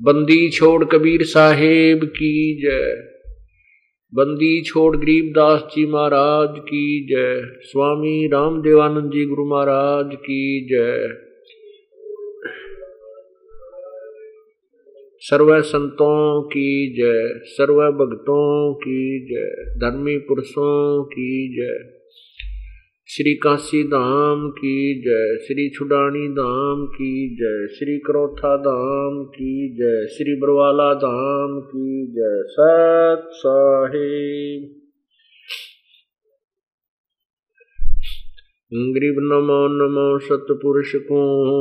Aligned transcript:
बंदी 0.00 0.50
छोड़ 0.50 0.84
कबीर 0.84 1.22
साहेब 1.22 2.04
की 2.04 2.62
जय। 2.62 3.10
बंदी 4.14 4.62
छोड़ 4.62 4.96
गरीबदास 4.96 5.60
जी 5.60 5.86
महाराज 5.86 6.58
की 6.58 7.06
जय। 7.06 7.42
स्वामी 7.60 8.26
राम 8.26 8.62
देवानंद 8.62 9.10
जी 9.12 9.24
गुरु 9.24 9.44
महाराज 9.44 10.10
की 10.14 10.68
जय। 10.68 11.08
सर्व 15.18 15.60
संतों 15.60 16.42
की 16.42 16.94
जय, 16.96 17.40
सर्व 17.44 17.74
भक्तों 17.74 18.74
की 18.74 19.26
जय, 19.26 19.74
धर्मी 19.78 20.16
पुरुषों 20.16 21.04
की 21.04 21.56
जय। 21.56 21.97
श्री 23.10 23.34
काशी 23.34 23.84
धाम 23.84 24.50
की 24.50 24.94
जय, 24.94 25.44
श्री 25.46 25.70
छुडानी 25.70 26.28
धाम 26.28 26.86
की 26.86 27.28
जय, 27.28 27.74
श्री 27.74 27.98
करोथा 27.98 28.56
धाम 28.56 29.24
की 29.24 29.68
जय, 29.68 30.06
श्री 30.06 30.40
बरवाला 30.40 30.94
धाम 30.94 31.60
की 31.60 32.06
जय। 32.06 32.42
सत 32.46 33.28
साहेब। 33.32 34.74
गरीब 38.74 39.16
नमो 39.18 39.68
नमो 39.68 40.18
सतपुरुष 40.18 40.96
को 40.96 41.18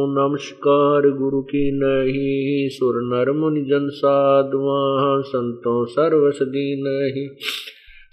नमस्कार, 0.08 1.02
गुरु 1.02 1.42
की 1.42 1.72
नहीं, 1.72 2.70
सुर 2.70 2.96
नर 2.96 3.32
मुनि 3.32 3.62
जन 3.62 3.90
साधुआ, 3.90 5.22
संतों 5.22 5.86
सर्वसदी 5.86 6.76
नहीं। 6.82 7.30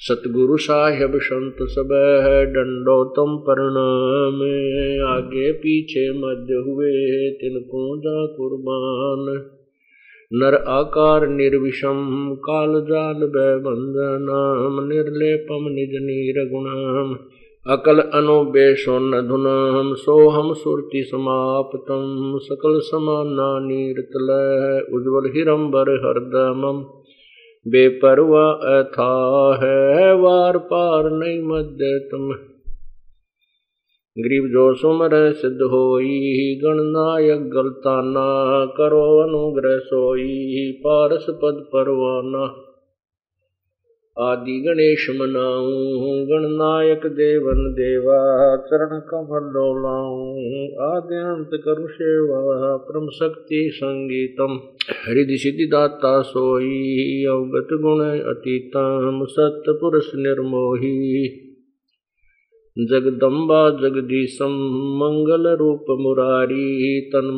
सतगुरु 0.09 0.57
साहेब 0.57 1.13
संत 1.17 1.57
सब 1.63 1.89
है 2.27 2.47
दंडोतम 2.47 3.37
प्रणाम 3.37 4.35
आगे 5.09 5.53
पीछे 5.53 6.11
मध्य 6.11 6.55
हुए 6.55 7.31
तिनको 7.31 7.97
जा 7.97 8.27
कुर्बान। 8.27 9.51
नर 10.33 10.55
आकार 10.55 11.29
निर्विषम, 11.29 12.31
काल 12.35 12.69
जाल 12.69 13.33
नाम, 14.23 14.89
निर्लेपम 14.89 15.65
निज 15.69 15.91
नीर 15.95 16.49
गुणाम। 16.49 17.17
अकल 17.73 17.99
अनुबेशोन 17.99 19.11
धुनाम, 19.29 19.95
सोहम 19.95 20.53
सुरति 20.53 21.03
समाप्तम। 21.03 22.39
सकल 22.43 22.81
समाना 22.81 23.59
नीरतल 23.67 24.29
उज्ज्वल 24.95 25.31
हिरंबर 25.37 25.91
हरदमम। 25.91 27.04
बेपरवा 27.69 28.51
अथा 28.51 29.59
है, 29.63 30.15
वार 30.15 30.59
पार 30.59 31.11
नहीं 31.11 31.43
मध्य 31.43 32.09
तुम। 32.11 32.33
गरीब 34.19 34.45
जो 34.47 34.75
सुमर 34.75 35.33
सिद्ध 35.33 35.63
होई 35.63 36.61
गणनायक 36.65 37.51
गलताना 37.51 38.67
करो, 38.67 39.19
अनुग्रह 39.19 39.79
सोई, 39.79 40.73
पारस 40.87 41.27
पद 41.31 41.67
परवाना 41.73 42.64
आदि 44.17 44.53
गणेश 44.65 45.05
मनाऊं 45.19 46.19
गणनायक 46.27 47.07
देवन 47.15 47.63
देवा 47.75 48.19
चरण 48.67 48.99
कमल 49.09 49.47
डोलाऊं 49.55 50.67
आद्यंत 50.89 51.57
करु 51.65 51.87
सेवा 51.95 52.77
परम 52.89 53.09
शक्ति 53.17 53.63
संगीतम 53.75 54.55
हृदय 55.07 55.37
सिद्धि 55.45 55.67
दाता 55.73 56.13
सोई 56.29 57.25
अवगत 57.31 57.75
गुण 57.87 58.03
अतीतम 58.33 59.25
सत्य 59.31 59.73
पुरुष 59.81 60.11
निर्मोही 60.19 60.93
जगदम्बा 62.77 63.67
रूप 65.61 65.91
मुरारी 66.01 67.01
तन 67.15 67.35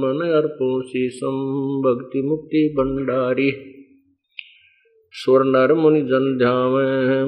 सुर 5.19 5.45
नर 5.45 5.75
मुनि 5.75 6.01
जन 6.01 6.39
ध्याव 6.39 6.73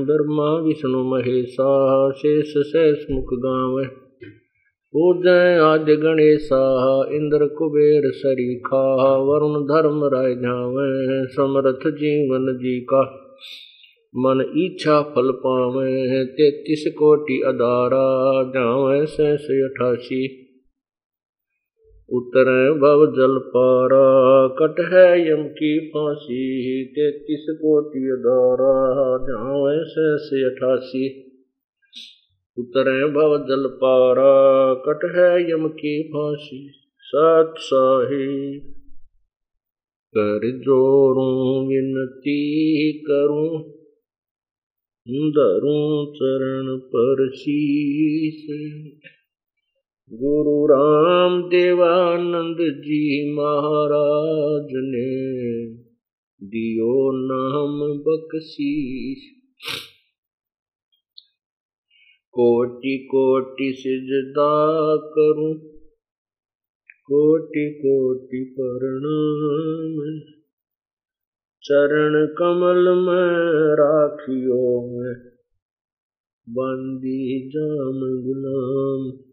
ब्रह्मा, 0.04 0.60
विष्णु, 0.60 1.04
महेशा 1.04 2.10
शेष 2.10 2.48
शेष 2.48 2.98
मुख, 3.10 3.24
गाव। 3.32 3.84
पूजय 4.92 5.58
आद्य 5.62 5.96
गणेशा 5.96 7.04
इंद्र, 7.12 7.46
कुबेर, 7.46 8.02
सरीखा, 8.10 9.16
वरुण, 9.16 9.62
धर्म, 9.62 10.04
राय 10.04 10.34
झाव 10.34 10.74
समर्थ, 11.26 11.88
जीवन 11.88 12.58
जी 12.58 12.80
का 12.80 13.02
मन, 14.16 14.52
इच्छा, 14.56 15.02
फल 15.02 15.30
पावे 15.30 16.24
तैतीस 16.24 16.94
कोटि 16.98 17.42
अदारा 17.46 18.42
जाव 18.42 19.06
सैस 19.06 19.46
अठासी। 19.50 20.47
उतर 22.12 22.72
भव 22.72 23.06
जल 23.16 23.38
पारा 23.38 24.48
कट 24.48 24.92
है 24.92 25.30
यम 25.30 25.48
की 25.48 25.88
फांसी, 25.88 26.84
तैतीस 26.84 27.46
कोटि 27.50 27.98
दारा 27.98 29.16
जावे 29.24 29.84
से 30.18 30.46
अठासी। 30.46 31.32
उतर 32.58 33.12
भव 33.12 33.38
जल 33.48 33.66
पारा 33.66 34.74
कट 34.74 35.14
है 35.16 35.50
यम 35.50 35.68
की 35.68 36.02
फांसी, 36.08 36.70
सत 37.00 37.54
साही। 37.58 38.58
कर 40.16 40.40
जोरू 40.58 41.68
विनती 41.68 42.92
करूँ 42.92 43.78
दरूं 45.10 46.12
चरण 46.14 46.78
पर 46.78 47.30
शीस 47.34 48.46
गुरु 50.12 50.66
राम 50.66 51.42
देवानंद 51.42 52.56
जी 52.56 53.32
महाराज 53.32 54.68
ने 54.72 55.66
दियो 56.46 57.10
नाम 57.14 57.98
बख्शीश। 57.98 59.18
कोटि 62.32 63.08
कोटि 63.10 63.72
सिजदा 63.72 64.96
करूँ, 64.96 65.54
कोटि 67.04 67.70
कोटि 67.70 68.54
प्रणाम। 68.60 70.20
चरण 71.62 72.26
कमल 72.26 72.94
में 72.94 73.74
राखियो 73.74 74.90
में, 74.90 75.14
बंदी 76.48 77.48
जाम 77.48 78.00
गुलाम। 78.26 79.27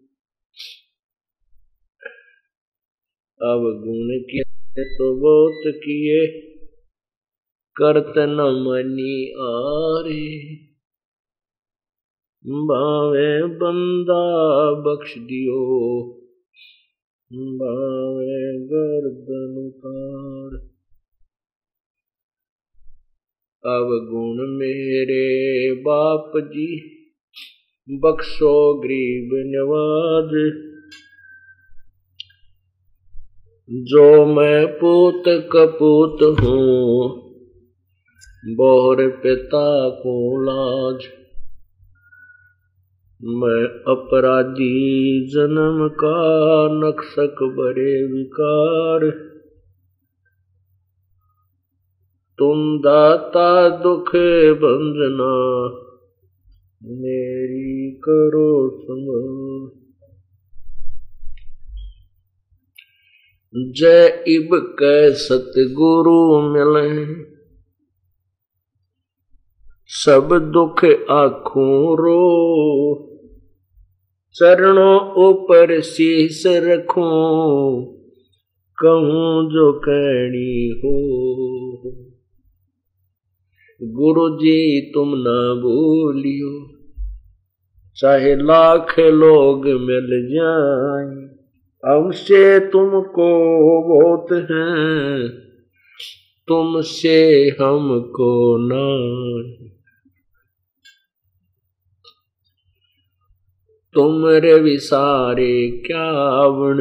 अब 3.42 3.84
गुण 3.86 4.20
किए 4.20 4.84
तो 4.84 5.16
बहुत 5.16 5.74
किए। 5.76 6.28
करत 7.82 8.14
न 8.18 8.66
मनी 8.68 9.32
आरे। 9.32 10.56
बावे 12.48 13.44
बंदा 13.48 14.24
बख्श 14.82 15.18
दियो। 15.18 16.02
बावे 17.34 18.58
गर्दन 18.66 19.66
उतार। 19.68 20.58
अब 23.76 23.88
गुण 24.12 24.58
मेरे 24.58 25.72
बाप 25.82 26.32
जी, 26.36 26.80
बख्शो 27.90 28.74
गरीब 28.80 29.30
नवाज़। 29.34 30.75
जो 33.70 34.26
मैं 34.26 34.68
पूत 34.68 35.24
कपूत 35.28 36.18
हूँ, 36.42 37.10
बोहर 38.56 39.08
पिता 39.10 39.90
को 39.90 40.42
लाज। 40.42 41.04
मैं 43.24 43.64
अपराधी 43.88 45.28
जन्म 45.28 45.88
का 45.88 46.18
नक्सक 46.72 47.36
बड़े 47.42 48.08
विकार। 48.08 49.10
तुम 52.40 52.80
दाता 52.80 53.70
दुख 53.70 54.12
बंजना, 54.62 55.34
मेरी 56.84 57.92
करो 57.92 58.70
समझ 58.70 59.85
जय 63.58 64.24
इब 64.28 64.50
कै 64.54 65.12
सतगुरु 65.12 66.42
मिले। 66.42 67.06
सब 69.88 70.52
दुख 70.54 70.86
आखू 71.10 71.96
रो। 71.96 72.26
चरणों 74.34 75.26
ऊपर 75.28 75.82
शीस 75.82 76.44
रखूँ। 76.48 77.86
कहूँ 78.78 79.52
जो 79.52 79.74
कहनी 79.74 80.82
हो। 80.86 80.98
गुरु 83.84 84.30
जी 84.30 84.82
तुम 84.92 85.10
ना 85.10 85.54
भूलियो 85.54 86.70
चाहे 87.96 88.36
लाख 88.36 89.00
लोग 89.00 89.66
मिल 89.66 90.28
जाए। 90.34 91.25
हमसे 91.88 92.60
तुमको 92.60 93.30
बहुत 93.88 94.28
है। 94.32 95.30
तुमसे 96.48 97.48
हमको 97.62 98.32
ना 98.58 98.86
तुम 103.94 104.28
रे 104.28 104.60
विसारे 104.60 105.84
क्या 105.86 106.08
वण 106.48 106.78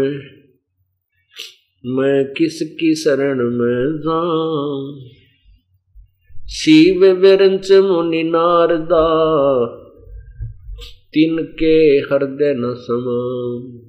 मैं 1.87 2.25
किसकी 2.33 2.95
शरण 2.95 3.51
में 3.51 3.99
जाऊँ? 3.99 5.01
शिव 6.49 7.05
विरंच 7.05 7.73
मुनि 7.73 8.23
नारदा, 8.23 9.05
तिनके 11.15 11.99
हृदय 11.99 12.55
न 12.57 12.75
समान 12.75 13.84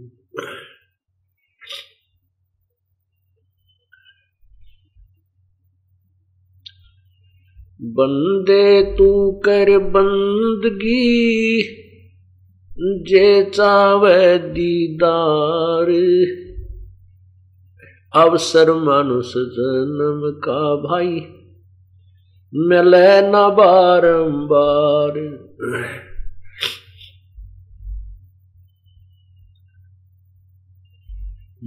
बंदे 7.98 8.82
तू 8.82 9.32
कर 9.32 9.78
बंदगी, 9.80 11.62
जे 12.80 13.44
चावे 13.44 14.38
दीदार। 14.38 15.90
अवसर 18.22 18.74
मानुष 18.74 19.34
जन्म 19.38 20.40
का 20.40 20.76
भाई, 20.76 21.26
मिले 22.54 23.22
न 23.22 23.32
बारंबार। 23.32 25.14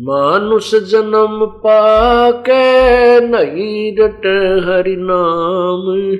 मानुष 0.01 0.75
जन्म 0.75 1.47
पाके 1.47 3.21
नहीं 3.21 3.97
रट 3.99 4.27
हरि 4.65 4.97
नाम। 4.99 6.17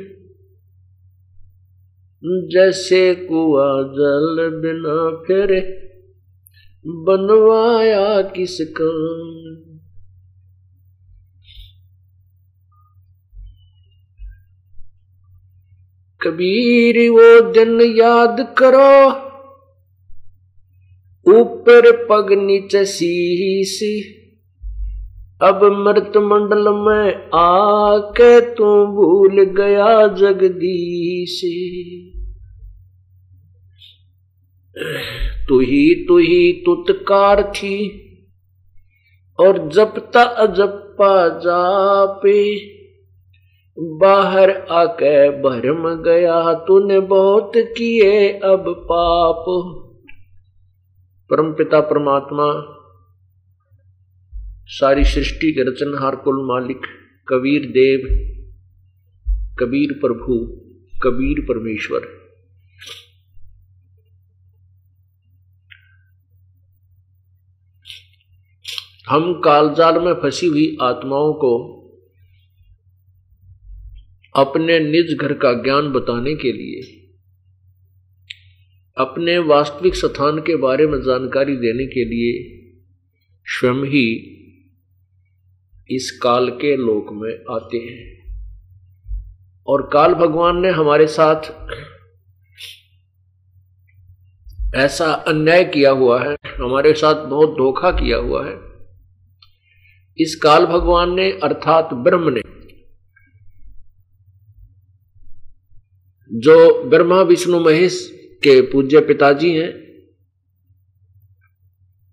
जैसे 2.49 3.15
कुआ 3.15 3.83
जल 3.83 4.51
बिना 4.63 5.23
फिर, 5.27 5.63
बनवाया 6.87 8.23
किस 8.23 8.59
काम 8.61 9.39
कबीर, 16.21 17.11
वो 17.11 17.53
दिन 17.53 17.81
याद 17.81 18.55
करो 18.59 19.28
ऊपर 21.29 21.91
पग 22.07 22.33
नीचे 22.33 22.85
शीश 22.85 23.79
अब 25.43 25.65
मृत 25.65 26.17
मंडल 26.17 26.69
में 26.69 27.31
आके 27.35 28.41
तू 28.41 28.65
भूल 28.87 29.43
गया 29.57 30.07
जगदीश 30.07 31.41
तू 35.49 35.59
ही 35.61 35.95
तू 36.09 36.19
ही 36.19 36.53
तुतकार 36.67 37.43
थी, 37.43 37.77
और 39.39 39.69
जपता 39.69 40.23
अजपा 40.23 41.29
जापे, 41.39 42.61
बाहर 43.79 44.51
आके 44.51 45.31
भरम 45.31 45.89
गया। 46.03 46.53
तूने 46.55 47.01
बहुत 47.01 47.53
किए 47.57 48.29
अब 48.29 48.65
पाप। 48.93 49.45
परम 51.31 51.53
पिता 51.53 51.81
परमात्मा, 51.81 52.75
सारी 54.67 55.05
सृष्टि 55.05 55.53
के 55.53 55.63
रचनहार 55.63 56.17
कुल 56.17 56.47
मालिक, 56.47 56.81
कबीर 57.29 57.67
देव, 57.67 58.07
कबीर 59.59 59.93
प्रभु, 59.93 60.47
कबीर 61.03 61.41
परमेश्वर। 61.41 62.19
हम 69.09 69.41
कालजाल 69.41 69.99
में 69.99 70.15
फंसी 70.15 70.47
हुई 70.47 70.79
आत्माओं 70.83 71.33
को 71.33 71.79
अपने 74.37 74.79
निज 74.79 75.19
घर 75.21 75.33
का 75.33 75.53
ज्ञान 75.53 75.93
बताने 75.93 76.35
के 76.35 76.53
लिए 76.53 76.98
अपने 78.99 79.39
वास्तविक 79.39 79.95
स्थान 79.95 80.39
के 80.39 80.57
बारे 80.57 80.87
में 80.87 80.99
जानकारी 80.99 81.57
देने 81.57 81.87
के 81.87 82.05
लिए 82.05 82.59
स्वयं 83.45 83.85
ही 83.85 84.35
इस 85.91 86.21
काल 86.23 86.51
के 86.51 86.77
लोक 86.77 87.07
में 87.13 87.55
आते 87.55 87.77
हैं। 87.77 88.19
और 89.67 89.91
काल 89.93 90.15
भगवान 90.15 90.61
ने 90.61 90.71
हमारे 90.71 91.07
साथ 91.07 91.41
ऐसा 94.75 95.13
अन्याय 95.13 95.65
किया 95.65 95.91
हुआ 95.91 96.25
है, 96.25 96.37
हमारे 96.61 96.93
साथ 96.93 97.27
बहुत 97.27 97.49
धोखा 97.49 97.91
किया 97.91 98.17
हुआ 98.17 98.47
है। 98.47 98.61
इस 100.19 100.37
काल 100.37 100.67
भगवान 100.67 101.15
ने, 101.15 101.31
अर्थात 101.31 101.95
ब्रह्म 101.95 102.29
ने, 102.29 102.41
जो 106.33 106.85
ब्रह्मा, 106.85 107.23
विष्णु, 107.23 107.61
महेश 107.61 108.18
के 108.39 108.61
पूज्य 108.61 109.01
पिताजी 109.01 109.55
हैं। 109.55 109.89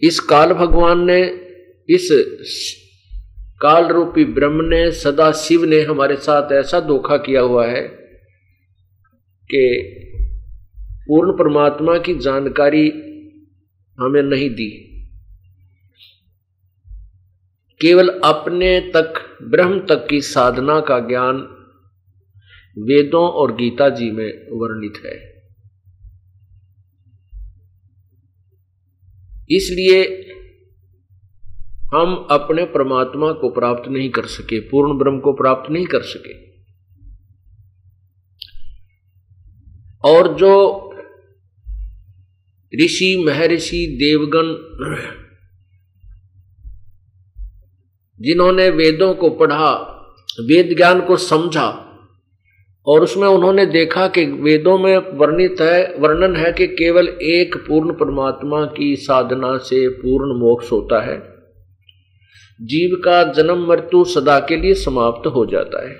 इस 0.01 0.19
काल 0.19 0.53
भगवान 0.53 1.05
ने, 1.05 1.23
इस 1.89 2.07
काल 3.61 3.87
रूपी 3.87 4.25
ब्रह्म 4.25 4.65
ने 4.65 4.91
सदा 4.91 5.31
शिव 5.31 5.63
ने 5.63 5.81
हमारे 5.81 6.15
साथ 6.15 6.51
ऐसा 6.51 6.79
धोखा 6.79 7.17
किया 7.17 7.41
हुआ 7.41 7.67
है 7.67 7.81
कि 9.45 9.91
पूर्ण 11.07 11.31
परमात्मा 11.31 11.97
की 11.97 12.15
जानकारी 12.15 12.89
हमें 13.99 14.23
नहीं 14.23 14.49
दी। 14.49 14.69
केवल 17.81 18.07
अपने 18.07 18.79
तक, 18.79 19.13
ब्रह्म 19.41 19.85
तक 19.85 20.07
की 20.09 20.21
साधना 20.21 20.79
का 20.79 20.99
ज्ञान 20.99 21.35
वेदों 22.79 23.29
और 23.29 23.55
गीता 23.55 23.89
जी 23.89 24.11
में 24.11 24.47
वर्णित 24.51 24.93
है। 25.05 25.34
इसलिए 29.49 30.31
हम 31.93 32.27
अपने 32.31 32.63
परमात्मा 32.63 33.31
को 33.31 33.49
प्राप्त 33.49 33.89
नहीं 33.89 34.09
कर 34.09 34.25
सके, 34.25 34.59
पूर्ण 34.59 34.97
ब्रह्म 34.97 35.19
को 35.19 35.33
प्राप्त 35.33 35.71
नहीं 35.71 35.85
कर 35.85 36.01
सके। 36.01 36.45
और 40.09 40.35
जो 40.37 40.81
ऋषि, 42.83 43.23
महर्षि, 43.25 43.97
देवगण 43.99 44.53
जिन्होंने 48.19 48.69
वेदों 48.69 49.13
को 49.13 49.29
पढ़ा, 49.29 49.73
वेद 50.41 50.75
ज्ञान 50.77 51.01
को 51.01 51.17
समझा 51.17 51.84
और 52.87 53.01
उसमें 53.01 53.27
उन्होंने 53.27 53.65
देखा 53.65 54.07
कि 54.07 54.25
वेदों 54.25 54.77
में 54.77 54.97
वर्णित 54.97 55.55
है, 55.61 55.95
वर्णन 55.99 56.35
है 56.35 56.53
कि 56.53 56.67
केवल 56.67 57.07
एक 57.07 57.55
पूर्ण 57.67 57.93
परमात्मा 57.93 58.65
की 58.65 58.95
साधना 58.95 59.57
से 59.57 59.89
पूर्ण 59.89 60.39
मोक्ष 60.39 60.71
होता 60.71 61.01
है। 61.01 61.35
जीव 62.61 63.01
का 63.05 63.23
जन्म 63.23 63.67
मृत्यु 63.69 64.03
सदा 64.03 64.39
के 64.39 64.57
लिए 64.57 64.73
समाप्त 64.73 65.27
हो 65.27 65.45
जाता 65.45 65.89
है। 65.89 65.95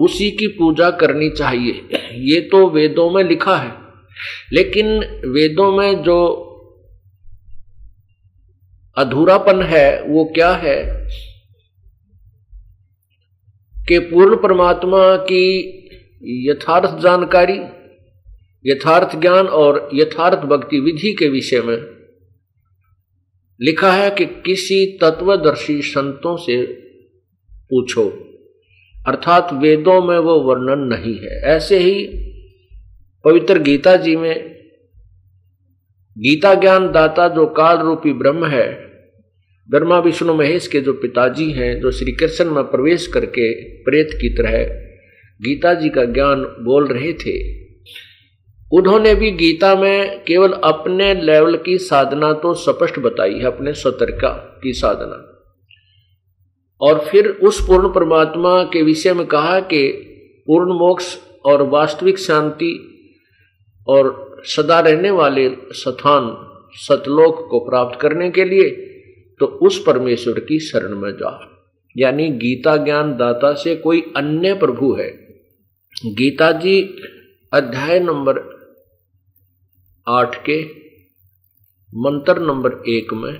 उसी 0.00 0.30
की 0.30 0.46
पूजा 0.46 0.90
करनी 0.90 1.30
चाहिए। 1.30 1.88
ये 2.12 2.40
तो 2.40 2.70
वेदों 2.70 3.10
में 3.10 3.24
लिखा 3.24 3.56
है। 3.56 3.72
लेकिन 4.52 4.86
वेदों 5.26 5.72
में 5.72 6.02
जो 6.02 6.40
अधूरापन 8.98 9.62
है, 9.62 10.02
वो 10.02 10.24
क्या 10.24 10.52
है? 10.52 11.04
कि 13.88 13.98
पूर्ण 13.98 14.36
परमात्मा 14.36 15.16
की 15.16 15.70
यथार्थ 16.22 16.98
जानकारी, 16.98 17.60
यथार्थ 18.66 19.20
ज्ञान 19.20 19.46
और 19.46 19.90
यथार्थ 19.94 20.38
भक्ति 20.38 20.80
विधि 20.80 21.12
के 21.12 21.28
विषय 21.28 21.60
में 21.60 21.76
लिखा 23.60 23.92
है 23.92 24.10
कि 24.10 24.24
किसी 24.24 24.98
तत्वदर्शी 25.00 25.82
संतों 25.82 26.36
से 26.36 26.66
पूछो। 27.70 28.08
अर्थात 29.06 29.52
वेदों 29.52 30.02
में 30.02 30.18
वो 30.18 30.40
वर्णन 30.40 30.78
नहीं 30.78 31.18
है। 31.18 31.42
ऐसे 31.42 31.78
ही 31.78 32.08
पवित्र 33.24 33.58
गीता 33.58 33.96
जी 33.96 34.16
में 34.16 34.54
गीता 36.18 36.54
ज्ञान 36.54 36.92
दाता 36.92 37.28
जो 37.28 37.46
काल 37.46 37.78
रूपी 37.78 38.12
ब्रह्म 38.12 38.46
है 38.46 38.93
ब्रह्मा 39.70 39.98
विष्णु 39.98 40.34
महेश 40.34 40.66
के 40.66 40.80
जो 40.80 40.92
पिताजी 40.92 41.50
हैं, 41.50 41.80
जो 41.80 41.90
श्री 41.90 42.12
कृष्ण 42.12 42.50
में 42.50 42.64
प्रवेश 42.64 43.06
करके 43.06 43.52
प्रेत 43.82 44.08
की 44.12 44.28
तरह 44.28 44.64
गीता 45.42 45.74
जी 45.74 45.88
का 45.88 46.04
ज्ञान 46.04 46.42
बोल 46.42 46.86
रहे 46.88 47.12
थे, 47.12 47.64
उन्होंने 48.72 49.14
भी 49.14 49.30
गीता 49.30 49.74
में 49.74 50.24
केवल 50.24 50.52
अपने 50.52 51.14
लेवल 51.14 51.56
की 51.56 51.78
साधना 51.78 52.32
तो 52.32 52.54
स्पष्ट 52.54 52.98
बताई 52.98 53.34
है, 53.34 53.44
अपने 53.44 53.72
सतर्का 53.72 54.60
की 54.62 54.72
साधना। 54.72 55.30
और 56.80 56.98
फिर 56.98 57.28
उस 57.28 57.66
पूर्ण 57.66 57.88
परमात्मा 57.88 58.62
के 58.62 58.82
विषय 58.82 59.12
में 59.12 59.26
कहा 59.26 59.60
कि 59.60 59.88
पूर्ण 60.46 60.72
मोक्ष 60.72 61.16
और 61.46 61.62
वास्तविक 61.62 62.18
शांति 62.18 62.72
और 63.88 64.34
सदा 64.44 64.80
रहने 64.80 65.10
वाले 65.10 65.48
स्थान 65.72 66.50
सतलोक 66.72 67.48
को 67.50 67.60
प्राप्त 67.60 68.00
करने 68.00 68.30
के 68.30 68.44
लिए 68.44 68.90
तो 69.40 69.46
उस 69.46 69.82
परमेश्वर 69.86 70.40
की 70.40 70.58
शरण 70.60 70.96
में 70.96 71.12
जा 71.12 71.38
यानी 71.96 72.28
गीता 72.28 72.76
ज्ञान 72.76 73.16
दाता 73.16 73.52
से 73.54 73.76
कोई 73.76 74.00
अन्य 74.16 74.54
प्रभु 74.54 74.92
है। 74.92 75.08
गीता 76.06 76.50
जी 76.52 76.80
अध्याय 77.52 78.00
नंबर 78.00 78.38
आठ 80.08 80.36
के, 80.36 80.62
मंत्र 81.92 82.38
नंबर 82.38 82.72
एक 82.88 83.12
में, 83.14 83.32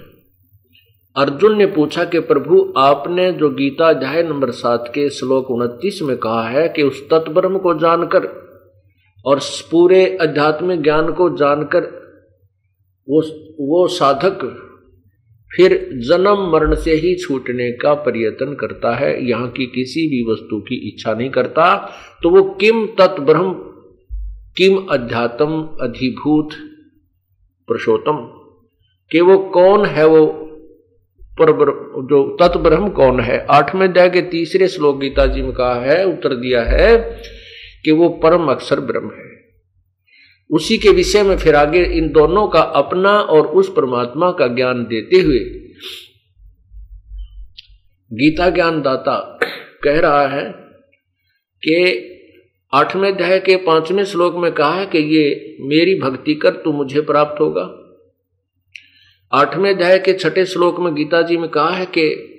अर्जुन 1.16 1.56
ने 1.58 1.66
पूछा 1.66 2.04
कि 2.04 2.20
प्रभु, 2.20 2.74
आपने 2.76 3.32
जो 3.32 3.50
गीता 3.50 3.88
अध्याय 3.88 4.22
नंबर 4.22 4.50
सात 4.50 4.90
के 4.94 5.08
श्लोक 5.10 5.50
उनतीस 5.50 6.02
में 6.02 6.16
कहा 6.16 6.48
है 6.48 6.68
कि 6.68 6.82
उस 6.82 7.08
तत्ब्रह्म 7.10 7.58
को 7.58 7.74
जानकर 7.74 8.26
और 9.26 9.40
पूरे 9.70 10.16
अध्यात्मिक 10.16 10.82
ज्ञान 10.82 11.12
को 11.12 11.28
जानकर 11.36 11.84
वो 13.08 13.20
वो 13.60 13.86
साधक 13.88 14.46
फिर 15.56 15.90
जन्म 15.92 16.50
मरण 16.52 16.74
से 16.74 16.90
ही 16.90 17.14
छूटने 17.14 17.72
का 17.72 17.94
प्रयत्न 17.94 18.54
करता 18.54 18.96
है। 18.96 19.26
यहाँ 19.26 19.50
की 19.50 19.66
किसी 19.66 20.00
भी 20.00 20.32
वस्तु 20.32 20.60
की 20.60 20.88
इच्छा 20.88 21.14
नहीं 21.14 21.30
करता। 21.30 21.90
तो 22.22 22.30
वो 22.30 22.42
किम 22.42 22.86
तत्ब्रह्म 22.86 23.52
किम 24.56 24.86
अध्यात्म 24.90 25.68
अधिभूत 25.80 26.48
पुरुषोत्तम। 27.68 28.40
कि 29.10 29.20
वो 29.20 29.38
कौन 29.38 29.86
है 29.86 30.06
वो 30.06 30.40
पर 31.40 31.46
जो 32.10 32.36
तत्ब्रह्म 32.42 32.88
कौन 32.88 33.20
है? 33.20 33.46
आठवें 33.50 33.88
अध्याय 33.88 34.10
के 34.10 34.20
तीसरे 34.22 34.68
श्लोक 34.68 34.98
गीता 34.98 35.26
जी 35.26 35.42
में 35.42 35.52
कहा 35.52 35.74
है, 35.74 36.06
उत्तर 36.06 36.34
दिया 36.34 36.62
है 36.62 37.22
कि 37.84 37.90
वो 37.90 38.08
परम 38.08 38.46
अक्षर 38.46 38.80
ब्रह्म 38.80 39.04
है। 39.04 39.33
उसी 40.54 40.78
के 40.78 40.88
विषय 40.88 41.22
में 41.22 41.36
फिर 41.36 41.54
आगे 41.54 41.84
इन 41.84 42.08
दोनों 42.08 42.48
का 42.48 42.60
अपना 42.60 43.10
और 43.10 43.46
उस 43.46 43.68
परमात्मा 43.68 44.30
का 44.30 44.46
ज्ञान 44.46 44.82
देते 44.84 45.20
हुए 45.20 45.38
गीता 48.12 48.50
ज्ञान 48.50 48.82
दाता 48.82 49.38
कह 49.84 50.00
रहा 50.00 50.26
है 50.26 50.44
कि 51.66 52.10
आठवें 52.74 53.12
अध्याय 53.12 53.38
के 53.38 53.56
पाँचवें 53.56 54.04
श्लोक 54.04 54.36
में 54.36 54.52
कहा 54.52 54.74
है 54.74 54.86
कि 54.86 54.98
ये 54.98 55.56
मेरी 55.60 55.94
भक्ति 56.00 56.34
कर 56.34 56.50
तू 56.50 56.72
मुझे 56.72 57.00
प्राप्त 57.00 57.40
होगा। 57.40 57.64
आठवें 59.32 59.74
अध्याय 59.74 59.98
के 59.98 60.12
छठे 60.12 60.44
श्लोक 60.44 60.80
में 60.80 60.94
गीता 60.94 61.22
जी 61.22 61.36
में 61.36 61.48
कहा 61.48 61.70
है 61.70 61.86
कि 61.86 62.30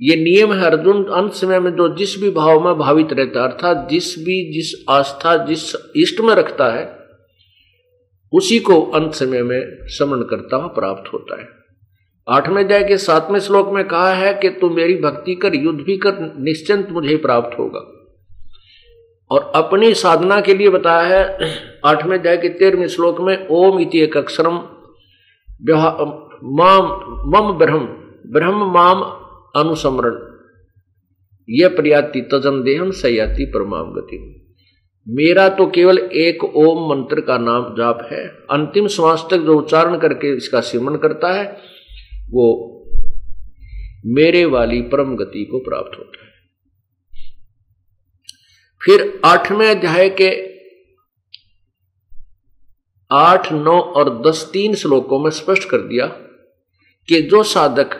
ये 0.00 0.16
नियम 0.16 0.52
है 0.52 0.64
अर्जुन, 0.64 1.04
अंत 1.04 1.32
समय 1.32 1.60
में 1.60 1.70
जो 1.70 1.96
जिस 1.96 2.20
भी 2.20 2.30
भाव 2.30 2.64
में 2.64 2.78
भावित 2.78 3.12
रहता 3.12 3.42
है, 3.42 3.48
अर्थात 3.48 3.88
जिस 3.90 4.18
भी 4.18 4.52
जिस 4.52 4.84
आस्था, 4.90 5.36
जिस 5.46 5.92
इष्ट 5.96 6.20
में 6.20 6.34
रखता 6.34 6.68
है 6.68 7.05
उसी 8.32 8.58
को 8.58 8.82
अंत 8.82 9.12
समय 9.12 9.42
में 9.42 9.78
समरण 9.82 10.22
करता 10.22 10.56
हुआ 10.56 10.66
प्राप्त 10.66 11.12
होता 11.12 11.40
है। 11.40 11.48
आठवें 12.28 12.64
अध्याय 12.64 12.84
के 12.84 12.96
सातवें 12.96 13.40
श्लोक 13.40 13.68
में 13.68 13.88
कहा 13.88 14.12
है 14.12 14.34
कि 14.34 14.48
तू 14.50 14.70
मेरी 14.70 14.96
भक्ति 14.96 15.34
कर, 15.34 15.54
युद्ध 15.54 15.80
भी 15.80 15.96
कर, 15.96 16.34
निश्चिंत 16.38 16.88
मुझे 16.90 17.16
प्राप्त 17.16 17.58
होगा। 17.58 17.92
और 19.30 19.52
अपनी 19.54 19.94
साधना 19.94 20.40
के 20.40 20.54
लिए 20.54 20.68
बताया 20.68 21.18
है, 21.18 21.38
आठवें 21.84 22.18
अध्याय 22.18 22.36
के 22.36 22.48
तेरहवें 22.48 22.88
श्लोक 22.88 23.20
में, 23.20 23.48
ओम 23.48 23.80
इति 23.80 24.00
एक 24.00 24.16
अक्षरम 24.16 24.54
माम, 26.44 26.84
मम 27.28 27.52
ब्रह्म 27.58 27.86
ब्रह्म 28.32 28.72
माम 28.72 29.02
अनुसमरण। 29.60 30.18
यह 31.48 31.68
प्रयाति 31.68 32.20
तजन 32.20 32.62
देहम 32.62 32.90
सयाति 32.90 33.44
परमाम 33.44 33.92
गति 33.92 34.45
मेरा 35.06 35.48
तो 35.48 35.66
केवल 35.66 35.98
एक 35.98 36.44
ओम 36.44 36.88
मंत्र 36.90 37.20
का 37.20 37.38
नाम 37.38 37.74
जाप 37.74 37.98
है। 38.12 38.26
अंतिम 38.50 38.86
श्वास 38.88 39.26
तक 39.30 39.36
जो 39.36 39.58
उच्चारण 39.58 39.98
करके 39.98 40.36
इसका 40.36 40.60
सिमरण 40.60 40.96
करता 40.96 41.32
है, 41.32 41.44
वो 42.30 42.72
मेरे 44.06 44.44
वाली 44.44 44.80
परम 44.82 45.14
गति 45.16 45.44
को 45.44 45.58
प्राप्त 45.58 45.98
होता 45.98 46.24
है। 46.24 46.30
फिर 48.80 49.20
आठवें 49.24 49.68
अध्याय 49.70 50.08
के 50.08 50.30
आठ, 53.10 53.52
नौ 53.52 53.80
और 53.80 54.22
दस 54.22 54.50
तीन 54.52 54.74
श्लोकों 54.74 55.18
में 55.18 55.30
स्पष्ट 55.30 55.68
कर 55.70 55.78
दिया 55.78 56.06
कि 57.08 57.20
जो 57.22 57.42
साधक 57.42 57.94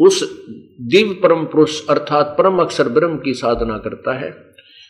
उस 0.00 0.22
दिव्य 0.80 1.14
परम 1.14 1.44
पुरुष 1.44 1.86
अर्थात 1.88 2.34
परम 2.38 2.58
अक्षर 2.58 2.88
ब्रह्म 2.88 3.18
की 3.18 3.34
साधना 3.34 3.78
करता 3.78 4.18
है 4.18 4.47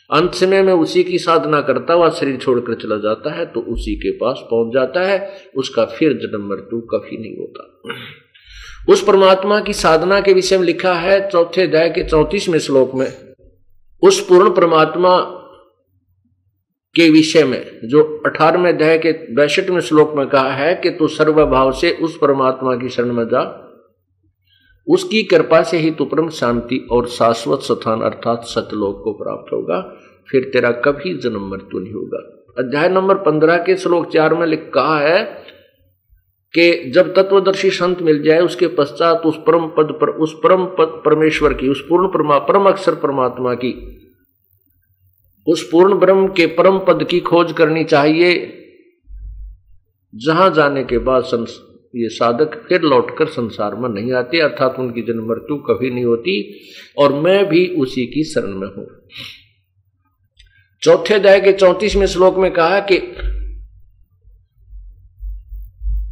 अंत 0.09 0.33
समय 0.33 0.61
में 0.61 0.73
उसी 0.73 1.03
की 1.03 1.17
साधना 1.17 1.61
करता 1.61 1.93
हुआ 1.93 2.09
शरीर 2.09 2.37
छोड़कर 2.37 2.75
चला 2.75 2.95
जाता 2.97 3.33
है 3.33 3.45
तो 3.45 3.59
उसी 3.59 3.95
के 3.95 4.11
पास 4.11 4.39
पहुँच 4.43 4.73
जाता 4.73 5.05
है, 5.05 5.19
उसका 5.55 5.85
फिर 5.85 6.13
जन्म 6.13 6.47
मृत्यु 6.49 6.79
कभी 6.91 7.17
नहीं 7.17 7.37
होता। 7.37 8.93
उस 8.93 9.03
परमात्मा 9.03 9.59
की 9.59 9.73
साधना 9.73 10.19
के 10.21 10.33
विषय 10.33 10.57
में 10.57 10.65
लिखा 10.65 10.93
है, 10.93 11.29
चौथे 11.29 11.61
अध्याय 11.61 11.89
के 11.89 12.03
चौतीसवें 12.03 12.59
श्लोक 12.59 12.95
में, 12.95 13.07
उस 14.03 14.19
पूर्ण 14.27 14.49
परमात्मा 14.49 15.17
के 16.95 17.09
विषय 17.09 17.43
में, 17.43 17.79
जो 17.83 18.03
अठारहवें 18.25 18.73
अध्याय 18.73 18.97
के 18.97 19.11
बैसठवें 19.35 19.81
श्लोक 19.81 20.13
में 20.15 20.27
कहा 20.27 20.51
है 20.51 20.75
कि 20.75 20.89
तू 20.89 21.07
सर्वभाव 21.07 21.71
से 21.71 21.91
उस 21.91 22.17
परमात्मा 22.17 22.75
की 22.75 22.89
शरण 22.89 23.13
में 23.13 23.25
जा। 23.25 23.65
उसकी 24.89 25.23
कृपा 25.23 25.63
से 25.63 25.77
ही 25.77 25.91
तू 25.91 26.05
परम 26.05 26.29
शांति 26.29 26.87
और 26.91 27.07
शाश्वत 27.07 27.59
स्थान 27.59 28.01
अर्थात 28.01 28.43
सतलोक 28.43 29.01
को 29.03 29.13
प्राप्त 29.13 29.53
होगा। 29.53 29.97
फिर 30.31 30.49
तेरा 30.53 30.71
कभी 30.71 31.17
जन्म 31.17 31.49
मृत्यु 31.49 31.79
नहीं 31.79 31.93
होगा। 31.93 32.45
अध्याय 32.57 32.89
नंबर 32.89 33.15
पंद्रह 33.15 33.57
के 33.57 33.75
श्लोक 33.75 34.11
चार 34.11 34.33
में 34.33 34.47
लिख 34.47 34.71
है 34.77 35.49
कि 36.53 36.91
जब 36.95 37.15
तत्वदर्शी 37.15 37.69
संत 37.69 38.01
मिल 38.01 38.23
जाए, 38.23 38.39
उसके 38.41 38.67
पश्चात 38.67 39.21
उस 39.25 39.37
परम 39.47 39.67
पद 39.67 39.97
पर, 40.01 40.09
उस 40.09 40.39
परम 40.43 40.65
पद 40.65 41.01
परमेश्वर 41.05 41.53
की, 41.53 41.69
उस 41.69 41.85
पूर्ण 41.89 42.07
परमा, 42.07 42.39
परम 42.39 42.63
अक्षर 42.63 42.95
परमात्मा 42.95 43.53
की, 43.53 43.95
उस 45.47 45.69
पूर्ण 45.71 45.99
ब्रह्म 45.99 46.27
के 46.27 46.45
परम 46.45 46.79
पद 46.79 47.03
की 47.03 47.19
खोज 47.19 47.51
करनी 47.51 47.83
चाहिए। 47.83 48.53
जहाँ 50.15 50.49
जाने 50.49 50.83
के 50.83 50.97
बाद 50.97 51.23
ये 51.93 52.09
साधक 52.09 52.55
फिर 52.67 52.81
लौटकर 52.83 53.27
संसार 53.29 53.75
में 53.75 53.89
नहीं 53.89 54.11
आते, 54.13 54.39
अर्थात 54.39 54.75
उनकी 54.79 55.01
जन्म 55.01 55.27
मृत्यु 55.29 55.57
कभी 55.65 55.89
नहीं 55.89 56.05
होती, 56.05 56.35
और 56.97 57.13
मैं 57.15 57.45
भी 57.49 57.65
उसी 57.77 58.05
की 58.05 58.23
शरण 58.23 58.53
में 58.55 58.67
हूँ। 58.67 58.87
चौथे 60.81 61.13
अध्याय 61.13 61.39
के 61.41 61.53
चौतीसवें 61.53 62.05
श्लोक 62.07 62.37
में 62.37 62.51
कहा 62.51 62.79
कि 62.91 62.97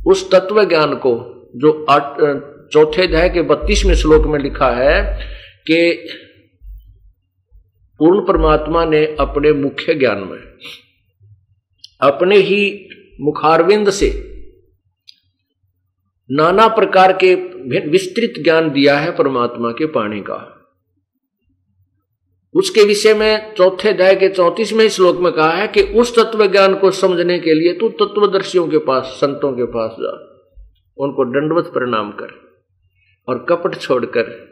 उस 0.05 0.29
तत्व 0.31 0.63
ज्ञान 0.65 0.95
को 0.95 1.13
जो 1.55 1.71
चौथे 2.73 3.03
अध्याय 3.03 3.29
के 3.29 3.41
बत्तीसवें 3.43 3.95
श्लोक 3.95 4.25
में 4.25 4.39
लिखा 4.39 4.69
है 4.71 5.01
कि 5.67 5.91
पूर्ण 7.99 8.25
परमात्मा 8.25 8.83
ने 8.85 9.05
अपने 9.19 9.51
मुख्य 9.53 9.93
ज्ञान 9.95 10.19
में, 10.21 10.39
अपने 12.01 12.37
ही 12.39 12.89
मुखारविंद 13.21 13.89
से 13.91 14.09
नाना 16.31 16.67
प्रकार 16.67 17.13
के 17.23 17.35
विस्तृत 17.89 18.33
ज्ञान 18.43 18.69
दिया 18.69 18.99
है 18.99 19.17
परमात्मा 19.17 19.71
के 19.71 19.85
पाणी 19.85 20.19
का। 20.19 20.53
उसके 22.53 22.83
विषय 22.83 23.13
में 23.13 23.53
चौथे 23.53 23.89
अध्याय 23.89 24.15
के 24.15 24.29
चौतीसवें 24.29 24.89
श्लोक 24.89 25.17
में 25.17 25.33
कहा 25.33 25.51
है 25.51 25.67
कि 25.67 25.81
उस 25.81 26.19
तत्व 26.19 26.47
ज्ञान 26.47 26.75
को 26.75 26.91
समझने 26.91 27.39
के 27.39 27.53
लिए 27.53 27.73
तू 27.73 27.89
तत्वदर्शियों 27.89 28.67
के 28.67 28.77
पास, 28.77 29.03
संतों 29.03 29.53
के 29.53 29.63
पास 29.63 29.91
जा। 29.91 30.09
उनको 30.97 31.25
दंडवत 31.25 31.73
प्रणाम 31.73 32.11
कर 32.11 32.59
और 33.27 33.45
कपट 33.49 33.75
छोड़कर 33.75 34.47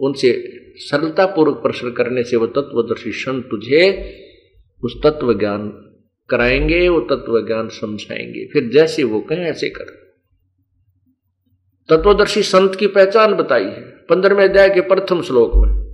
उनसे 0.00 0.52
सरलतापूर्वक 0.76 1.56
प्रश्न 1.56 1.90
करने 1.90 2.22
से 2.22 2.36
वो 2.36 2.46
तत्वदर्शी 2.46 3.12
संत 3.12 3.48
तुझे 3.50 4.14
उस 4.84 5.02
तत्व 5.02 5.38
ज्ञान 5.38 5.68
कराएँगे, 6.30 6.88
वो 6.88 7.00
तत्व 7.00 7.46
ज्ञान 7.46 7.68
समझाएँगे। 7.68 8.46
फिर 8.52 8.68
जैसे 8.68 9.04
वो 9.04 9.20
कहें, 9.20 9.44
ऐसे 9.44 9.68
कर। 9.68 9.95
तत्वदर्शी 11.90 12.42
संत 12.42 12.74
की 12.74 12.86
पहचान 12.86 13.34
बताई 13.34 13.64
है 13.64 13.80
पंद्रहवें 13.80 14.48
अध्याय 14.48 14.70
के 14.70 14.80
प्रथम 14.80 15.22
श्लोक 15.22 15.50
में 15.54 15.86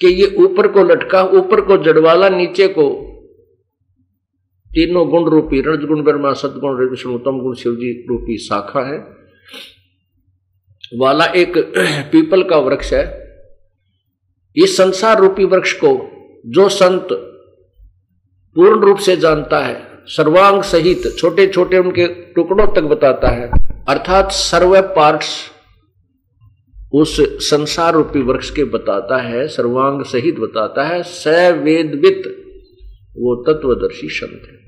कि 0.00 0.06
ये 0.06 0.36
ऊपर 0.36 0.68
को 0.68 0.82
लटका, 0.82 1.22
ऊपर 1.22 1.60
को 1.60 1.76
जड़वाला, 1.76 2.28
नीचे 2.28 2.68
को 2.68 3.06
तीनों 4.70 5.08
गुण 5.10 5.30
रूपी, 5.30 5.60
रजगुण, 5.60 6.02
ब्रह्मा, 6.02 6.32
सदगुण, 6.32 6.90
विष्णु, 6.90 7.14
उत्तम 7.14 7.40
गुण 7.40 7.54
शिव 7.54 7.74
जी 7.74 8.06
रूपी 8.08 8.38
शाखा 8.38 8.80
है। 8.80 8.98
वाला 10.98 11.24
एक 11.24 11.58
पीपल 12.12 12.42
का 12.42 12.56
वृक्ष 12.56 12.92
है। 12.92 13.04
इस 14.56 14.76
संसार 14.76 15.18
रूपी 15.18 15.44
वृक्ष 15.44 15.72
को 15.72 16.10
जो 16.46 16.68
संत 16.68 17.08
पूर्ण 18.56 18.80
रूप 18.80 18.98
से 18.98 19.16
जानता 19.16 19.58
है, 19.58 19.88
सर्वांग 20.06 20.62
सहित 20.62 21.02
छोटे 21.18 21.46
छोटे 21.46 21.78
उनके 21.78 22.06
टुकड़ों 22.06 22.66
तक 22.66 22.82
बताता 22.82 23.28
है 23.28 23.69
अर्थात 23.90 24.30
सर्व 24.30 24.80
पार्ट्स 24.80 25.50
उस 26.92 27.16
संसार 27.50 27.94
रूपी 27.94 28.22
वृक्ष 28.22 28.50
के 28.50 28.64
बताता 28.64 29.16
है, 29.16 29.48
सर्वांग 29.48 30.04
सहित 30.04 30.38
बताता 30.38 30.84
है, 30.84 31.02
सवेदवित 31.02 32.22
वो 33.16 33.42
तत्वदर्शी 33.42 34.08
शब्द 34.08 34.48
है। 34.50 34.60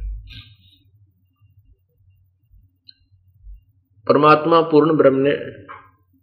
परमात्मा 4.09 4.61
पूर्ण 4.61 4.97
ब्रह्म 4.97 5.17
ने 5.17 5.37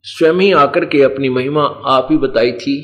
स्वयं 0.03 0.34
ही 0.34 0.51
आकर 0.51 0.86
के 0.86 1.01
अपनी 1.01 1.29
महिमा 1.29 1.63
आप 1.86 2.08
ही 2.12 2.18
बताई 2.18 2.51
थी 2.51 2.75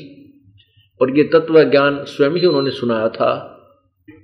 और 1.02 1.18
ये 1.18 1.24
तत्व 1.24 1.70
ज्ञान 1.70 2.04
स्वयं 2.04 2.30
ही 2.30 2.46
उन्होंने 2.46 2.70
सुनाया 2.70 3.08
था। 3.08 3.52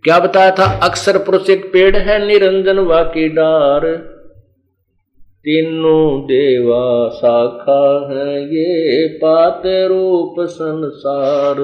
क्या 0.05 0.19
बताया 0.19 0.51
था? 0.51 0.65
अक्सर 0.65 1.19
पुरुष 1.19 1.51
एक 1.51 1.73
पेड़ 1.73 1.97
है, 1.97 2.27
निरंजन 2.27 2.79
वाकी 2.79 3.29
डार। 3.29 4.12
तीनों 5.45 6.23
देवा 6.23 7.09
शाखा 7.11 7.85
है 8.11 8.35
ये 8.45 9.07
पात 9.19 9.63
रूप 9.67 10.35
संसार। 10.49 11.57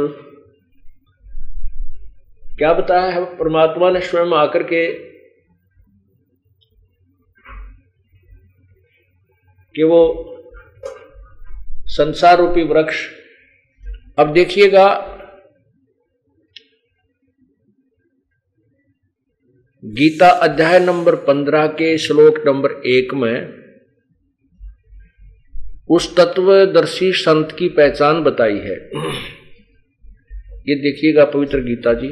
क्या 2.59 2.73
बताया 2.73 3.11
है 3.11 3.25
परमात्मा 3.37 3.91
ने 3.91 4.01
स्वयं 4.01 4.33
आकर 4.37 4.63
के 4.63 4.87
कि 9.75 9.83
वो 9.83 10.01
संसार 11.89 12.37
रूपी 12.39 12.63
वृक्ष? 12.65 13.07
अब 14.19 14.33
देखिएगा, 14.33 14.89
गीता 19.85 20.29
अध्याय 20.29 20.79
नंबर 20.81 21.15
पंद्रह 21.15 21.67
के 21.67 21.97
श्लोक 21.99 22.43
नंबर 22.47 22.71
एक 22.89 23.15
में 23.15 23.68
उस 25.91 26.15
तत्वदर्शी 26.17 27.11
संत 27.17 27.53
की 27.59 27.69
पहचान 27.71 28.23
बताई 28.23 28.59
है। 28.59 28.77
ये 30.69 30.75
देखिएगा 30.77 31.25
पवित्र 31.25 31.59
गीता 31.61 31.93
जी। 31.95 32.09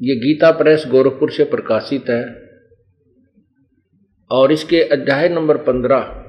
ये 0.00 0.14
गीता 0.16 0.50
प्रेस 0.52 0.84
गोरखपुर 0.86 1.30
से 1.30 1.44
प्रकाशित 1.46 2.08
है 2.10 2.22
और 4.30 4.52
इसके 4.52 4.80
अध्याय 4.92 5.28
नंबर 5.28 5.56
पंद्रह, 5.64 6.22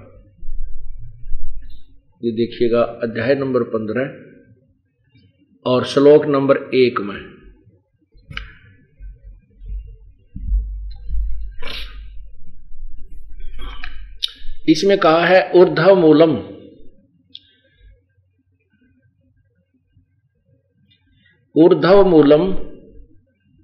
ये 2.22 2.32
देखिएगा 2.34 2.82
अध्याय 3.04 3.36
नंबर 3.36 3.64
पंद्रह 3.70 4.06
और 5.66 5.86
श्लोक 5.86 6.26
नंबर 6.28 6.58
एक 6.76 7.00
में। 7.02 7.37
इसमें 14.78 14.98
कहा 15.00 15.26
है 15.26 15.40
ऊर्धव 15.56 15.96
मूलम 15.98 16.38
ऊर्धव 21.56 22.04
मूलम 22.08 22.44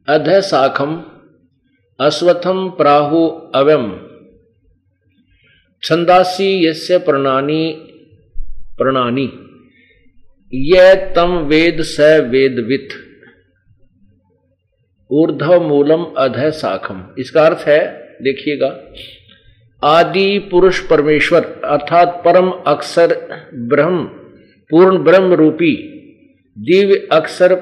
अध 0.07 0.29
शाखम 0.41 0.93
अश्वथम 1.99 2.69
प्राहु 2.77 3.19
अवम 3.55 3.85
छंदासी 5.83 6.47
यस्य 6.65 6.97
प्रणानी 6.99 7.63
प्रणानी। 8.77 9.25
यह 10.53 10.93
तम 11.15 11.37
वेद 11.47 11.81
स 11.83 12.07
वेदवित। 12.31 12.93
ऊर्धव 15.11 15.67
मूलम 15.67 16.03
अध 16.17 16.39
शाखम 16.53 17.03
इसका 17.19 17.45
अर्थ 17.45 17.67
है, 17.67 17.79
देखिएगा 18.21 18.69
आदि 19.83 20.47
पुरुष 20.51 20.79
परमेश्वर, 20.79 21.41
अर्थात 21.65 22.21
परम 22.25 22.49
अक्षर 22.67 23.15
ब्रह्म, 23.53 24.03
पूर्ण 24.71 24.97
ब्रह्म 24.97 25.33
रूपी, 25.33 25.75
दिव्य 26.57 27.07
अक्षर, 27.11 27.55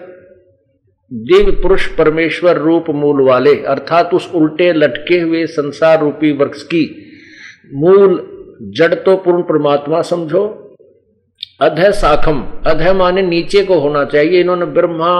दिव्य 1.11 1.51
पुरुष 1.51 1.87
परमेश्वर 1.87 2.57
रूप 2.57 2.89
मूल 2.89 3.21
वाले, 3.21 3.53
अर्थात 3.63 4.13
उस 4.13 4.31
उल्टे 4.35 4.71
लटके 4.73 5.19
हुए 5.19 5.45
संसार 5.45 5.99
रूपी 5.99 6.31
वृक्ष 6.31 6.63
की 6.63 6.83
मूल 7.73 8.19
जड़ 8.77 8.93
तो 8.93 9.15
पूर्ण 9.17 9.41
परमात्मा 9.41 10.01
समझो। 10.01 10.47
अध 11.61 11.79
शाखम 11.91 12.41
अधय 12.67 12.93
माने 12.93 13.21
नीचे 13.21 13.63
को 13.63 13.79
होना 13.79 14.03
चाहिए, 14.05 14.39
इन्होंने 14.41 14.65
ब्रह्मा 14.65 15.13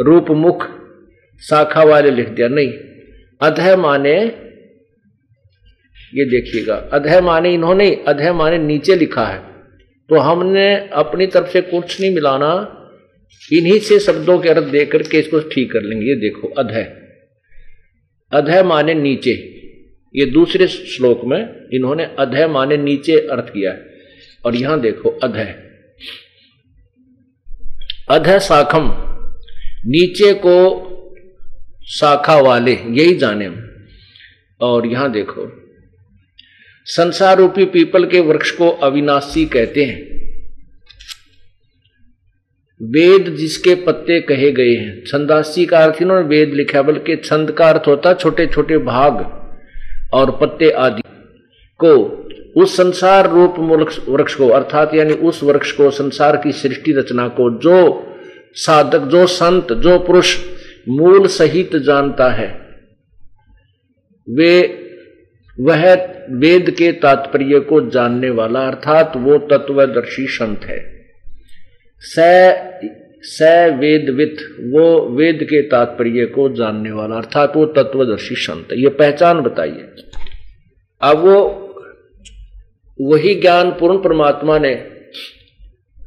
रूप 0.00 0.30
मुख, 0.30 0.66
शाखा 1.42 1.82
वाले 1.82 2.10
लिख 2.10 2.28
दिया, 2.28 2.48
नहीं। 2.48 2.72
अधय 3.42 3.76
माने 3.76 4.16
ये 6.16 6.24
देखिएगा। 6.24 6.74
अधय 6.92 7.20
माने 7.20 7.54
इन्होंने 7.54 8.04
अधय 8.08 8.32
माने 8.32 8.58
नीचे 8.58 8.96
लिखा 8.96 9.26
है। 9.26 9.38
तो 10.08 10.18
हमने 10.18 10.88
अपनी 10.92 11.26
तरफ़ 11.26 11.46
से 11.46 11.60
कुछ 11.60 12.00
नहीं 12.00 12.14
मिलाना। 12.14 12.72
इन्हीं 13.52 13.78
से 13.78 13.98
शब्दों 13.98 14.38
के 14.38 14.48
अर्थ 14.48 14.64
देकर 14.64 15.02
के 15.02 15.18
इसको 15.18 15.40
ठीक 15.40 15.72
कर 15.72 15.82
लेंगे। 15.82 16.06
ये 16.06 16.14
देखो 16.14 16.48
अधय 16.48 17.02
अधय 18.32 18.62
माने 18.62 18.94
नीचे। 18.94 19.30
ये 20.16 20.26
दूसरे 20.26 20.66
श्लोक 20.66 21.20
में 21.24 21.68
इन्होंने 21.74 22.04
अधय 22.18 22.46
माने 22.46 22.76
नीचे 22.76 23.12
अर्थ 23.12 23.48
किया 23.48 23.72
है। 23.72 23.86
और 24.46 24.56
यहाँ 24.56 24.80
देखो 24.80 25.08
अधय 25.08 25.54
अधय 28.10 28.38
शाखम। 28.38 28.94
नीचे 29.86 30.34
को 30.34 30.56
शाखा 31.88 32.40
वाले, 32.40 32.72
यही 32.72 33.14
जाने। 33.14 33.50
और 34.60 34.86
यहाँ 34.86 35.12
देखो 35.12 35.65
संसार 36.88 37.38
रूपी 37.38 37.64
पीपल 37.64 38.06
के 38.06 38.20
वृक्ष 38.20 38.50
को 38.50 38.70
अविनाशी 38.70 39.46
कहते 39.46 39.84
हैं। 39.84 40.16
वेद 42.82 43.36
जिसके 43.36 43.74
पत्ते 43.74 44.20
कहे 44.20 44.52
गए 44.52 44.74
हैं। 44.74 45.04
छंदासी 45.06 45.66
का 45.66 45.78
अर्थ 45.78 46.02
इन्होंने 46.02 46.28
वेद 46.28 46.54
लिखा, 46.54 46.82
बल्कि 46.82 47.16
छंद 47.16 47.50
का 47.50 47.68
अर्थ 47.68 47.82
होता 47.86 48.14
छोटे 48.14 48.46
छोटे 48.46 48.78
भाग 48.78 49.14
और 50.12 50.30
पत्ते 50.30 50.70
आदि 50.70 51.02
को। 51.84 52.22
उस 52.62 52.76
संसार 52.76 53.30
रूप 53.30 53.54
वृक्ष 54.08 54.34
को, 54.34 54.48
अर्थात 54.48 54.94
यानी 54.94 55.12
उस 55.12 55.42
वृक्ष 55.42 55.72
को, 55.72 55.90
संसार 55.90 56.36
की 56.36 56.52
सृष्टि 56.52 56.92
रचना 56.92 57.28
को, 57.28 57.58
जो 57.58 58.06
साधक, 58.54 58.98
जो 58.98 59.26
संत, 59.26 59.72
जो 59.72 59.98
पुरुष 59.98 60.38
मूल 60.88 61.26
सहित 61.26 61.76
जानता 61.76 62.30
है। 62.30 62.68
वे 64.30 64.82
वह 65.60 65.94
वेद 66.30 66.70
के 66.70 66.92
तात्पर्य 66.92 67.60
को 67.60 67.90
जानने 67.90 68.30
वाला, 68.30 68.60
अर्थात 68.60 69.12
वो 69.16 69.38
तत्वदर्शी 69.38 70.26
संत 70.26 70.64
है। 70.64 71.06
स 72.00 72.14
स 73.22 73.42
वो 74.72 75.16
वेद 75.16 75.38
के 75.42 75.62
तात्पर्य 75.62 76.26
को 76.26 76.48
जानने 76.48 76.90
वाला, 76.90 77.16
अर्थात 77.16 77.56
वो 77.56 77.66
तत्वदर्शी 77.66 78.34
संत 78.34 78.68
ये 78.72 78.88
पहचान 78.88 79.40
बताइए। 79.40 79.88
अब 81.02 81.18
वो, 81.18 81.38
वही 83.00 83.34
ज्ञान 83.34 83.70
पूर्ण 83.70 83.98
परमात्मा 83.98 84.58
ने, 84.58 84.74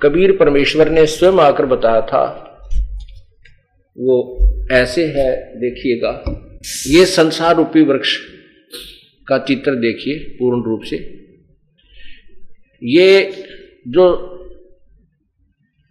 कबीर 0.01 0.31
परमेश्वर 0.37 0.89
ने 0.89 1.05
स्वयं 1.05 1.39
आकर 1.39 1.65
बताया 1.65 2.01
था, 2.01 2.23
वो 3.97 4.17
ऐसे 4.71 5.05
है, 5.07 5.35
देखिएगा। 5.55 6.23
ये 6.87 7.05
संसार 7.05 7.55
रूपी 7.55 7.81
वृक्ष 7.81 8.17
का 9.29 9.37
चित्र 9.37 9.75
देखिए, 9.75 10.19
पूर्ण 10.19 10.63
रूप 10.63 10.81
से। 10.81 10.97
ये 12.81 13.31
जो, 13.87 14.05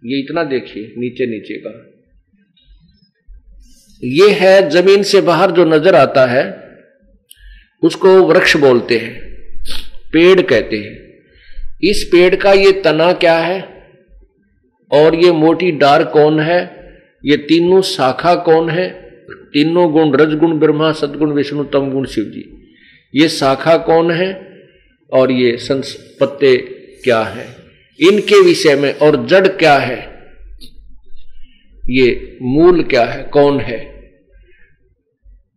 ये 0.03 0.19
इतना 0.19 0.43
देखिए 0.43 0.93
नीचे 0.97 1.25
नीचे 1.25 1.57
का। 1.57 1.85
ये 4.03 4.29
है 4.31 4.69
ज़मीन 4.69 5.03
से 5.03 5.21
बाहर 5.21 5.51
जो 5.51 5.65
नज़र 5.65 5.95
आता 5.95 6.25
है, 6.25 6.45
उसको 7.83 8.09
वृक्ष 8.23 8.57
बोलते 8.57 8.97
हैं, 8.97 9.13
पेड़ 10.13 10.41
कहते 10.41 10.77
हैं। 10.77 10.97
इस 11.83 12.03
पेड़ 12.11 12.35
का 12.35 12.53
ये 12.53 12.71
तना 12.71 13.13
क्या 13.13 13.37
है? 13.39 13.61
और 14.91 15.15
ये 15.15 15.31
मोटी 15.31 15.71
डार 15.71 16.03
कौन 16.03 16.39
है? 16.39 16.59
ये 17.25 17.37
तीनों 17.37 17.81
शाखा 17.81 18.35
कौन 18.35 18.69
है? 18.69 18.89
तीनों 19.53 19.91
गुण 19.91 20.17
रजगुण, 20.17 20.59
ब्रह्मा, 20.59 20.91
सदगुण, 20.91 21.31
विष्णु, 21.31 21.63
तम 21.63 21.91
गुण, 21.91 22.05
शिव 22.05 22.23
जी। 22.23 22.58
ये 23.15 23.29
शाखा 23.29 23.77
कौन 23.77 24.11
है 24.11 24.59
और 25.13 25.31
ये 25.31 25.57
संस, 25.57 26.17
पत्ते 26.19 26.57
क्या 27.03 27.21
है? 27.21 27.55
इनके 27.99 28.41
विषय 28.41 28.75
में 28.75 28.93
और 28.93 29.25
जड़ 29.25 29.47
क्या 29.47 29.77
है? 29.77 30.19
ये 31.89 32.37
मूल 32.41 32.83
क्या 32.83 33.05
है? 33.05 33.23
कौन 33.23 33.59
है? 33.59 33.99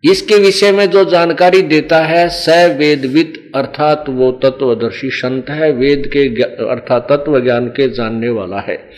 इसके 0.05 0.35
विषय 0.35 0.73
में 0.73 0.87
जो 0.87 1.05
जानकारी 1.05 1.63
देता 1.63 2.01
है 2.01 2.29
स 2.29 2.49
वेदवित 2.79 3.53
अर्थात 3.55 4.05
वो 4.09 4.33
तत्वदर्शी 4.33 5.11
संत 5.11 5.51
है, 5.51 5.73
वेद 5.73 6.07
के 6.07 6.43
अर्थात 6.43 7.07
तत्व 7.13 7.41
ज्ञान 7.41 7.67
के 7.67 7.89
जानने 7.89 8.29
वाला 8.29 8.61
है। 8.61 8.91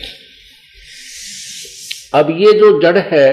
अब 2.13 2.29
ये 2.29 2.53
जो 2.53 2.81
जड़ 2.81 2.97
है, 2.97 3.29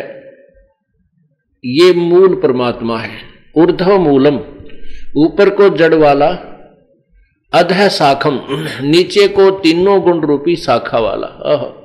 ये 1.65 1.93
मूल 1.93 2.35
परमात्मा 2.35 2.99
है 2.99 3.19
ऊर्धव 3.57 3.99
मूलम 3.99 4.37
ऊपर 5.17 5.51
को 5.51 5.69
जड़ 5.69 5.95
वाला, 5.95 6.29
अध 7.55 7.89
शाखम, 7.89 8.41
नीचे 8.83 9.29
को 9.29 9.51
तीनों 9.51 10.03
गुण 10.03 10.27
रूपी 10.27 10.57
शाखा 10.57 10.99
वाला। 10.99 11.27
अह। 11.27 11.83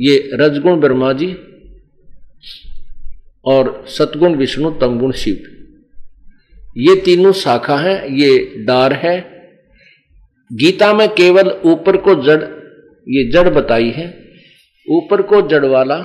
ये 0.00 0.30
रजगुण 0.34 0.80
ब्रह्मा 0.80 1.12
जी 1.12 1.36
और 3.44 3.84
सतगुण 3.88 4.34
विष्णु 4.34 4.70
तमगुण 4.70 5.12
शिव। 5.12 5.38
ये 6.76 7.00
तीनों 7.00 7.32
शाखा 7.32 7.76
है, 7.76 8.18
ये 8.20 8.54
डार 8.56 8.92
है। 8.92 9.20
गीता 10.52 10.94
में 10.94 11.08
केवल 11.08 11.60
ऊपर 11.64 11.96
को 11.96 12.14
जड़, 12.14 12.42
ये 13.08 13.30
जड़ 13.30 13.48
बताई 13.48 13.90
है। 13.90 14.24
ऊपर 14.90 15.22
को 15.22 15.48
जड़ 15.48 15.66
वाला 15.66 15.96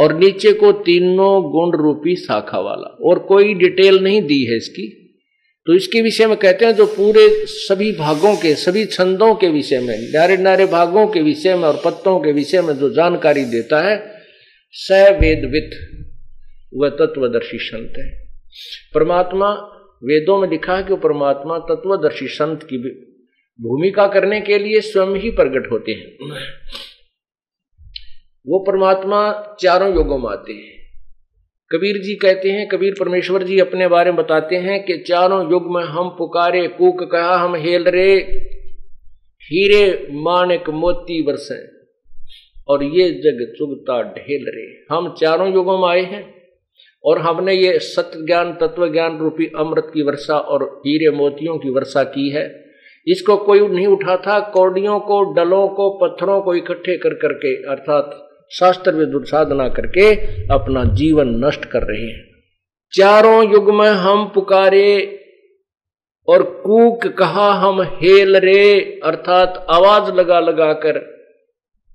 और 0.00 0.18
नीचे 0.18 0.52
को 0.52 0.72
तीनों 0.72 1.42
गुण 1.42 1.82
रूपी 1.82 2.16
शाखा 2.16 2.58
वाला। 2.58 2.96
और 3.02 3.18
कोई 3.18 3.54
डिटेल 3.54 3.98
नहीं 3.98 4.22
दी 4.22 4.44
है 4.44 4.56
इसकी। 4.56 4.98
तो 5.66 5.74
इसके 5.74 6.02
विषय 6.02 6.26
में 6.26 6.36
कहते 6.36 6.64
हैं 6.64 6.72
जो 6.72 6.86
पूरे 6.86 7.46
सभी 7.46 7.92
भागों 7.92 8.36
के, 8.36 8.54
सभी 8.54 8.86
छंदों 8.86 9.34
के 9.34 9.48
विषय 9.48 9.78
में, 9.78 10.12
नारे 10.12 10.36
नारे 10.36 10.66
भागों 10.66 11.06
के 11.06 11.22
विषय 11.22 11.54
में 11.54 11.64
और 11.64 11.82
पत्तों 11.84 12.20
के 12.20 12.32
विषय 12.32 12.62
में 12.62 12.74
जो 12.74 12.90
जानकारी 12.90 13.44
देता 13.44 13.80
है 13.80 14.12
स 14.72 14.88
वेदवित 14.92 15.70
वह 16.74 16.88
तत्वदर्शी 16.88 17.58
संत 17.58 17.92
है। 17.98 18.26
परमात्मा, 18.94 19.50
वेदों 20.04 20.40
में 20.40 20.48
लिखा 20.48 20.76
है 20.76 20.82
कि 20.82 20.96
परमात्मा 20.96 21.58
तत्वदर्शी 21.58 22.28
संत 22.28 22.62
की 22.62 22.78
भूमिका 23.60 24.06
करने 24.06 24.40
के 24.40 24.58
लिए 24.58 24.80
स्वयं 24.80 25.16
ही 25.16 25.30
प्रकट 25.30 25.72
होते 25.72 25.92
हैं। 25.92 26.18
वो 28.46 28.58
परमात्मा 28.58 29.56
चारों 29.60 29.94
योगों 29.94 30.18
में 30.18 30.30
आते 30.30 30.52
हैं। 30.52 30.81
कबीर 31.72 31.96
जी 32.02 32.14
कहते 32.14 32.50
हैं, 32.50 32.68
कबीर 32.68 32.94
परमेश्वर 33.00 33.42
जी 33.42 33.58
अपने 33.58 33.88
बारे 33.88 34.10
में 34.10 34.16
बताते 34.16 34.56
हैं 34.56 34.84
कि 34.84 34.98
चारों 34.98 35.52
युग 35.52 35.74
में 35.74 35.82
हम 35.84 36.08
पुकारे, 36.08 36.68
कूक 36.68 37.02
कहा, 37.12 37.36
हम 37.36 37.54
हेल 37.54 37.84
रे, 37.84 38.14
हीरे 39.42 40.06
माणिक 40.10 40.70
मोती 40.70 41.22
बरसे, 41.22 41.66
और 42.68 42.84
ये 42.84 43.10
जग 43.10 43.54
चुगता 43.58 44.02
ढेल 44.02 44.44
रे। 44.48 44.94
हम 44.94 45.14
चारों 45.18 45.54
युगों 45.54 45.78
में 45.78 45.88
आए 45.88 46.02
हैं, 46.02 46.42
और 47.04 47.18
हमने 47.18 47.54
ये 47.54 47.78
सत्य 47.78 48.26
ज्ञान 48.26 48.52
तत्व 48.52 48.92
ज्ञान 48.92 49.18
रूपी 49.18 49.46
अमृत 49.58 49.90
की 49.94 50.02
वर्षा 50.02 50.38
और 50.38 50.82
हीरे 50.86 51.16
मोतियों 51.16 51.58
की 51.58 51.70
वर्षा 51.70 52.02
की 52.02 52.30
है। 52.30 52.64
इसको 53.06 53.36
कोई 53.36 53.68
नहीं 53.68 53.86
उठा 53.86 54.16
था 54.16 54.40
कौडियों 54.40 55.00
को, 55.00 55.32
डलों 55.32 55.68
को, 55.68 55.90
पत्थरों 55.90 56.40
को 56.42 56.54
इकट्ठे 56.54 56.96
कर 56.96 57.14
करके, 57.14 57.54
अर्थात 57.70 58.28
शास्त्र 58.58 58.92
में 58.92 59.24
साधना 59.24 59.68
करके 59.68 60.14
अपना 60.54 60.84
जीवन 60.84 61.28
नष्ट 61.44 61.64
कर 61.64 61.82
रहे 61.82 62.06
हैं। 62.06 62.24
चारों 62.96 63.52
युग 63.52 63.70
में 63.70 63.88
हम 63.88 64.30
पुकारे 64.34 65.18
और 66.28 66.42
कूक 66.42 67.06
कहा 67.06 67.52
हम 67.52 67.82
हेल 67.82 68.36
रे, 68.36 68.80
अर्थात 69.04 69.66
आवाज़ 69.70 70.12
लगा 70.12 70.40
लगा 70.40 70.72
कर 70.72 71.12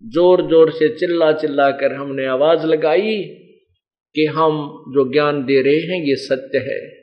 ज़ोर 0.03 0.41
ज़ोर 0.41 0.71
से 0.71 0.89
चिल्ला 0.89 1.31
चिल्ला 1.31 1.71
कर 1.71 1.93
हमने 1.93 2.25
आवाज़ 2.25 2.65
लगाई 2.65 3.23
कि 4.15 4.25
हम 4.25 4.83
जो 4.89 5.11
ज्ञान 5.13 5.45
दे 5.45 5.61
रहे 5.61 5.75
हैं, 5.75 6.03
ये 6.05 6.15
सत्य 6.15 6.57
है। 6.57 6.97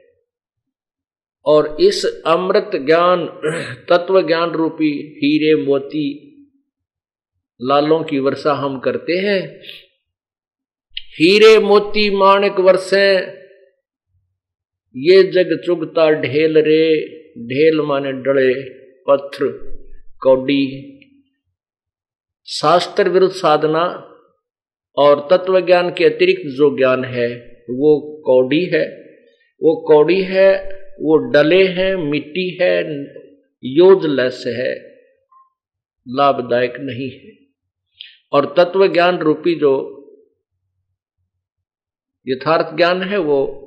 और 1.47 1.77
इस 1.81 2.23
अमृत 2.27 2.71
ज्ञान, 2.75 3.27
तत्व 3.91 4.27
ज्ञान 4.27 4.51
रूपी 4.51 5.19
हीरे 5.23 5.65
मोती 5.65 6.31
लालों 7.63 8.05
की 8.05 8.19
वर्षा 8.19 8.53
हम 8.53 8.79
करते 8.79 9.13
हैं। 9.13 9.61
हीरे 11.21 11.59
मोती 11.59 12.17
माणिक 12.17 12.53
वर्षे, 12.53 13.15
ये 14.97 15.23
जग 15.23 15.63
चुगता 15.67 16.11
ढेल 16.11 16.59
रे, 16.59 17.01
ढेल 17.39 17.81
माने 17.81 18.13
डड़े 18.13 18.55
पत्थर, 19.09 19.47
कौडी। 20.21 20.91
शास्त्र 22.47 23.09
विरुद्ध 23.09 23.35
साधना 23.35 24.11
और 24.97 25.29
तत्व 25.31 25.61
ज्ञान 25.61 25.91
के 25.91 26.05
अतिरिक्त 26.05 26.43
जो 26.43 26.77
ज्ञान 26.77 27.05
है, 27.05 27.37
वो 27.71 28.23
कौड़ी 28.27 28.65
है। 28.65 29.05
वो 29.63 29.85
कौड़ी 29.87 30.23
है, 30.23 30.69
वो 31.01 31.17
डले 31.17 31.67
हैं, 31.67 31.97
मिट्टी 31.97 32.59
है, 32.63 33.05
योजलेस 33.65 34.45
है, 34.47 34.75
लाभदायक 36.09 36.75
नहीं 36.81 37.11
है। 37.11 37.44
और 38.33 38.55
तत्व 38.57 38.87
ज्ञान 38.87 39.19
रूपी 39.19 39.55
जो 39.55 39.91
यथार्थ 42.29 42.77
ज्ञान 42.77 43.03
है, 43.03 43.19
वो 43.19 43.61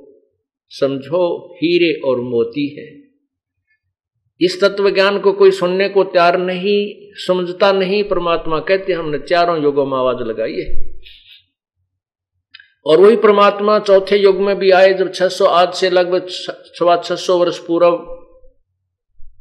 समझो 0.68 1.54
हीरे 1.54 2.00
और 2.04 2.20
मोती 2.20 2.68
है। 2.68 2.98
इस 4.40 4.60
तत्व 4.64 4.90
ज्ञान 4.90 5.18
को 5.18 5.32
कोई 5.32 5.50
सुनने 5.50 5.88
को 5.88 6.04
तैयार 6.04 6.38
नहीं, 6.38 7.10
समझता 7.14 7.72
नहीं, 7.72 8.04
परमात्मा 8.04 8.60
कहते 8.60 8.92
हमने 8.92 9.18
चारों 9.18 9.62
युगों 9.62 9.86
में 9.86 9.98
आवाज़ 9.98 10.16
लगाई 10.16 10.54
है। 10.54 11.00
और 12.86 13.00
वही 13.00 13.16
परमात्मा 13.16 13.78
चौथे 13.78 14.16
युग 14.16 14.36
में 14.36 14.58
भी 14.58 14.70
आए, 14.70 14.94
जब 14.94 15.12
600 15.12 15.44
आज 15.44 15.74
से 15.74 15.90
लगभग 15.90 16.26
सवा 16.28 16.96
छह 16.96 17.32
वर्ष 17.32 17.58
पूर्व 17.58 17.96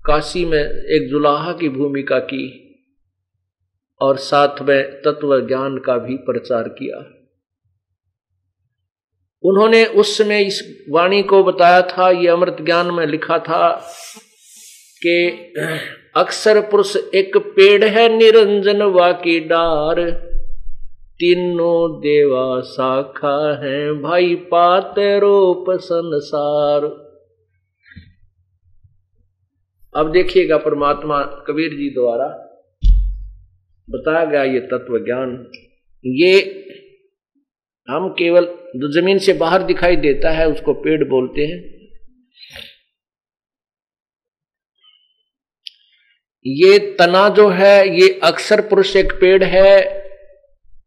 काशी 0.06 0.45
में 0.45 0.63
एक 0.63 1.10
जुलाहा 1.10 1.53
की 1.53 1.69
भूमिका 1.69 2.19
की। 2.19 2.66
और 4.01 4.17
साथ 4.17 4.62
में 4.62 5.01
तत्व 5.01 5.47
ज्ञान 5.47 5.77
का 5.77 5.97
भी 5.97 6.17
प्रचार 6.17 6.67
किया। 6.69 6.97
उन्होंने 9.43 9.86
उस 9.86 10.17
समय 10.17 10.41
इस 10.41 10.86
वाणी 10.89 11.23
को 11.23 11.43
बताया 11.43 11.81
था, 11.81 12.10
ये 12.10 12.27
अमृत 12.27 12.57
ज्ञान 12.62 12.91
में 12.91 13.05
लिखा 13.07 13.39
था 13.39 13.69
कि 15.01 15.53
अक्सर 16.15 16.60
पुरुष 16.62 16.95
एक 16.95 17.38
पेड़ 17.38 17.83
है 17.83 18.17
निरंजन 18.17 18.81
वाकी 18.81 19.39
डार। 19.39 20.01
तीनों 21.19 21.99
देवा 21.99 22.62
शाखा 22.62 23.65
है 23.65 23.93
भाई 23.93 24.36
पात 24.36 24.95
रूप 24.97 25.65
संसार। 25.69 26.86
अब 29.95 30.12
देखिएगा 30.12 30.57
परमात्मा 30.57 31.21
कबीर 31.47 31.69
जी 31.69 31.89
द्वारा 31.89 32.46
बताया 33.88 34.26
गया 34.26 34.43
ये 34.43 34.60
तत्व 34.60 34.97
ज्ञान, 34.97 35.52
ये 36.06 36.39
हम 37.88 38.10
केवल 38.10 38.45
जो 38.76 38.91
ज़मीन 38.91 39.17
से 39.17 39.34
बाहर 39.34 39.63
दिखाई 39.63 39.95
देता 39.95 40.32
है, 40.32 40.47
उसको 40.47 40.73
पेड़ 40.73 41.04
बोलते 41.04 41.41
हैं। 41.41 41.60
ये 46.45 46.80
तना 47.00 47.30
जो 47.30 47.50
है, 47.50 48.02
ये 48.02 48.19
अक्षर 48.23 48.62
पुरुष 48.62 48.95
एक 48.95 49.13
पेड़ 49.13 49.43
है 49.43 49.97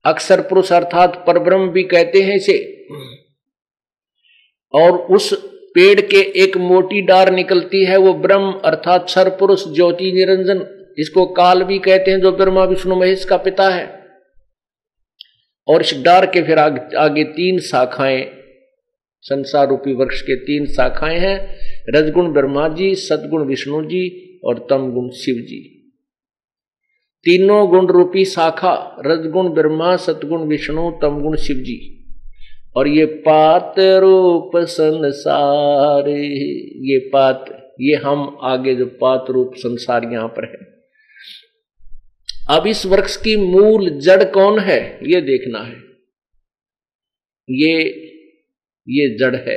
अक्षर 0.05 0.41
पुरुष 0.41 0.73
अर्थात 0.73 1.25
परब्रह्म 1.27 1.69
भी 1.69 1.83
कहते 1.83 2.21
हैं 2.21 2.37
इसे। 2.37 2.59
और 4.75 4.99
उस 5.15 5.33
पेड़ 5.75 6.01
के 6.01 6.21
एक 6.43 6.57
मोटी 6.57 7.01
डार 7.03 7.31
निकलती 7.31 7.85
है, 7.85 7.97
वो 7.97 8.13
ब्रह्म 8.15 8.53
अर्थात 8.65 9.09
सर 9.09 9.29
पुरुष 9.31 9.65
ज्योति 9.69 10.13
निरंजन। 10.13 10.80
इसको 10.99 11.27
काल 11.27 11.63
भी 11.63 11.79
कहते 11.79 12.11
हैं 12.11 12.21
जो 12.21 12.33
ब्रह्मा 12.33 12.65
विष्णु 12.65 12.97
महेश 12.97 13.25
का 13.25 13.37
पिता 13.37 13.69
है। 13.69 14.01
और 15.69 15.81
इस 15.81 16.03
डार 16.03 16.27
के 16.27 16.43
फिर 16.43 16.59
आगे, 16.59 16.97
आगे 16.97 17.25
तीन 17.25 17.59
शाखाएँ 17.59 18.31
संसार 19.23 19.69
रूपी 19.69 19.95
वृक्ष 19.95 20.23
के 20.23 20.37
तीन 20.37 20.67
शाखाएँ 20.67 21.19
हैं 21.19 21.57
रजगुण 21.89 22.33
ब्रह्मा 22.33 22.69
जी 22.69 22.95
सदगुण 22.95 23.45
विष्णु 23.45 23.83
जी 23.83 24.09
और 24.45 24.67
तम 24.71 24.91
गुण 24.93 25.09
शिव 25.11 25.35
जी। 25.35 25.77
तीनों 27.25 27.71
गुण 27.71 27.87
रूपी 27.87 28.25
शाखा 28.25 28.97
रजगुण 29.07 29.49
ब्रह्मा 29.49 29.97
सतगुण 29.97 30.41
विष्णु 30.41 30.91
तम 30.91 31.21
गुण 31.21 31.37
शिव 31.37 31.57
जी। 31.57 31.97
और 32.77 32.89
ये 32.89 33.05
पात 33.05 33.75
रूप 33.79 34.51
संसार 34.57 36.09
ये 36.09 36.99
पात 36.99 37.45
ये 37.81 37.97
हम 37.97 38.39
आगे 38.43 38.75
जो 38.75 38.87
पात 38.87 39.27
रूप 39.31 39.53
संसार 39.55 40.05
यहाँ 40.05 40.29
पर 40.29 40.45
है। 40.45 40.70
अब 42.51 42.67
इस 42.67 42.87
वृक्ष 42.87 43.17
की 43.17 43.37
मूल 43.37 43.91
जड़ 43.91 44.25
कौन 44.25 44.59
है? 44.59 44.99
ये 45.03 45.21
देखना 45.21 45.59
है। 45.59 45.77
ये 47.51 47.89
ये 48.89 49.19
जड़ 49.19 49.37
है। 49.37 49.57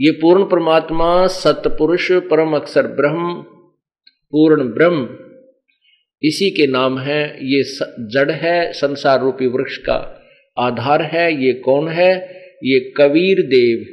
ये 0.00 0.10
पूर्ण 0.10 0.44
परमात्मा, 0.44 1.26
सतपुरुष, 1.26 2.12
परम 2.12 2.56
अक्षर 2.56 2.86
ब्रह्म, 2.86 3.42
पूर्ण 4.30 4.74
ब्रह्म, 4.74 5.18
इसी 6.22 6.50
के 6.50 6.66
नाम 6.66 6.98
है। 6.98 7.46
ये 7.46 7.62
जड़ 8.00 8.30
है, 8.30 8.72
संसार 8.72 9.20
रूपी 9.20 9.46
वृक्ष 9.46 9.76
का 9.76 10.26
आधार 10.58 11.02
है। 11.02 11.44
ये 11.44 11.52
कौन 11.52 11.88
है? 11.88 12.14
ये 12.64 12.92
कबीर 12.96 13.42
देव। 13.42 13.86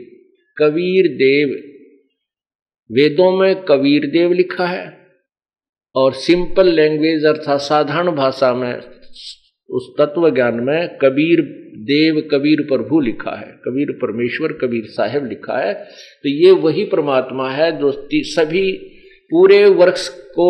कबीर 0.57 1.07
देव। 1.07 1.49
वेदों 2.91 3.39
में 3.39 3.55
कबीर 3.55 4.05
देव 4.05 4.33
लिखा 4.33 4.67
है। 4.67 5.02
और 5.95 6.13
सिंपल 6.13 6.67
लैंग्वेज 6.67 7.25
अर्थात 7.25 7.59
साधारण 7.59 8.11
भाषा 8.11 8.53
में 8.53 8.81
उस 9.69 9.93
तत्व 9.99 10.29
ज्ञान 10.29 10.53
में 10.53 10.97
कबीर 10.97 11.41
देव 11.83 12.19
कबीर 12.31 12.61
प्रभु 12.61 12.99
लिखा 12.99 13.31
है, 13.31 13.51
कबीर 13.65 13.91
परमेश्वर 13.91 14.53
कबीर 14.53 14.85
साहेब 14.85 15.25
लिखा 15.25 15.57
है। 15.57 15.73
तो 15.73 16.29
ये 16.29 16.51
वही 16.51 16.85
परमात्मा 16.85 17.49
है 17.49 17.79
जो 17.79 17.91
सभी 18.11 18.71
पूरे 19.31 19.65
वर्ष 19.65 20.07
को 20.09 20.49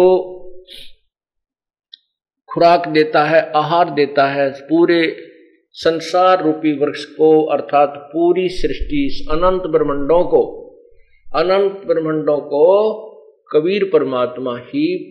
खुराक 2.49 2.87
देता 2.87 3.23
है, 3.23 3.51
आहार 3.55 3.89
देता 3.89 4.27
है, 4.27 4.49
पूरे 4.49 5.15
संसार 5.71 6.43
रूपी 6.43 6.73
वृक्ष 6.77 7.05
को 7.05 7.45
अर्थात 7.45 7.93
पूरी 8.13 8.49
सृष्टि 8.49 9.27
अनंत 9.31 9.61
ब्रह्मंडों 9.61 10.23
को, 10.23 10.43
अनंत 11.35 11.81
ब्रह्मंडों 11.87 12.37
को 12.37 12.67
कबीर 13.51 13.89
परमात्मा 13.93 14.57
ही 14.57 15.09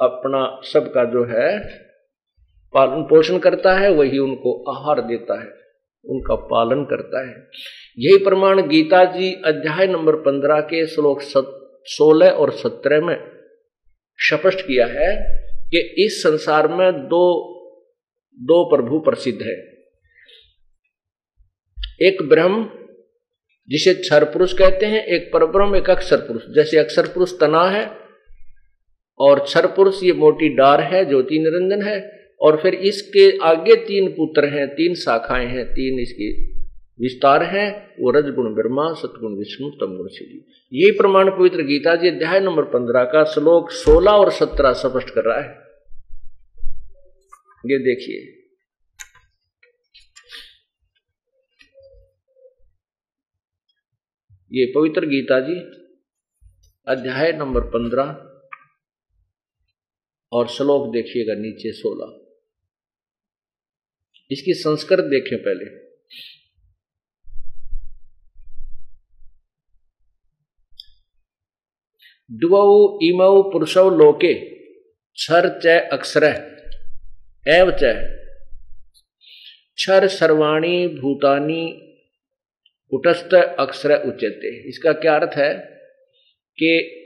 अपना 0.00 0.60
सबका 0.64 1.04
जो 1.04 1.24
है 1.24 1.58
पालन 2.74 3.02
पोषण 3.02 3.38
करता 3.38 3.72
है, 3.78 3.90
वही 3.90 4.18
उनको 4.18 4.52
आहार 4.72 5.00
देता 5.00 5.40
है, 5.40 5.48
उनका 6.04 6.34
पालन 6.34 6.84
करता 6.84 7.26
है। 7.28 7.34
यही 7.98 8.24
प्रमाण 8.24 8.60
गीता 8.68 9.04
जी 9.04 9.32
अध्याय 9.44 9.86
नंबर 9.86 10.16
पंद्रह 10.16 10.60
के 10.60 10.86
श्लोक 10.86 11.20
सोलह 11.86 12.30
और 12.30 12.50
सत्रह 12.52 13.06
में 13.06 13.16
स्पष्ट 14.18 14.60
किया 14.60 14.86
है 14.86 15.10
कि 15.68 15.80
इस 16.04 16.22
संसार 16.22 16.68
में 16.68 16.92
दो 16.92 17.24
दो 18.40 18.64
प्रभु 18.76 18.98
प्रसिद्ध 18.98 19.40
है। 19.42 19.56
एक 22.00 22.22
ब्रह्म, 22.22 22.64
जिसे 23.68 23.94
क्षर 23.94 24.24
पुरुष 24.24 24.52
कहते 24.52 24.86
हैं, 24.86 25.04
एक 25.06 25.30
परब्रह्म, 25.32 25.76
एक 25.76 25.90
अक्षर 25.90 26.16
पुरुष 26.18 26.42
जैसे 26.54 26.78
अक्षर 26.78 27.06
पुरुष 27.06 27.38
तना 27.40 27.64
है 27.70 27.99
और 29.20 29.40
क्षर 29.40 29.66
पुरुष 29.66 30.02
ये 30.02 30.12
मोटी 30.12 30.48
डार 30.56 30.80
है 30.84 31.04
ज्योति 31.04 31.38
निरंजन 31.38 31.82
है, 31.82 31.98
और 32.40 32.60
फिर 32.62 32.74
इसके 32.74 33.26
आगे 33.38 33.74
तीन 33.76 34.08
पुत्र 34.10 34.48
हैं, 34.48 34.66
तीन 34.68 34.94
शाखाएँ 34.94 35.46
हैं, 35.46 35.64
तीन 35.66 35.98
इसकी 36.00 36.30
विस्तार 37.00 37.42
हैं, 37.44 37.68
वो 38.00 38.10
रजगुण 38.10 38.54
ब्रह्मा, 38.54 38.92
सतगुण 38.94 39.36
विष्णु, 39.38 39.68
तमगुण 39.70 40.08
शिव 40.08 40.28
ये 40.72 40.90
प्रमाण 40.90 41.30
पवित्र 41.30 41.62
गीता 41.62 41.94
जी 41.96 42.08
अध्याय 42.08 42.40
नंबर 42.40 42.64
पंद्रह 42.70 43.04
का 43.04 43.24
श्लोक 43.24 43.70
सोलह 43.70 44.10
और 44.12 44.30
सत्रह 44.30 44.72
स्पष्ट 44.72 45.10
कर 45.10 45.24
रहा 45.24 45.40
है। 45.40 45.48
ये 47.64 47.78
देखिए। 47.78 48.18
ये 54.52 54.72
पवित्र 54.74 55.06
गीता 55.06 55.40
जी 55.40 55.54
अध्याय 56.86 57.32
नंबर 57.32 57.60
पंद्रह 57.70 58.16
और 60.32 60.48
श्लोक 60.48 60.92
देखिएगा 60.92 61.34
नीचे 61.34 61.72
सोलह। 61.72 62.26
इसकी 64.30 64.54
संस्कृत 64.54 65.04
देखें 65.04 65.38
पहले। 65.38 65.90
दुवौ 72.32 72.98
इमौ 73.02 73.42
पुरुषौ 73.42 73.90
लोके 73.90 74.34
क्षर 74.34 75.60
च 75.60 75.66
अक्षर, 75.92 76.24
एव 77.48 77.70
च। 77.70 77.80
क्षर 79.74 80.08
सर्वाणी 80.08 80.88
भूतानी 80.88 81.86
कुटस्थ 82.90 83.34
अक्षर 83.34 84.08
उच्यते। 84.08 84.68
इसका 84.68 84.92
क्या 84.92 85.16
अर्थ 85.16 85.30
है? 85.36 85.54
कि 86.52 86.96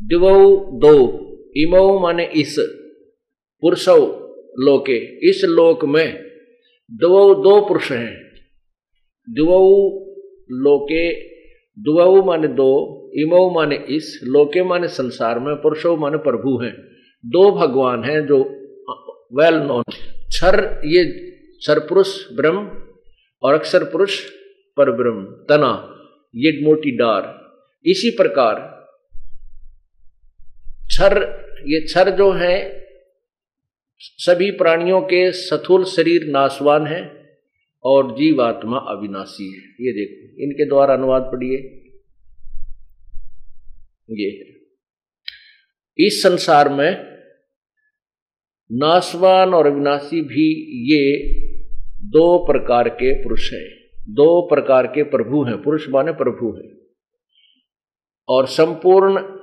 दिवौ 0.00 0.56
दो 0.56 1.27
इमौ 1.58 1.98
माने 2.00 2.24
इस, 2.24 2.56
पुरुषौ 3.62 3.96
लोके। 4.60 4.96
इस 5.28 5.42
लोक 5.44 5.84
में 5.84 6.22
दो 6.90 7.34
दो 7.34 7.60
पुरुष 7.60 7.92
हैं। 7.92 8.14
दुवौ 9.30 9.60
लोके, 10.50 11.12
दुवौ 11.78 12.22
माने 12.24 12.48
दो, 12.48 12.70
इमो 13.14 13.50
माने 13.50 13.76
इस, 13.76 14.20
लोके 14.24 14.62
माने 14.62 14.88
संसार 14.88 15.38
में, 15.38 15.54
पुरुषो 15.54 15.96
माने 15.96 16.16
प्रभु 16.16 16.58
हैं। 16.62 16.76
दो 17.26 17.50
भगवान 17.50 18.04
हैं 18.04 18.26
जो 18.26 18.38
वेल 19.34 19.54
नोन 19.54 19.82
क्षर 20.28 20.80
ये 20.84 21.04
क्षर 21.58 21.78
पुरुष, 21.78 22.32
ब्रह्म, 22.32 22.70
और 23.42 23.54
अक्षर 23.54 23.84
पुरुष 23.84 24.30
पर 24.76 24.90
ब्रह्म 24.90 25.24
तना, 25.48 25.72
ये 26.36 26.64
मोटी 26.64 26.90
डार। 26.90 27.22
इसी 27.86 28.10
प्रकार 28.10 28.54
क्षर 30.86 31.47
ये 31.66 31.80
क्षर 31.80 32.10
जो 32.10 32.32
है, 32.32 32.86
सभी 33.98 34.50
प्राणियों 34.50 35.00
के 35.00 35.32
सथुल 35.32 35.84
शरीर 35.84 36.26
नाशवान 36.26 36.86
है 36.86 37.30
और 37.84 38.12
जीवात्मा 38.12 38.76
अविनाशी 38.76 39.44
है। 39.44 39.86
ये 39.86 39.92
देखो, 39.92 40.42
इनके 40.42 40.68
द्वारा 40.68 40.94
अनुवाद 40.94 41.22
पढ़िए। 41.22 41.84
ये 44.10 44.28
इस 46.06 46.22
संसार 46.22 46.68
में 46.68 47.18
नाशवान 48.72 49.54
और 49.54 49.66
अविनाशी 49.66 50.20
भी 50.20 50.52
ये 50.92 51.34
दो 52.04 52.46
प्रकार 52.46 52.88
के 52.88 53.22
पुरुष 53.22 53.52
हैं, 53.52 53.68
दो 54.14 54.46
प्रकार 54.46 54.86
के 54.86 55.02
प्रभु 55.02 55.44
हैं। 55.44 55.62
पुरुष 55.62 55.88
माने 55.88 56.12
प्रभु 56.12 56.56
हैं। 56.56 56.78
और 58.28 58.46
संपूर्ण 58.46 59.37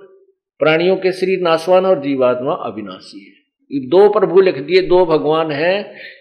प्राणियों 0.61 0.95
के 0.95 1.11
शरीर 1.11 1.39
नाशवान 1.41 1.85
और 1.85 2.01
जीवात्मा 2.01 2.53
अविनाशी 2.65 3.19
है। 3.19 3.33
ये 3.71 3.87
दो 3.87 4.07
प्रभु 4.09 4.41
लिख 4.41 4.57
दिए, 4.57 4.81
दो 4.81 5.05
भगवान 5.05 5.51
हैं, 5.51 5.79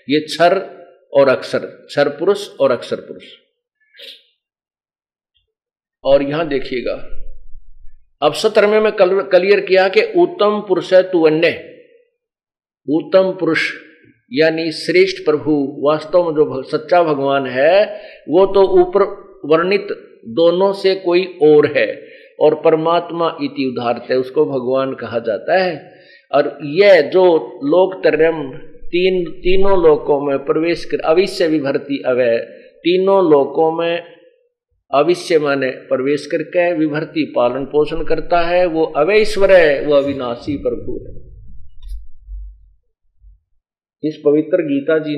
ये 0.08 0.20
क्षर 0.20 0.58
और 1.12 1.28
अक्षर 1.28 1.58
क्षर 1.58 2.08
पुरुष 2.08 2.48
और 2.60 2.70
अक्षर 2.70 2.96
पुरुष। 2.96 3.24
और 6.04 6.22
यहाँ 6.22 6.46
देखिएगा, 6.48 6.94
अब 8.22 8.32
सत्रहवें 8.32 8.80
में 8.80 8.92
क्लियर 8.92 9.60
किया 9.60 9.88
कि 9.88 10.02
उत्तम 10.16 10.60
पुरुष 10.60 10.92
है 10.92 11.02
तू 11.02 11.22
अन्य। 11.22 11.48
उत्तम 12.88 13.30
पुरुष, 13.40 13.70
यानी 14.32 14.70
श्रेष्ठ 14.72 15.24
प्रभु, 15.24 15.52
वास्तव 15.80 16.24
में 16.24 16.34
जो 16.34 16.62
सच्चा 16.62 17.02
भगवान 17.02 17.46
है, 17.46 17.84
वो 18.28 18.46
तो 18.46 18.62
ऊपर 18.80 19.02
वर्णित 19.44 19.88
दोनों 20.34 20.72
से 20.72 20.94
कोई 20.94 21.24
और 21.42 21.66
है। 21.76 21.86
और 22.40 22.54
परमात्मा 22.54 23.36
इति 23.42 23.66
उदाहरत 23.66 24.06
है, 24.10 24.16
उसको 24.16 24.44
भगवान 24.44 24.94
कहा 24.94 25.18
जाता 25.18 25.64
है। 25.64 25.94
और 26.32 26.58
यह 26.62 27.00
जो 27.00 27.36
लोक 27.64 28.04
तरम 28.04 28.58
तीन, 28.74 29.30
तीनों 29.30 29.82
लोकों 29.82 30.20
में 30.20 30.38
प्रवेश 30.38 30.84
कर, 30.84 30.98
अविश्य 31.00 31.48
विभर्ती 31.48 32.02
अवय, 32.02 32.38
तीनों 32.76 33.30
लोकों 33.30 33.72
में 33.72 34.02
अविश्य 34.94 35.38
माने 35.38 35.70
प्रवेश 35.70 36.26
करके 36.26 36.74
विभर्ती 36.74 37.32
पालन 37.36 37.64
पोषण 37.64 38.04
करता 38.04 38.40
है, 38.40 38.66
वो 38.66 38.84
अवैश्वर 38.84 39.52
है, 39.52 39.86
वो 39.86 39.94
अविनाशी 39.94 40.56
प्रभु 40.56 41.04
है। 41.06 41.24
इस 44.04 44.22
पवित्र 44.24 44.62
गीता 44.62 44.98
जी 44.98 45.16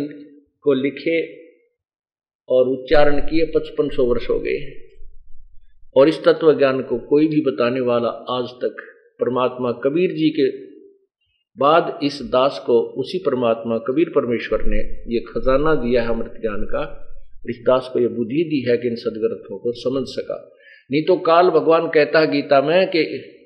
को 0.63 0.73
लिखे 0.73 1.47
और 2.49 2.69
उच्चारण 2.69 3.21
किए 3.21 3.45
पचपन 3.45 3.89
सौ 3.89 4.05
वर्ष 4.05 4.31
हो 4.31 4.39
गए 4.39 4.86
और 5.97 6.09
इस 6.09 6.25
तत्व 6.25 6.59
ज्ञान 6.59 6.83
को 6.83 6.99
कोई 6.99 7.29
भी 7.29 7.41
बताने 7.41 7.81
वाला 7.81 8.09
आज 8.09 8.45
तक 8.45 8.77
परमात्मा 9.21 9.73
कबीर 9.73 10.11
जी 10.11 10.31
के 10.31 10.67
बाद 11.59 11.99
इस 12.03 12.23
दास 12.23 12.65
को 12.67 12.81
उसी 12.81 13.19
परमात्मा 13.19 13.79
कबीर 13.79 14.09
परमेश्वर 14.09 14.63
ने 14.63 14.79
ये 15.15 15.21
खजाना 15.21 15.75
दिया 15.75 16.03
है 16.03 16.09
अमृत 16.09 16.33
ज्ञान 16.41 16.63
का 16.63 17.03
इस 17.49 17.57
दास 17.67 17.91
को 17.93 17.99
ये 17.99 18.09
बुद्धि 18.09 18.45
दी 18.45 18.71
है 18.71 18.77
कि 18.77 18.89
इन 18.89 18.95
सदग्रंथों 18.95 19.59
को 19.59 19.73
समझ 19.73 20.09
सका। 20.09 20.53
नहीं 20.93 21.03
तो 21.03 21.17
काल 21.17 21.51
भगवान 21.51 21.89
कहता 21.89 22.19
है 22.19 22.27
गीता 22.27 22.61
में 22.61 22.87
कि 22.87 22.99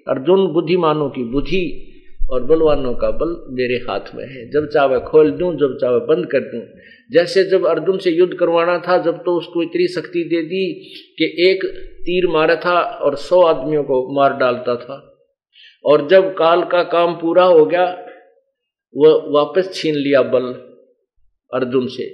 अर्जुन 0.09 0.47
बुद्धिमानों 0.47 1.11
की 1.11 1.25
बुद्धि 1.25 1.87
और 2.33 2.45
बलवानों 2.45 2.95
का 2.95 3.11
बल 3.11 3.47
मेरे 3.49 3.75
हाथ 3.75 4.15
में 4.15 4.25
है। 4.25 4.51
जब 4.51 4.69
चाहे 4.69 5.01
खोल 5.01 5.31
दूँ, 5.31 5.55
जब 5.55 5.79
चाहे 5.81 5.99
बंद 5.99 6.27
कर 6.27 6.41
दूँ 6.41 6.63
जैसे 7.11 7.44
जब 7.44 7.66
अर्जुन 7.66 7.99
से 7.99 8.11
युद्ध 8.11 8.33
करवाना 8.35 8.79
था, 8.79 8.99
जब 8.99 9.16
तो 9.16 9.37
उसको 9.37 9.62
इतनी 9.62 9.87
शक्ति 9.88 10.25
दे 10.25 10.42
दी 10.42 10.64
कि 11.18 11.51
एक 11.51 11.64
तीर 12.01 12.27
मारा 12.27 12.57
था 12.57 12.81
और 12.81 13.16
सौ 13.16 13.40
आदमियों 13.42 13.83
को 13.85 14.14
मार 14.14 14.37
डालता 14.37 14.77
था। 14.77 14.99
और 15.85 16.07
जब 16.09 16.33
काल 16.35 16.62
का 16.64 16.83
काम 16.83 17.14
पूरा 17.14 17.44
हो 17.44 17.64
गया, 17.66 17.85
वह 18.94 19.25
वापस 19.29 19.70
छीन 19.75 19.94
लिया 19.94 20.23
बल 20.23 20.46
अर्जुन 21.53 21.87
से। 21.87 22.09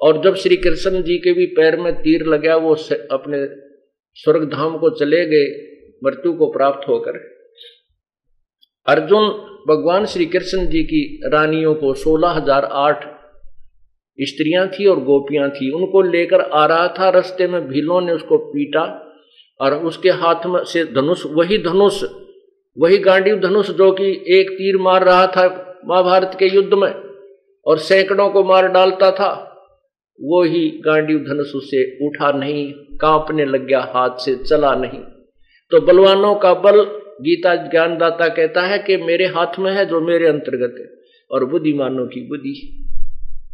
और 0.00 0.22
जब 0.22 0.34
श्री 0.34 0.56
कृष्ण 0.56 1.02
जी 1.02 1.18
के 1.18 1.32
भी 1.32 1.46
पैर 1.46 1.76
में 1.76 1.92
तीर 1.94 2.24
लगा, 2.26 2.56
वो 2.56 2.74
अपने 3.12 3.44
स्वर्ग 4.16 4.44
धाम 4.52 4.78
को 4.78 4.90
चले 4.90 5.24
गए, 5.26 5.46
मृत्यु 6.04 6.32
को 6.32 6.52
प्राप्त 6.52 6.88
होकर। 6.88 7.18
अर्जुन 8.86 9.28
भगवान 9.68 10.06
श्री 10.06 10.26
कृष्ण 10.26 10.66
जी 10.66 10.82
की 10.82 11.20
रानियों 11.24 11.74
को 11.74 11.94
सोलह 11.94 12.28
हज़ार 12.28 12.64
आठ 12.64 13.17
स्त्रियाँ 14.20 14.66
थी 14.68 14.86
और 14.86 15.00
गोपियाँ 15.04 15.48
थी, 15.50 15.70
उनको 15.70 16.02
लेकर 16.02 16.40
आ 16.40 16.64
रहा 16.66 16.88
था 16.88 17.08
रस्ते 17.08 17.46
में 17.46 17.66
भीलों 17.68 18.00
ने 18.00 18.12
उसको 18.12 18.38
पीटा 18.38 18.82
और 19.60 19.74
उसके 19.74 20.10
हाथ 20.10 20.46
में 20.46 20.62
से 20.64 20.84
धनुष, 20.84 21.24
वही 21.26 21.58
धनुष, 21.58 22.02
वही 22.76 22.98
गांडीव 22.98 23.38
धनुष 23.40 23.70
जो 23.70 23.90
कि 23.92 24.10
एक 24.30 24.50
तीर 24.50 24.76
मार 24.76 25.04
रहा 25.04 25.26
था 25.26 25.46
महाभारत 25.88 26.36
के 26.38 26.46
युद्ध 26.46 26.74
में 26.74 26.92
और 27.66 27.78
सैकड़ों 27.78 28.28
को 28.30 28.42
मार 28.44 28.68
डालता 28.68 29.10
था, 29.10 29.30
वो 30.20 30.42
ही 30.42 30.68
गांडीव 30.84 31.18
धनुष 31.18 31.54
उसे 31.54 31.82
उठा 32.06 32.30
नहीं, 32.32 32.72
कांपने 32.72 33.44
लग 33.44 33.66
गया, 33.66 33.80
हाथ 33.94 34.16
से 34.18 34.34
चला 34.36 34.74
नहीं। 34.74 35.00
तो 35.72 35.80
बलवानों 35.80 36.34
का 36.34 36.54
बल 36.54 36.82
गीता 37.22 37.54
ज्ञानदाता 37.70 38.28
कहता 38.28 38.62
है 38.62 38.78
कि 38.78 38.96
मेरे 38.96 39.26
हाथ 39.26 39.58
में 39.58 39.70
है 39.72 39.86
जो 39.86 40.00
मेरे 40.00 40.26
अंतर्गत 40.26 40.74
है 40.78 40.86
और 41.30 41.44
बुद्धिमानों 41.44 42.06
की 42.06 42.20
बुद्धि। 42.28 42.54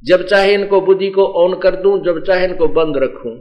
जब 0.04 0.26
चाहे 0.26 0.54
इनको 0.54 0.80
बुद्धि 0.80 1.10
को 1.10 1.24
ऑन 1.24 1.58
कर 1.58 1.76
दूँ, 1.76 2.04
जब 2.04 2.24
चाहे 2.24 2.46
इनको 2.46 2.68
बंद 2.68 2.96
रखूँ। 2.96 3.38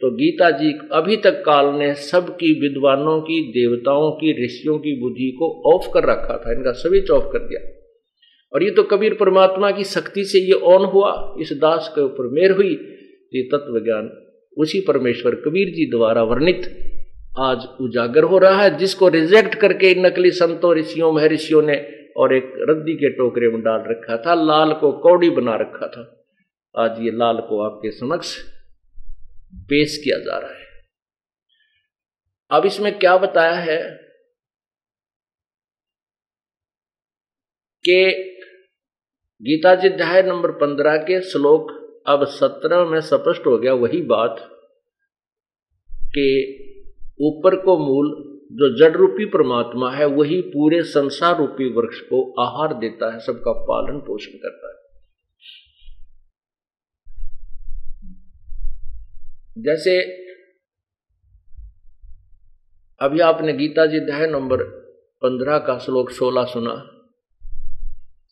तो 0.00 0.10
गीता 0.10 0.50
जी 0.50 0.78
अभी 0.92 1.16
तक 1.16 1.42
काल 1.44 1.66
ने 1.66 1.94
सबकी 1.94 2.60
विद्वानों 2.60 3.20
की, 3.20 3.40
देवताओं 3.40 4.10
की, 4.10 4.44
ऋषियों 4.44 4.78
की 4.78 5.00
बुद्धि 5.00 5.36
को 5.38 5.74
ऑफ़ 5.74 5.90
कर 5.94 6.04
रखा 6.04 6.42
था, 6.46 6.52
इनका 6.52 6.72
स्विच 6.72 7.10
ऑफ़ 7.10 7.24
कर 7.24 7.38
दिया। 7.38 7.68
और 8.52 8.62
ये 8.62 8.70
तो 8.70 8.82
कबीर 8.82 9.14
परमात्मा 9.14 9.70
की 9.70 9.84
शक्ति 9.84 10.24
से 10.24 10.38
ये 10.38 10.52
ऑन 10.52 10.84
हुआ, 10.84 11.34
इस 11.40 11.52
दास 11.52 11.92
के 11.94 12.00
ऊपर 12.00 12.28
मेर 12.28 12.50
हुई, 12.50 12.72
ये 13.34 13.42
तत्व 13.42 13.78
ज्ञान 13.84 14.10
उसी 14.58 14.80
परमेश्वर 14.80 15.34
कबीर 15.34 15.68
जी 15.68 15.90
द्वारा 15.90 16.22
वर्णित 16.22 16.78
आज 17.38 17.58
उजागर 17.80 18.22
हो 18.22 18.38
रहा 18.38 18.62
है, 18.62 18.78
जिसको 18.78 19.08
रिजेक्ट 19.08 19.54
करके 19.54 19.94
नकली 19.94 20.30
संतों, 20.30 20.74
ऋषियों, 20.74 21.12
महर्षियों 21.12 21.62
ने 21.62 21.74
और 22.16 22.34
एक 22.34 22.52
रद्दी 22.56 22.94
के 22.94 23.10
टोकरे 23.10 23.48
में 23.48 23.60
डाल 23.60 23.84
रखा 23.86 24.16
था, 24.16 24.34
लाल 24.34 24.72
को 24.72 24.92
कौड़ी 24.92 25.30
बना 25.30 25.56
रखा 25.56 25.86
था। 25.86 26.26
आज 26.78 27.00
ये 27.00 27.10
लाल 27.10 27.36
को 27.36 27.62
आपके 27.62 27.90
समक्ष 27.90 28.42
पेश 29.54 30.00
किया 30.04 30.18
जा 30.18 30.38
रहा 30.38 30.52
है। 30.52 30.64
अब 32.50 32.66
इसमें 32.66 32.98
क्या 32.98 33.16
बताया 33.16 33.54
है 33.54 34.04
कि 37.84 38.30
गीता 39.42 39.74
जी 39.74 39.88
अध्याय 39.88 40.22
नंबर 40.22 40.50
पंद्रह 40.50 40.96
के 40.96 41.20
श्लोक 41.20 41.84
अब 42.06 42.24
सत्रह 42.24 42.84
में 42.84 43.00
स्पष्ट 43.00 43.46
हो 43.46 43.58
गया 43.58 43.74
वही 43.74 44.00
बात 44.00 44.36
कि 45.90 46.26
ऊपर 47.20 47.56
को 47.56 47.78
मूल 47.78 48.33
जो 48.54 48.68
जड़ 48.78 48.96
रूपी 48.96 49.24
परमात्मा 49.24 49.90
है, 49.90 50.06
वही 50.06 50.40
पूरे 50.40 50.82
संसार 50.82 51.36
रूपी 51.38 51.64
वृक्ष 51.72 52.00
को 52.00 52.42
आहार 52.42 52.74
देता 52.74 53.12
है, 53.14 53.20
सबका 53.20 53.52
पालन 53.52 53.98
पोषण 53.98 54.38
करता 54.38 54.68
है। 54.68 54.74
जैसे 59.62 59.98
अभी 63.00 63.20
आपने 63.20 63.52
गीता 63.52 63.86
जी 63.86 63.98
अध्याय 63.98 64.26
नंबर 64.26 64.62
पंद्रह 65.22 65.58
का 65.58 65.78
श्लोक 65.78 66.10
सोलह 66.10 66.44
सुना। 66.44 66.74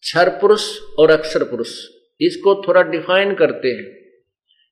क्षर 0.01 0.29
पुरुष 0.29 0.81
और 0.99 1.11
अक्षर 1.11 1.45
पुरुष, 1.45 1.75
इसको 2.21 2.63
थोड़ा 2.69 2.83
डिफाइन 2.83 3.35
करते 3.35 3.69
हैं, 3.69 4.11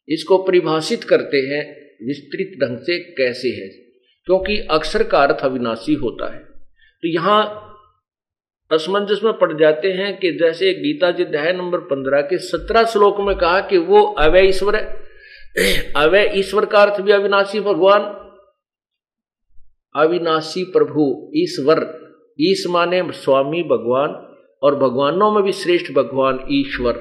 इसको 0.08 0.38
परिभाषित 0.38 1.04
करते 1.04 1.36
हैं, 1.36 1.62
विस्तृत 2.06 2.58
ढंग 2.60 2.78
से 2.78 2.98
कैसे 3.14 3.48
है। 3.48 3.89
क्योंकि 4.30 4.56
अक्षर 4.70 5.02
का 5.02 5.22
अर्थ 5.22 5.44
अविनाशी 5.44 5.94
होता 5.94 6.32
है। 6.34 6.38
तो 7.02 7.08
यहाँ 7.08 7.66
असमंजस 8.72 9.20
में 9.24 9.32
पड़ 9.32 9.52
जाते 9.52 9.88
हैं 9.92 10.18
कि 10.18 10.30
जैसे 10.32 10.72
गीता 10.74 11.10
जी 11.10 11.24
अध्याय 11.24 11.52
नंबर 11.52 11.78
पंद्रह 11.78 12.20
के 12.20 12.38
सत्रह 12.38 12.84
श्लोक 12.84 13.16
में 13.20 13.36
कहा 13.36 13.60
कि 13.60 13.78
वो 13.78 14.02
अवय 14.18 14.48
ईश्वर 14.48 14.76
अवय 15.96 16.32
ईश्वर 16.34 16.64
का 16.64 16.82
अर्थ 16.82 17.00
भी 17.00 17.12
अविनाशी 17.12 17.60
भगवान। 17.60 18.02
अविनाशी 19.94 20.64
प्रभु 20.64 21.32
ईश्वर। 21.36 21.82
ईश 22.40 22.64
माने 22.66 23.02
स्वामी 23.12 23.62
भगवान 23.62 24.10
और 24.62 24.74
भगवानों 24.74 25.32
में 25.32 25.42
भी 25.42 25.52
श्रेष्ठ 25.52 25.92
भगवान 25.92 26.46
ईश्वर। 26.50 26.92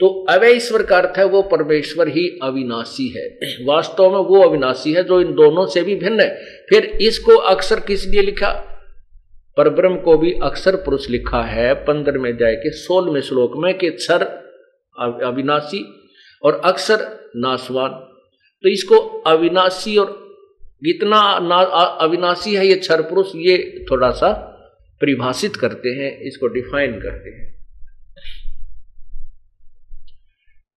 तो 0.00 0.08
अवय 0.30 0.52
ईश्वर 0.52 0.82
का 0.82 0.96
अर्थ 0.98 1.18
है 1.18 1.24
वो 1.24 1.42
परमेश्वर 1.50 2.08
ही 2.08 2.26
अविनाशी 2.42 3.06
है। 3.08 3.26
वास्तव 3.66 4.10
में 4.10 4.24
वो 4.28 4.42
अविनाशी 4.42 4.92
है 4.92 5.02
जो 5.04 5.20
इन 5.20 5.32
दोनों 5.34 5.66
से 5.66 5.82
भी 5.82 5.94
भिन्न 5.96 6.20
है। 6.20 6.64
फिर 6.70 6.84
इसको 7.02 7.36
अक्सर 7.50 7.80
किस 7.80 8.06
लिए 8.06 8.22
लिखा? 8.22 8.50
परब्रह्म 9.56 9.96
को 9.96 10.16
भी 10.18 10.32
अक्सर 10.42 10.76
पुरुष 10.76 11.08
लिखा 11.10 11.42
है 11.42 11.72
पंद्रह 11.84 12.20
में 12.20 12.36
जाए 12.36 12.54
के 12.56 12.70
सोलहवें 12.72 13.20
श्लोक 13.20 13.52
में 13.56 13.72
कि 13.78 13.90
क्षर 13.90 14.22
अविनाशी 15.24 15.84
और 16.42 16.60
अक्सर 16.64 17.06
नासवान 17.36 17.90
तो 18.64 18.68
इसको 18.68 18.96
अविनाशी 19.26 19.96
और 19.96 20.22
इतना 20.86 21.18
अविनाशी 22.00 22.54
है 22.54 22.66
ये 22.66 22.74
क्षर 22.76 23.02
पुरुष 23.02 23.34
ये 23.36 23.84
थोड़ा 23.90 24.10
सा 24.12 24.32
परिभाषित 25.00 25.56
करते 25.56 25.88
हैं, 25.90 26.20
इसको 26.20 26.46
डिफाइन 26.48 26.92
करते 27.00 27.30
हैं। 27.30 27.53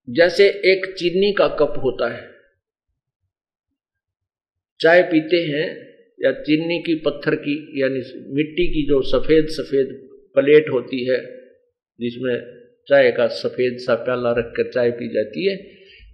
जैसे 0.10 0.48
एक 0.50 0.96
चीनी 0.98 1.34
का 1.34 1.48
कप 1.48 1.74
होता 1.84 2.14
है। 2.14 2.30
चाय 4.80 5.02
पीते 5.02 5.38
हैं 5.38 5.88
या 6.26 6.32
चीनी 6.32 6.80
की 6.80 6.96
पत्थर 6.96 7.36
की, 7.36 7.82
यानी 7.82 8.00
मिट्टी 8.34 8.68
की 8.68 8.88
जो 8.88 9.02
सफ़ेद 9.02 9.48
सफ़ेद 9.48 9.88
प्लेट 10.36 10.70
होती 10.70 11.10
है, 11.10 11.20
जिसमें 12.00 12.64
चाय 12.88 13.12
का 13.12 13.28
सफ़ेद 13.28 13.78
सा 13.78 13.96
प्याला 13.96 14.32
रखकर 14.32 14.72
चाय 14.72 14.92
पी 14.92 15.08
जाती 15.08 15.46
है, 15.46 15.56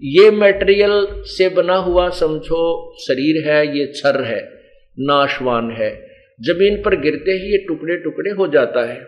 ये 0.01 0.31
मटेरियल 0.31 1.05
से 1.09 1.49
बना 1.49 1.75
हुआ 1.75 2.09
समझो 2.09 2.95
शरीर 3.07 3.47
है, 3.47 3.77
ये 3.77 3.85
छर 3.87 4.23
है, 4.23 4.41
नाशवान 4.99 5.71
है। 5.71 6.07
ज़मीन 6.41 6.81
पर 6.83 7.01
गिरते 7.01 7.31
ही 7.31 7.51
ये 7.51 7.57
टुकड़े 7.57 7.97
टुकड़े 7.97 8.31
हो 8.31 8.47
जाता 8.47 8.93
है। 8.93 9.01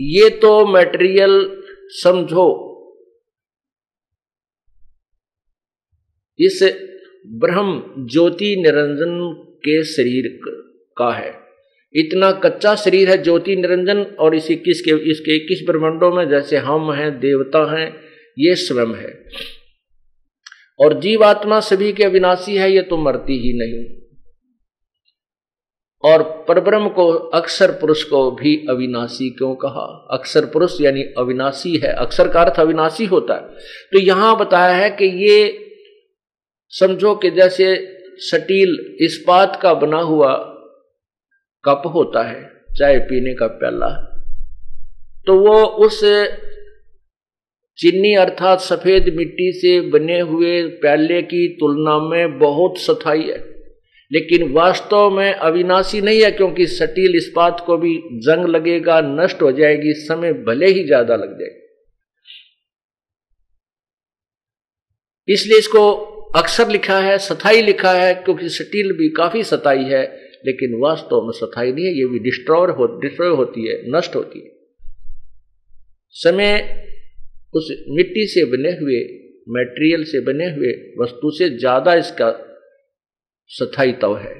ये 0.00 0.30
तो 0.30 0.66
मटेरियल 0.66 1.62
समझो 1.88 2.65
इस 6.38 6.74
ब्रह्म 7.26 7.82
ज्योति 7.98 8.56
निरंजन 8.56 9.34
के 9.58 9.84
शरीर 9.84 10.40
का 10.98 11.12
है। 11.12 11.46
इतना 11.94 12.32
कच्चा 12.32 12.74
शरीर 12.74 13.10
है 13.10 13.22
ज्योति 13.22 13.56
निरंजन 13.56 14.02
और 14.02 14.34
इस 14.34 14.50
इक्कीस 14.50 14.80
के, 14.80 15.10
इसके 15.10 15.36
इक्कीस 15.36 15.66
ब्रह्मंडों 15.66 16.16
में? 16.16 16.28
जैसे 16.28 16.56
हम 16.56 16.92
हैं, 16.92 17.20
देवता 17.20 17.78
हैं, 17.78 18.00
ये 18.38 18.54
स्वयं 18.54 18.94
है। 18.94 19.24
और 20.80 21.00
जीवात्मा 21.00 21.60
सभी 21.60 21.92
के 21.92 22.04
अविनाशी 22.04 22.56
है, 22.56 22.72
ये 22.72 22.82
तो 22.82 22.96
मरती 22.96 23.38
ही 23.38 23.52
नहीं। 23.58 24.06
और 26.04 26.44
परब्रह्म 26.48 26.88
को, 26.88 27.12
अक्षर 27.12 27.70
पुरुष 27.70 28.02
को 28.02 28.30
भी 28.30 28.66
अविनाशी 28.70 29.30
क्यों 29.30 29.54
कहा? 29.54 30.08
अक्षर 30.10 30.44
पुरुष 30.44 30.80
यानी 30.80 31.02
अविनाशी 31.02 31.76
है। 31.76 31.92
अक्षर 31.92 32.28
का 32.28 32.42
अर्थ 32.42 32.60
अविनाशी 32.60 33.04
होता 33.04 33.34
है। 33.34 33.40
तो 33.92 33.98
यहाँ 33.98 34.38
बताया 34.38 34.76
है 34.76 34.90
कि 34.90 35.28
ये 35.28 35.62
समझो 36.76 37.14
कि 37.14 37.30
जैसे 37.30 37.74
सटील 38.22 38.76
इस्पात 39.00 39.58
का 39.62 39.72
बना 39.76 40.00
हुआ 40.02 40.32
कप 41.64 41.82
होता 41.94 42.22
है, 42.22 42.42
चाय 42.78 42.98
पीने 43.00 43.34
का 43.34 43.46
प्याला 43.54 43.88
तो 45.26 45.34
वो 45.38 45.54
उस 45.86 46.00
चीनी 47.78 48.14
अर्थात 48.16 48.60
सफ़ेद 48.60 49.08
मिट्टी 49.16 49.50
से 49.52 49.80
बने 49.90 50.18
हुए 50.20 50.62
प्याले 50.80 51.20
की 51.24 51.46
तुलना 51.54 51.98
में 52.00 52.38
बहुत 52.38 52.78
सथाई 52.78 53.22
है। 53.22 53.38
लेकिन 54.10 54.52
वास्तव 54.52 55.10
में 55.10 55.32
अविनाशी 55.32 56.00
नहीं 56.00 56.20
है, 56.22 56.30
क्योंकि 56.30 56.66
सटील 56.68 57.16
इस्पात 57.16 57.62
को 57.66 57.76
भी 57.76 57.94
जंग 58.20 58.46
लगेगा, 58.46 59.00
नष्ट 59.02 59.42
हो 59.42 59.50
जाएगी, 59.52 59.92
समय 60.00 60.32
भले 60.46 60.66
ही 60.68 60.84
ज़्यादा 60.86 61.16
लग 61.16 61.38
जाएगा 61.38 61.64
इसलिए 65.28 65.58
इसको 65.58 65.82
अक्सर 66.36 66.68
लिखा 66.68 66.98
है 67.00 67.18
सथाई 67.20 67.62
लिखा 67.62 67.92
है, 67.92 68.14
क्योंकि 68.14 68.48
स्टील 68.50 68.92
भी 68.92 69.08
काफ़ी 69.16 69.42
सताई 69.44 69.84
है, 69.84 70.02
लेकिन 70.46 70.78
वास्तव 70.80 71.22
में 71.22 71.32
सथाई 71.34 71.72
नहीं 71.72 71.84
है, 71.84 71.92
ये 71.92 72.06
भी 72.06 72.18
डिस्ट्रॉय 72.20 72.72
हो 72.72 72.86
डिस्ट्रॉय 73.00 73.28
होती 73.36 73.66
है, 73.68 73.76
नष्ट 73.96 74.16
होती 74.16 74.40
है। 74.40 74.54
समय 76.16 76.52
उस 77.54 77.70
मिट्टी 77.90 78.26
से 78.26 78.44
बने 78.46 78.70
हुए 78.76 79.00
मटेरियल 79.50 80.04
से 80.04 80.20
बने 80.24 80.50
हुए 80.50 80.72
वस्तु 81.00 81.30
से 81.30 81.48
ज़्यादा 81.50 81.94
इसका 81.94 82.30
सथाईतव 83.50 84.16
है। 84.18 84.34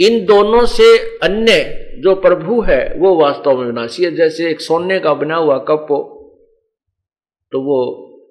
इन 0.00 0.24
दोनों 0.24 0.64
से 0.66 0.96
अन्य 1.22 1.54
जो 2.02 2.14
प्रभु 2.16 2.60
है, 2.62 2.82
वो 2.94 3.14
वास्तव 3.16 3.58
में 3.58 3.66
विनाशी 3.66 4.04
है। 4.04 4.14
जैसे 4.16 4.50
एक 4.50 4.60
सोने 4.60 4.98
का 5.00 5.14
बना 5.14 5.36
हुआ 5.36 5.58
कप 5.68 5.86
हो 5.90 5.98
तो 7.52 7.60
वो 7.62 7.78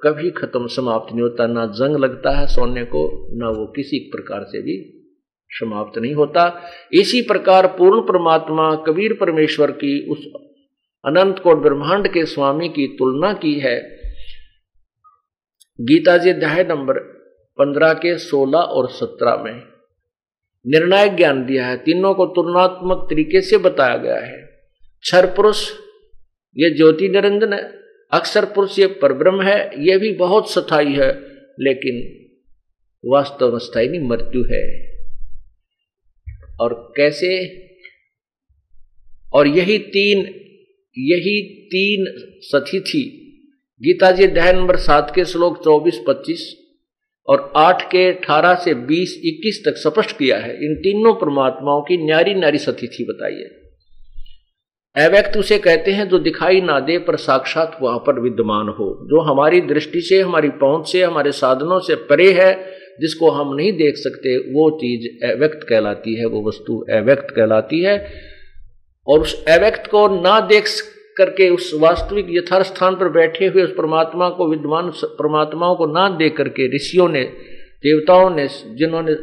कभी 0.04 0.30
खत्म 0.32 0.68
समाप्त 0.68 1.12
नहीं 1.12 1.22
होता, 1.22 1.48
ना 1.48 1.66
जंग 1.66 1.98
लगता 1.98 2.38
है 2.38 2.48
सोने 2.48 2.84
को, 2.84 3.28
ना 3.38 3.50
वो 3.50 3.66
किसी 3.66 4.00
प्रकार 4.00 4.43
से 4.43 4.62
भी 4.62 4.93
समाप्त 5.50 6.00
नहीं 6.00 6.14
होता। 6.14 6.62
इसी 6.93 7.22
प्रकार 7.22 7.68
पूर्ण 7.68 8.02
परमात्मा 8.02 8.76
कबीर 8.76 9.14
परमेश्वर 9.14 9.72
की 9.72 10.10
उस 10.10 10.26
अनंत 11.06 11.39
कोट 11.39 11.58
ब्रह्मांड 11.58 12.08
के 12.08 12.26
स्वामी 12.26 12.70
की 12.70 12.88
तुलना 12.88 13.34
की 13.34 13.60
है। 13.60 13.98
गीता 15.82 16.18
जी 16.18 16.30
अध्याय 16.30 16.64
नंबर 16.64 17.00
पंद्रह 17.60 17.93
के 17.93 18.18
सोलह 18.18 18.58
और 18.58 18.89
सत्रह 18.89 19.43
में 19.43 19.64
निर्णायक 20.68 21.16
ज्ञान 21.16 21.45
दिया 21.45 21.68
है। 21.68 21.78
तीनों 21.78 22.14
को 22.14 22.26
तुलनात्मक 22.26 23.08
तरीके 23.10 23.41
से 23.41 23.58
बताया 23.58 23.98
गया 23.98 24.20
है। 24.20 24.41
क्षर 25.02 25.26
पुरुष, 25.26 25.72
ये 26.58 26.70
ज्योति 26.70 27.10
निरंजन 27.10 27.54
है। 27.54 27.87
अक्षर 28.12 28.45
पुरुष 28.45 28.80
ये 28.80 28.88
परब्रह्म 28.88 29.41
है, 29.41 29.86
ये 29.88 29.97
भी 29.97 30.14
बहुत 30.14 30.51
स्थायी 30.51 30.93
है, 30.93 31.22
लेकिन 31.60 32.28
वास्तव 33.05 33.60
स्थायी 33.60 33.88
नहीं, 33.88 34.01
मृत्यु 34.01 34.43
है। 34.43 34.88
और 36.62 36.93
कैसे? 36.97 37.62
और 39.34 39.47
यही 39.47 39.78
तीन 39.78 40.18
यही 40.99 41.66
तीन 41.66 42.05
सथी 42.41 42.80
थी। 42.80 43.24
गीता 43.82 44.12
जी 44.12 44.24
अध्याय 44.24 44.53
नंबर 44.53 44.76
सात 44.76 45.12
के 45.16 45.26
श्लोक 45.26 45.64
चौबीस, 45.64 46.01
पच्चीस 46.08 46.58
और 47.28 47.53
आठ 47.55 47.91
के 47.91 48.14
अठारह 48.14 48.55
से 48.55 48.74
बीस, 48.74 49.22
इक्कीस 49.26 49.64
तक 49.66 49.74
स्पष्ट 49.78 50.18
किया 50.18 50.38
है। 50.38 50.66
इन 50.66 50.76
तीनों 50.76 51.14
परमात्माओं 51.14 51.82
की 51.82 52.05
न्यारी 52.05 52.34
न्यारी 52.34 52.58
सती 52.58 52.88
थी, 52.88 53.03
बताइए। 53.03 53.66
अव्यक्त 54.98 55.38
उसे 55.38 55.58
कहते 55.58 55.91
हैं, 55.91 56.10
जो 56.10 56.20
दिखाई 56.20 56.62
ना 56.62 56.80
दे 56.80 56.98
पर 56.98 57.16
साक्षात 57.16 57.78
वहाँ 57.82 57.98
पर 57.98 58.20
विद्यमान 58.20 58.68
हो, 58.68 59.00
जो 59.04 59.20
हमारी 59.20 59.62
दृष्टि 59.62 60.02
से, 60.02 60.22
हमारी 60.22 60.50
पहुँच 60.50 60.88
से, 60.88 61.04
हमारे 61.04 61.32
साधनों 61.32 61.80
से 61.80 61.95
परे 61.95 62.32
है, 62.32 62.66
जिसको 63.02 63.30
हम 63.30 63.56
नहीं 63.56 63.74
देख 63.74 63.95
सकते, 63.98 64.38
वो 64.38 64.72
चीज़ 64.78 65.26
अव्यक्त 65.26 65.68
कहलाती 65.70 66.16
है, 66.16 66.26
वो 66.26 66.48
वस्तु 66.48 66.86
अव्यक्त 66.93 67.28
कहलाती 67.36 67.82
है। 67.82 68.14
और 69.08 69.20
उस 69.20 69.45
अव्यक्त 69.45 69.88
को 69.88 70.08
ना 70.22 70.39
देख 70.39 70.64
करके 71.18 71.50
उस 71.50 71.72
वास्तविक 71.80 72.28
यथार्थ 72.30 72.66
स्थान 72.66 72.95
पर 72.95 73.10
बैठे 73.10 73.48
हुए 73.48 73.64
उस 73.64 73.72
परमात्मा 73.72 74.30
को 74.30 74.50
विद्वान 74.50 74.91
परमात्माओं 75.04 75.76
को 75.76 75.86
ना 75.86 76.10
देख 76.10 76.38
करके 76.38 76.76
ऋषियों 76.76 77.10
ने, 77.10 77.24
देवताओं 77.84 78.30
ने, 78.30 78.48
जिन्होंने 78.48 79.14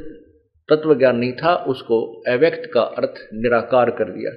तत्व 0.68 0.94
ज्ञान 0.94 1.16
नहीं 1.16 1.32
था, 1.32 1.54
उसको 1.54 2.00
अव्यक्त 2.28 2.70
का 2.74 2.80
अर्थ 2.80 3.14
निराकार 3.34 3.90
कर 3.90 4.10
दिया। 4.10 4.30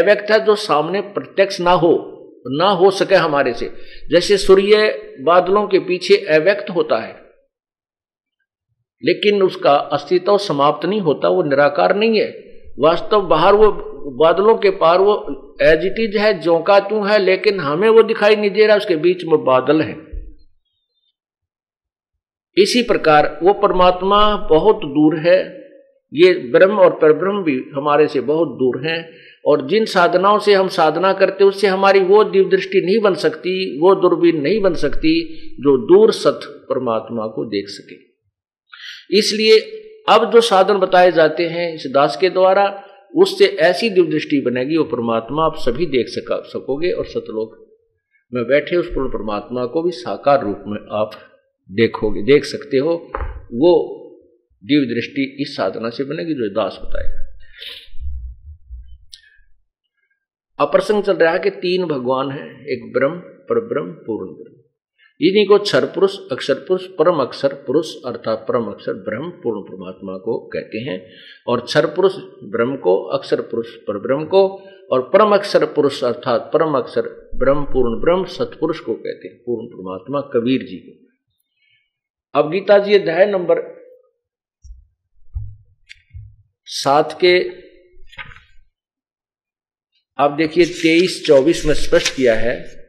अव्यक्त 0.00 0.30
है 0.30 0.44
जो 0.44 0.54
सामने 0.54 1.00
प्रत्यक्ष 1.00 1.60
ना 1.60 1.72
हो 1.72 1.92
ना 2.52 2.68
हो 2.70 2.90
सके 2.90 3.14
हमारे 3.14 3.52
से। 3.52 3.66
जैसे 4.10 4.36
सूर्य 4.38 4.88
बादलों 5.20 5.66
के 5.66 5.78
पीछे 5.78 6.16
अव्यक्त 6.34 6.70
होता 6.70 6.98
है, 6.98 7.12
लेकिन 9.02 9.42
उसका 9.42 9.74
अस्तित्व 9.92 10.36
समाप्त 10.38 10.86
नहीं 10.86 11.00
होता, 11.00 11.28
वो 11.28 11.42
निराकार 11.42 11.96
नहीं 11.96 12.20
है। 12.20 12.28
वास्तव 12.78 13.22
बाहर 13.26 13.54
वो 13.54 13.70
बादलों 14.18 14.56
के 14.56 14.70
पार 14.70 14.98
वो 14.98 15.14
एज 15.62 15.84
इट 15.86 15.98
इज़ 16.00 16.18
है 16.18 16.32
जोका 16.40 16.78
तू 16.80 17.02
है, 17.04 17.18
लेकिन 17.18 17.60
हमें 17.60 17.88
वो 17.88 18.02
दिखाई 18.02 18.36
नहीं 18.36 18.50
दे 18.50 18.66
रहा, 18.66 18.76
उसके 18.76 18.96
बीच 18.96 19.24
में 19.24 19.44
बादल 19.44 19.82
है। 19.82 19.96
इसी 22.56 22.82
प्रकार 22.82 23.38
वो 23.42 23.52
परमात्मा 23.52 24.36
बहुत 24.50 24.76
दूर 24.76 25.18
है 25.18 25.59
ये 26.12 26.32
ब्रह्म 26.52 26.72
और 26.72 26.90
परब्रह्म 26.90 27.42
भी 27.42 27.70
हमारे 27.74 28.08
से 28.08 28.20
बहुत 28.20 28.48
दूर 28.48 28.86
हैं 28.86 29.10
और 29.46 29.68
जिन 29.68 29.84
साधनाओं 29.84 30.38
से 30.38 30.54
हम 30.54 30.68
साधना 30.68 31.12
करते 31.12 31.44
उससे 31.44 31.66
हमारी 31.66 32.00
वो 32.00 32.24
दिव्य 32.24 32.50
दृष्टि 32.50 32.80
नहीं 32.84 33.00
बन 33.00 33.14
सकती, 33.14 33.80
वो 33.80 33.94
दूरबीन 33.94 34.40
नहीं 34.40 34.60
बन 34.60 34.74
सकती, 34.74 35.22
जो 35.60 35.76
दूर 35.76 36.12
सत 36.12 36.40
परमात्मा 36.44 37.26
को 37.26 37.44
देख 37.44 37.64
सके। 37.68 37.94
इसलिए 39.18 39.58
अब 40.08 40.32
जो 40.32 40.40
साधन 40.40 40.74
बताए 40.74 41.12
जाते 41.12 41.46
हैं 41.46 41.74
इस 41.74 41.90
दास 41.94 42.18
के 42.20 42.30
द्वारा, 42.30 42.84
उससे 43.16 43.46
ऐसी 43.46 43.90
दिव्य 43.90 44.10
दृष्टि 44.10 44.40
बनेगी, 44.40 44.76
वो 44.76 44.84
परमात्मा 44.84 45.44
आप 45.44 45.54
सभी 45.56 45.86
देख 45.86 46.06
सका, 46.08 46.42
सकोगे 46.46 46.90
और 46.90 47.04
सतलोक। 47.04 47.66
में 48.34 48.44
बैठे 48.44 48.76
उस 48.76 48.88
पूर्ण 48.88 49.08
परमात्मा 49.08 49.64
को 49.64 49.82
भी 49.82 49.90
साकार 49.90 50.44
रूप 50.44 50.62
में 50.66 50.78
आप 50.92 51.10
देखोगे, 51.70 52.22
देख 52.22 52.44
सकते 52.44 52.76
हो, 52.76 53.10
वो 53.52 53.99
दिव्य 54.64 54.94
दृष्टि 54.94 55.36
इस 55.40 55.56
साधना 55.56 55.90
से 55.90 56.04
बनेगी 56.04 56.34
जो 56.34 56.48
दास 56.48 56.78
बताएगा 56.82 57.26
अप्रसंग 60.58 61.02
चल 61.02 61.16
रहा 61.16 61.32
है 61.32 61.38
कि 61.38 61.50
तीन 61.50 61.84
भगवान 61.86 62.30
हैं, 62.30 62.66
एक 62.66 62.92
ब्रह्म 62.92 63.18
पर 63.18 63.60
ब्रह्म 63.68 63.92
पूर्ण 63.92 64.26
ब्रह्म। 64.28 64.56
इन्हीं 65.20 65.46
को 65.46 65.58
क्षर 65.58 65.84
पुरुष, 65.84 66.16
अक्षर 66.32 66.54
पुरुष, 66.54 66.86
परम 66.86 67.20
अक्षर 67.20 67.54
पुरुष 67.54 67.94
अर्थात 68.06 68.44
परम 68.48 68.64
अक्षर 68.64 68.92
ब्रह्म, 68.92 69.30
पूर्ण 69.30 69.62
परमात्मा 69.62 70.16
को 70.18 70.38
कहते 70.48 70.78
हैं 70.78 71.10
और 71.46 71.60
क्षर 71.60 71.86
पुरुष 71.86 72.16
ब्रह्म 72.44 72.76
को, 72.76 73.02
अक्षर 73.02 73.40
पुरुष 73.40 73.74
पर 73.76 73.98
ब्रह्म 73.98 74.24
को 74.24 74.46
और 74.92 75.10
परम 75.12 75.34
अक्षर 75.34 75.64
पुरुष 75.64 76.04
अर्थात 76.04 76.50
परम 76.54 76.74
अक्षर 76.74 77.02
ब्रह्म, 77.34 77.64
पूर्ण 77.64 78.00
ब्रह्म, 78.00 78.24
सतपुरुष 78.24 78.80
को 78.80 78.94
कहते 78.94 79.28
हैं, 79.28 79.36
पूर्ण 79.36 79.66
परमात्मा 79.66 80.20
कबीर 80.20 80.62
जी 80.62 80.76
को। 80.76 82.40
अब 82.40 82.50
गीता 82.50 82.78
जी 82.78 82.94
अध्याय 82.94 83.26
नंबर 83.26 83.79
सात 86.82 87.18
के, 87.24 87.32
आप 90.18 90.30
देखिए 90.30 90.64
तेईस, 90.64 91.24
चौबीस 91.26 91.64
में 91.66 91.74
स्पष्ट 91.74 92.16
किया 92.16 92.34
है। 92.34 92.80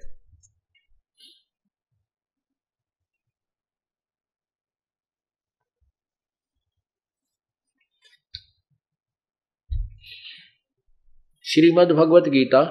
श्रीमद् 11.46 11.92
भगवत 11.92 12.24
गीता, 12.24 12.62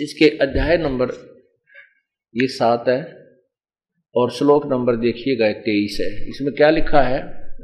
इसके 0.00 0.38
अध्याय 0.38 0.76
नंबर, 0.76 1.12
ये 2.34 2.48
सात 2.48 2.84
है, 2.88 3.02
और 4.14 4.30
श्लोक 4.30 4.66
नंबर 4.66 4.96
देखिएगा, 4.96 5.52
तेईस 5.52 5.98
है। 6.00 6.28
इसमें 6.28 6.54
क्या 6.54 6.70
लिखा 6.70 7.02
है? 7.02 7.22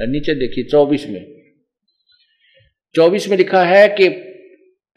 नीचे 0.09 0.35
देखिए, 0.35 0.65
चौबीस 0.65 1.07
में। 1.07 1.42
चौबीस 2.97 3.29
में 3.29 3.37
लिखा 3.37 3.65
है 3.65 3.89
कि 3.89 4.07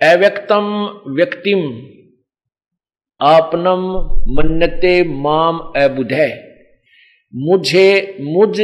अव्यक्तम 0.02 0.64
व्यक्तिम 1.08 1.60
आपनम 3.22 3.84
मन्नते 4.34 5.04
माम 5.04 5.58
अबुध। 5.58 6.14
मुझे, 7.36 8.18
मुझ, 8.22 8.62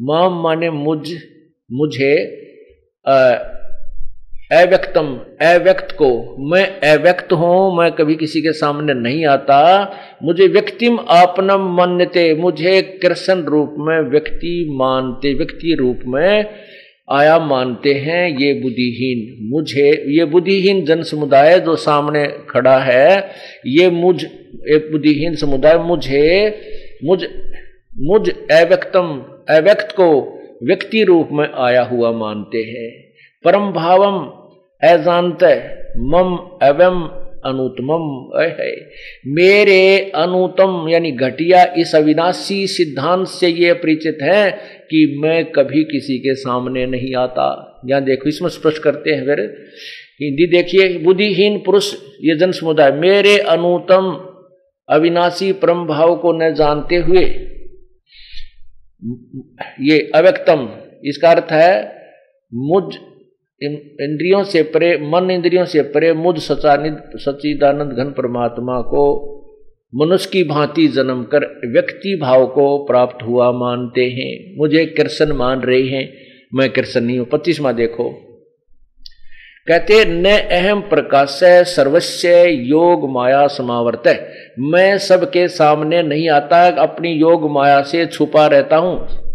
माम 0.00 0.42
माने 0.42 0.70
मुझ, 0.70 1.14
मुझे 1.72 2.24
अव्यक्तम, 4.52 5.20
अव्यक्त 5.42 5.92
को। 5.92 6.36
मैं 6.50 6.80
अव्यक्त 6.80 7.32
हूँ, 7.32 7.78
मैं 7.78 7.92
कभी 7.92 8.14
किसी 8.14 8.40
के 8.40 8.52
सामने 8.52 8.94
नहीं 8.94 9.26
आता। 9.26 9.92
मुझे 10.22 10.46
व्यक्तिम 10.46 10.98
आपनम 11.08 11.76
मान्यते, 11.76 12.34
मुझे 12.34 12.82
कृष्ण 12.82 13.42
रूप 13.42 13.74
में 13.78 14.00
व्यक्ति 14.00 14.68
मानते, 14.72 15.34
व्यक्ति 15.34 15.74
रूप 15.74 16.00
में 16.06 16.44
आया 17.12 17.38
मानते 17.38 17.94
हैं, 17.94 18.38
ये 18.38 18.54
बुद्धिहीन 18.54 19.48
मुझे, 19.52 20.04
ये 20.08 20.24
बुद्धिहीन 20.24 20.84
जन 20.84 21.02
समुदाय 21.02 21.60
जो 21.60 21.76
सामने 21.76 22.26
खड़ा 22.50 22.78
है, 22.78 23.30
ये 23.66 23.90
मुझ, 23.90 24.24
एक 24.68 24.88
बुद्धिहीन 24.92 25.34
समुदाय 25.34 25.78
मुझे, 25.78 26.60
मुझ 27.04 27.24
मुझ 28.00 28.30
अव्यक्तम, 28.30 29.24
अव्यक्त 29.50 29.92
को 29.92 30.38
व्यक्ति 30.62 31.02
रूप 31.04 31.28
में 31.32 31.48
आया 31.54 31.82
हुआ 31.82 32.12
मानते 32.12 32.58
हैं। 32.58 32.90
परम 33.44 33.72
भावम, 33.72 34.18
अजानत, 34.88 35.38
मम 35.96 36.58
एवं 36.62 37.27
अनुतमम 37.48 38.06
है। 38.36 38.70
मेरे 39.34 39.98
अनुतम 40.16 40.88
यानी 40.88 41.10
घटिया 41.12 41.62
इस 41.78 41.94
अविनाशी 41.94 42.66
सिद्धांत 42.68 43.26
से 43.28 43.48
ये 43.48 43.72
परिचित 43.76 44.18
है 44.22 44.50
कि 44.90 45.04
मैं 45.22 45.44
कभी 45.52 45.84
किसी 45.84 46.18
के 46.18 46.34
सामने 46.36 46.86
नहीं 46.86 47.14
आता। 47.16 47.48
यहाँ 47.86 48.02
देखो, 48.04 48.28
इसमें 48.28 48.48
स्पष्ट 48.50 48.82
करते 48.82 49.10
हैं 49.10 49.24
फिर। 49.26 49.40
हिंदी 50.22 50.46
देखिए, 50.48 50.86
बुद्धिहीन 50.98 51.58
पुरुष, 51.58 51.92
ये 52.22 52.36
जन 52.36 52.52
समुदाय, 52.52 52.90
मेरे 52.92 53.36
अनुतम 53.48 54.08
अविनाशी 54.88 55.52
परम 55.54 55.84
भाव 55.86 56.14
को 56.16 56.32
न 56.32 56.52
जानते 56.54 56.96
हुए, 56.98 57.22
ये 59.82 59.98
अव्यक्तम, 60.14 60.68
इसका 61.04 61.30
अर्थ 61.30 61.52
है 61.52 61.72
मुझ 62.52 62.84
इंद्रियों 63.62 64.44
से 64.44 64.62
परे, 64.62 64.96
मन 64.96 65.30
इंद्रियों 65.30 65.64
से 65.64 65.82
परे 65.82 66.12
मुझ 66.12 66.38
सचानित 66.38 66.98
सचिदानंद 67.16 67.92
घन 67.92 68.10
परमात्मा 68.10 68.80
को, 68.80 69.04
मनुष्य 69.94 70.30
की 70.32 70.42
भांति 70.44 70.88
जन्म 70.88 71.22
कर 71.22 71.44
व्यक्ति 71.72 72.18
भाव 72.22 72.46
को 72.46 72.84
प्राप्त 72.84 73.22
हुआ 73.22 73.50
मानते 73.52 74.04
हैं। 74.04 74.58
मुझे 74.58 74.86
कृष्ण 74.86 75.32
मान 75.32 75.60
रहे 75.60 75.82
हैं। 75.82 76.08
मैं 76.54 76.70
कृष्ण 76.70 77.00
नहीं 77.00 77.18
हूँ 77.18 77.26
पच्चीसवा 77.26 77.72
देखो। 77.72 78.10
कहते 79.68 80.04
न 80.04 80.24
अहम 80.24 80.80
प्रकाश 80.80 81.40
सर्वस्व 81.44 82.28
योग 82.48 83.10
माया 83.10 83.46
समावर्त 83.46 84.08
मैं 84.58 84.98
सबके 84.98 85.48
सामने 85.48 86.02
नहीं 86.02 86.28
आता, 86.28 86.66
अपनी 86.66 87.12
योग 87.12 87.50
माया 87.50 87.82
से 87.82 88.06
छुपा 88.06 88.46
रहता 88.46 88.76
हूँ। 88.76 89.27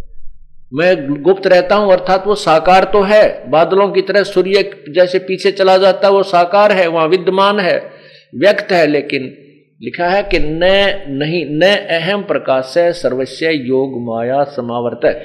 मैं 0.73 1.21
गुप्त 1.21 1.47
रहता 1.47 1.75
हूँ 1.75 1.91
अर्थात 1.91 2.27
वो 2.27 2.35
साकार 2.35 2.83
तो 2.83 3.01
है। 3.01 3.49
बादलों 3.49 3.89
की 3.89 4.01
तरह 4.01 4.23
सूर्य 4.23 4.85
जैसे 4.89 5.19
पीछे 5.19 5.51
चला 5.51 5.77
जाता 5.77 6.07
है 6.07 6.13
वो 6.13 6.23
साकार 6.23 6.71
है 6.71 6.87
वहाँ 6.87 7.07
विद्यमान 7.07 7.59
है 7.59 7.91
व्यक्त 8.35 8.71
है 8.71 8.87
लेकिन 8.87 9.23
लिखा 9.83 10.07
है 10.07 10.23
कि 10.23 10.39
न 10.39 10.59
नहीं 11.07 11.45
न 11.49 11.61
अहम 11.65 12.23
प्रकाश 12.23 12.73
है 12.77 12.91
सर्वस्व 12.93 13.49
योग 13.49 14.01
माया 14.01 14.43
समावर्त 14.43 15.23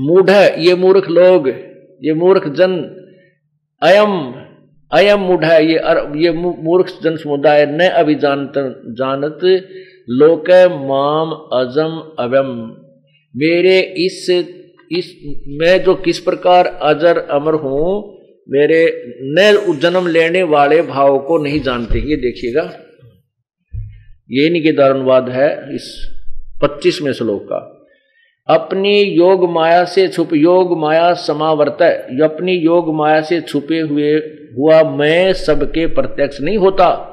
मूढ़ 0.00 0.30
ये 0.60 0.74
मूर्ख 0.74 1.08
लोग 1.10 1.48
ये 2.04 2.12
मूर्ख 2.12 2.48
जन 2.48 2.76
अयम 3.82 4.34
अयम 4.92 5.20
मूढ़ 5.20 5.44
है 5.44 5.66
ये 5.66 5.78
अर, 5.78 6.12
ये 6.16 6.30
मूर्ख 6.32 6.86
जन 7.02 7.16
समुदाय 7.16 7.66
न 7.66 7.88
अभिजानत 7.88 8.52
जानत 8.88 9.38
लोक 10.10 10.50
माम 10.72 11.30
अजम 11.60 12.02
अवम 12.18 12.83
मेरे 13.36 13.80
इस 13.80 14.26
इस, 14.92 15.16
मैं 15.48 15.82
जो 15.82 15.94
किस 15.94 16.18
प्रकार 16.18 16.66
अजर 16.66 17.18
अमर 17.18 17.54
हूँ, 17.54 18.18
मेरे 18.48 19.02
न 19.22 19.78
जन्म 19.82 20.06
लेने 20.06 20.42
वाले 20.42 20.82
भाव 20.82 21.18
को 21.18 21.38
नहीं 21.38 21.60
जानते। 21.60 21.98
ये 21.98 22.16
देखिएगा। 22.16 22.62
ये 24.30 24.50
निकेदार 24.50 24.90
अनुवाद 24.90 25.28
है 25.28 25.74
इस 25.74 26.16
पच्चीसवें 26.62 27.12
श्लोक 27.12 27.44
का। 27.44 27.70
अपनी 28.48 29.02
योग 29.02 29.50
माया 29.50 29.84
से 29.84 30.08
छुप, 30.08 30.34
योग 30.34 30.78
माया 30.78 31.12
समावर्त 31.14 31.82
अपनी 32.22 32.52
योग 32.52 32.94
माया 32.94 33.20
से 33.20 33.40
छुपे 33.40 33.80
हुए, 33.80 34.12
हुआ 34.58 34.82
मैं 34.82 35.32
सबके 35.32 35.86
प्रत्यक्ष 35.86 36.40
नहीं 36.40 36.56
होता। 36.56 37.10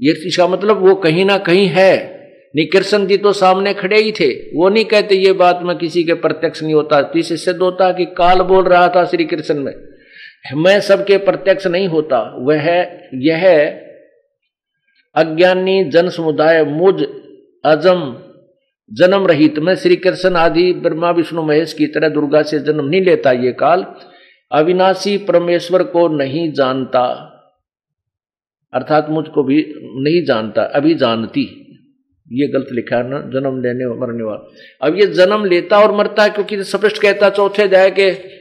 ये 0.00 0.12
इसका 0.26 0.46
मतलब 0.46 0.88
वो 0.88 0.94
कहीं 0.94 1.24
ना 1.24 1.38
कहीं 1.38 1.66
है। 1.66 2.17
निकृष्ण 2.58 3.06
जी 3.06 3.16
तो 3.16 3.32
सामने 3.32 3.74
खड़े 3.74 4.00
ही 4.00 4.12
थे। 4.12 4.56
वो 4.56 4.68
नहीं 4.68 4.84
कहते, 4.84 5.14
ये 5.14 5.32
बात 5.32 5.60
में 5.62 5.78
किसी 5.78 6.04
के 6.04 6.14
प्रत्यक्ष 6.14 6.62
नहीं 6.62 6.74
होता। 6.74 7.02
तीसरे 7.02 7.36
सिद्ध 7.36 7.60
होता 7.60 7.92
कि 7.92 8.04
काल 8.04 8.40
बोल 8.40 8.64
रहा 8.64 8.88
था 8.88 9.04
श्री 9.04 9.24
कृष्ण 9.24 9.54
में। 9.54 9.74
मैं 10.54 10.80
सबके 10.80 11.16
प्रत्यक्ष 11.16 11.66
नहीं 11.66 11.88
होता। 11.88 12.34
वह, 12.38 12.86
यह 13.14 13.68
अज्ञानी 15.14 15.84
जन 15.84 16.08
समुदाय 16.08 16.64
मुझ 16.64 17.02
अजम 17.64 18.22
जन्म 18.92 19.26
रहित। 19.26 19.58
में 19.58 19.74
श्री 19.74 19.96
कृष्ण 19.96 20.36
आदि 20.36 20.72
ब्रह्मा 20.72 21.10
विष्णु 21.10 21.42
महेश 21.42 21.72
की 21.72 21.86
तरह 21.86 22.08
दुर्गा 22.08 22.42
से 22.42 22.58
जन्म 22.58 22.84
नहीं 22.84 23.02
लेता 23.02 23.32
ये 23.32 23.52
काल। 23.52 23.86
अविनाशी 24.52 25.18
परमेश्वर 25.18 25.82
को 25.82 26.08
नहीं 26.08 26.52
जानता। 26.52 27.34
अर्थात 28.74 29.10
मुझको 29.10 29.42
भी 29.42 29.74
नहीं 29.78 30.24
जानता, 30.24 30.62
अभी 30.62 30.94
जानती। 30.94 31.64
ये 32.32 32.48
गलत 32.48 32.66
लिखा 32.72 32.96
है, 32.96 33.10
ना 33.10 33.20
जन्म 33.20 33.62
लेने 33.62 33.84
और 33.84 33.98
मरने 33.98 34.22
वाला। 34.22 34.52
अब 34.82 34.98
ये 34.98 35.06
जन्म 35.06 35.44
लेता 35.44 35.78
और 35.78 35.92
मरता 35.92 36.22
है, 36.22 36.30
क्योंकि 36.30 36.64
स्पष्ट 36.64 37.02
कहता 37.02 37.30
चौथे 37.30 37.68
जाए 37.68 37.90
के 37.90 38.38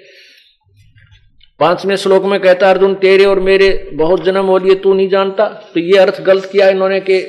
पाँचवें 1.60 1.96
श्लोक 1.96 2.24
में 2.24 2.40
कहता 2.40 2.70
अर्जुन, 2.70 2.96
तेरे 2.96 3.26
और 3.26 3.40
मेरे 3.40 3.90
बहुत 3.94 4.24
जन्म 4.24 4.46
हो 4.46 4.58
लिए, 4.58 4.76
तू 4.76 4.94
नहीं 4.94 5.10
जानता? 5.10 5.72
तो 5.74 5.80
ये 5.80 5.98
अर्थ 5.98 6.22
गलत 6.22 6.50
किया 6.52 6.70
इन्होंने 6.70 7.00
कि 7.00 7.22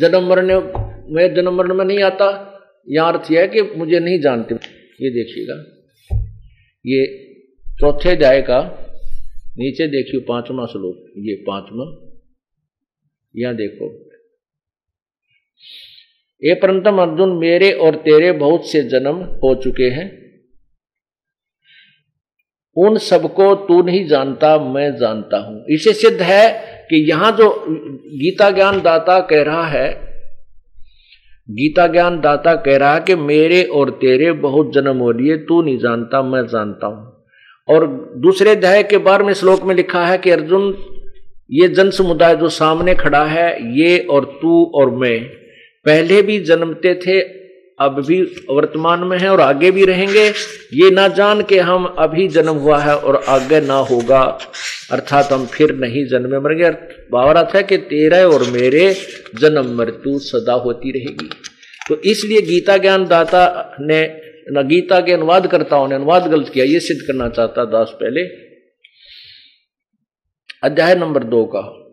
जन्म 0.00 0.28
मरने 0.28 0.56
में 1.14 1.34
जन्म 1.34 1.54
मरण 1.54 1.74
में 1.74 1.84
नहीं 1.84 2.02
आता। 2.02 2.50
यह 2.88 3.02
अर्थ 3.02 3.32
यह 3.32 3.40
है 3.40 3.48
कि 3.48 3.62
मुझे 3.62 3.98
नहीं 3.98 4.20
जानते। 4.20 4.54
ये 5.00 5.10
देखिएगा। 5.10 5.64
ये 6.86 7.06
चौथे 7.80 8.10
अध्याय 8.10 8.42
का 8.42 8.88
नीचे 9.58 9.86
देखियो 9.86 10.20
पांचवा 10.20 10.66
श्लोक। 10.66 11.12
ये 11.18 11.34
पांचवा। 11.34 12.14
यहाँ 13.36 13.54
देखो। 13.54 14.13
ये 16.42 16.54
परंतम 16.54 16.98
अर्जुन 16.98 17.30
मेरे 17.30 17.72
और 17.72 17.94
तेरे 17.94 18.32
बहुत 18.32 18.70
से 18.70 18.82
जन्म 18.82 19.16
हो 19.16 19.54
चुके 19.54 19.84
हैं। 19.84 20.24
उन 22.76 22.96
सबको 22.98 23.54
तू 23.54 23.82
नहीं 23.82 24.06
जानता, 24.06 24.58
मैं 24.58 24.96
जानता 24.96 25.38
हूँ। 25.38 25.64
इसे 25.70 25.92
सिद्ध 25.92 26.22
है 26.22 26.50
कि 26.90 26.96
यहाँ 27.10 27.32
जो 27.32 27.64
गीता 27.68 28.50
ज्ञान 28.50 28.80
दाता 28.82 29.20
कह 29.20 29.42
रहा 29.42 29.66
है, 29.66 29.88
गीता 31.48 31.86
ज्ञान 31.86 32.20
दाता 32.20 32.54
कह 32.54 32.76
रहा 32.76 32.94
है 32.94 33.00
कि 33.00 33.14
मेरे 33.14 33.62
और 33.62 33.90
तेरे 33.90 34.32
बहुत 34.32 34.72
जन्म 34.72 34.98
हो 34.98 35.10
लिए, 35.12 35.36
तू 35.36 35.62
नहीं 35.62 35.78
जानता, 35.78 36.22
मैं 36.22 36.46
जानता 36.46 36.86
हूँ। 36.86 37.12
और 37.68 37.86
दूसरे 38.16 38.50
अध्याय 38.50 38.82
के 38.82 38.98
बारहवें 38.98 39.34
श्लोक 39.34 39.62
में 39.62 39.74
लिखा 39.74 40.06
है 40.06 40.18
कि 40.18 40.30
अर्जुन, 40.30 40.74
ये 41.50 41.68
जन 41.68 41.90
समुदाय 41.90 42.36
जो 42.36 42.48
सामने 42.48 42.94
खड़ा 42.94 43.24
है, 43.24 43.48
ये 43.78 43.98
और 43.98 44.24
तू 44.42 44.64
और 44.74 44.90
मैं। 44.90 45.43
पहले 45.86 46.22
भी 46.22 46.40
जन्मते 46.40 46.94
थे, 46.94 47.20
अब 47.80 48.04
भी 48.06 48.22
वर्तमान 48.50 49.00
में 49.00 49.18
है 49.18 49.28
और 49.28 49.40
आगे 49.40 49.70
भी 49.70 49.84
रहेंगे। 49.84 50.28
ये 50.74 50.90
ना 50.90 51.08
जान 51.08 51.42
के 51.42 51.58
हम 51.58 51.84
अभी 51.84 52.28
जन्म 52.28 52.52
हुआ 52.52 52.78
है 52.78 52.96
और 52.96 53.16
आगे 53.28 53.60
ना 53.60 53.74
होगा। 53.74 54.38
अर्थात 54.90 55.32
हम 55.32 55.46
फिर 55.46 55.74
नहीं 55.74 56.06
जन्मे 56.06 56.38
मरेंगे। 56.38 56.70
भावार्थ 57.12 57.56
है 57.56 57.62
कि 57.62 57.76
तेरे 57.76 58.22
और 58.22 58.50
मेरे 58.50 58.94
जन्म 59.40 59.78
मृत्यु 59.78 60.18
सदा 60.18 60.52
होती 60.52 60.90
रहेगी। 60.90 61.30
तो 61.88 62.02
इसलिए 62.02 62.40
गीता 62.40 62.76
ज्ञान 62.76 63.06
दाता 63.06 63.76
ने, 63.80 64.20
न, 64.50 64.68
गीता 64.68 65.00
के 65.00 65.12
अनुवाद 65.12 65.46
करताओं 65.46 65.88
ने 65.88 65.94
अनुवाद 65.94 66.26
गलत 66.26 66.48
किया, 66.48 66.64
ये 66.64 66.80
सिद्ध 66.80 67.02
करना 67.02 67.28
चाहता 67.28 67.64
दास 67.64 67.90
पहले। 67.94 68.20
अध्याय 70.62 70.94
नंबर 70.94 71.24
दो 71.24 71.44
का। 71.44 71.83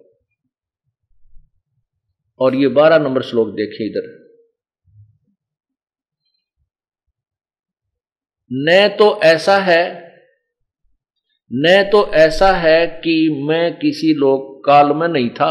और 2.41 2.55
ये 2.55 2.67
बारह 2.67 2.97
नंबर 2.97 3.21
श्लोक 3.21 3.47
देखिए 3.47 3.87
इधर। 3.87 4.07
न 8.51 8.87
तो 8.99 9.19
ऐसा 9.23 9.57
है, 9.57 9.83
न 11.51 11.89
तो 11.91 12.05
ऐसा 12.13 12.51
है 12.51 12.87
कि 13.03 13.45
मैं 13.47 13.79
किसी 13.79 14.13
लोक, 14.13 14.63
काल 14.65 14.93
में 14.93 15.07
नहीं 15.07 15.29
था, 15.29 15.49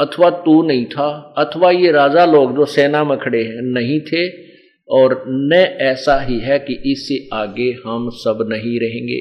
अथवा 0.00 0.30
तू 0.30 0.62
नहीं 0.62 0.86
था, 0.86 1.34
अथवा 1.38 1.70
ये 1.70 1.90
राजा 1.92 2.24
लोग 2.24 2.56
जो 2.56 2.64
सेना 2.64 3.04
में 3.04 3.18
खड़े 3.18 3.42
हैं, 3.44 3.62
नहीं 3.62 4.00
थे, 4.00 4.48
और 4.88 5.24
न 5.28 5.52
ऐसा 5.80 6.20
ही 6.20 6.38
है 6.40 6.58
कि 6.58 6.74
इससे 6.92 7.28
आगे 7.32 7.70
हम 7.86 8.08
सब 8.10 8.38
नहीं 8.48 8.78
रहेंगे। 8.80 9.20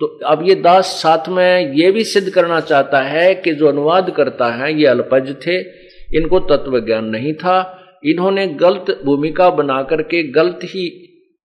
तो 0.00 0.06
अब 0.26 0.48
ये 0.48 0.54
दास 0.54 0.86
साथ 0.86 1.28
में 1.28 1.74
ये 1.74 1.90
भी 1.90 2.04
सिद्ध 2.04 2.30
करना 2.30 2.60
चाहता 2.60 3.02
है 3.02 3.34
कि 3.34 3.54
जो 3.54 3.68
अनुवाद 3.68 4.10
करता 4.16 4.52
है, 4.54 4.80
ये 4.80 4.86
अल्पज 4.86 5.36
थे 5.46 5.62
इनको 6.10 6.40
तत्व 6.40 6.78
ज्ञान 6.80 7.04
नहीं 7.04 7.32
था। 7.34 7.56
इन्होंने 8.04 8.46
गलत 8.46 9.00
भूमिका 9.04 9.50
बना 9.50 9.82
करके 9.82 10.22
गलत 10.22 10.60
ही 10.64 10.88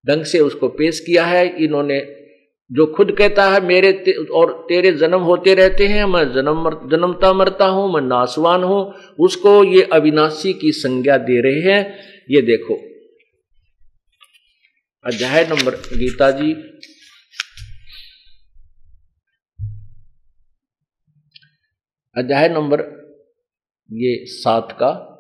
ढंग 0.06 0.24
से 0.24 0.40
उसको 0.40 0.68
पेश 0.68 1.00
किया 1.00 1.26
है। 1.26 1.48
इन्होंने 1.64 2.00
जो 2.72 2.86
खुद 2.86 3.12
कहता 3.12 3.50
है 3.50 3.60
मेरे 3.66 3.92
ते, 3.92 4.12
और 4.12 4.66
तेरे 4.70 4.92
जन्म 4.92 5.22
होते 5.22 5.54
रहते 5.54 5.88
हैं 5.88 6.06
मैं 6.06 6.24
जन्म 6.34 6.64
मर, 6.64 6.74
जन्मता 6.92 7.34
मरता 7.34 7.66
हूँ 7.66 7.94
मैं 7.94 8.02
नासवान 8.02 8.64
हूँ 8.64 8.94
उसको 9.20 9.64
ये 9.64 9.82
अविनाशी 9.94 10.54
की 10.54 10.72
संज्ञा 10.72 11.18
दे 11.18 11.42
रहे 11.42 11.74
हैं। 11.74 12.00
ये 12.32 12.42
देखो। 12.42 12.76
अध्याय 15.06 15.46
नंबर 15.46 15.76
गीता 15.98 16.32
जी। 16.32 16.54
अध्याय 22.16 22.50
नंबर 22.50 23.05
ये 23.90 24.26
सात 24.26 24.72
का, 24.72 25.12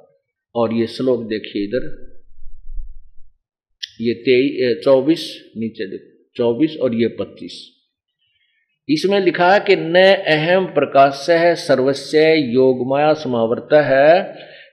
और 0.55 0.73
ये 0.73 0.87
श्लोक 0.87 1.23
देखिए 1.23 1.63
इधर। 1.63 1.85
ये 4.01 4.13
तेईस 4.13 4.83
चौबीस, 4.83 5.23
नीचे 5.57 5.85
देखो, 5.87 6.29
चौबीस 6.35 6.77
और 6.81 6.95
ये 6.95 7.07
पच्चीस। 7.19 7.71
इसमें 8.89 9.19
लिखा 9.19 9.53
है 9.53 9.59
कि 9.59 9.75
न 9.75 10.03
अहम 10.27 10.65
प्रकाश 10.65 11.25
है 11.29 11.53
सर्वस्व 11.55 12.17
योगमाया 12.17 13.13
समावर्त 13.13 13.73
है 13.73 14.09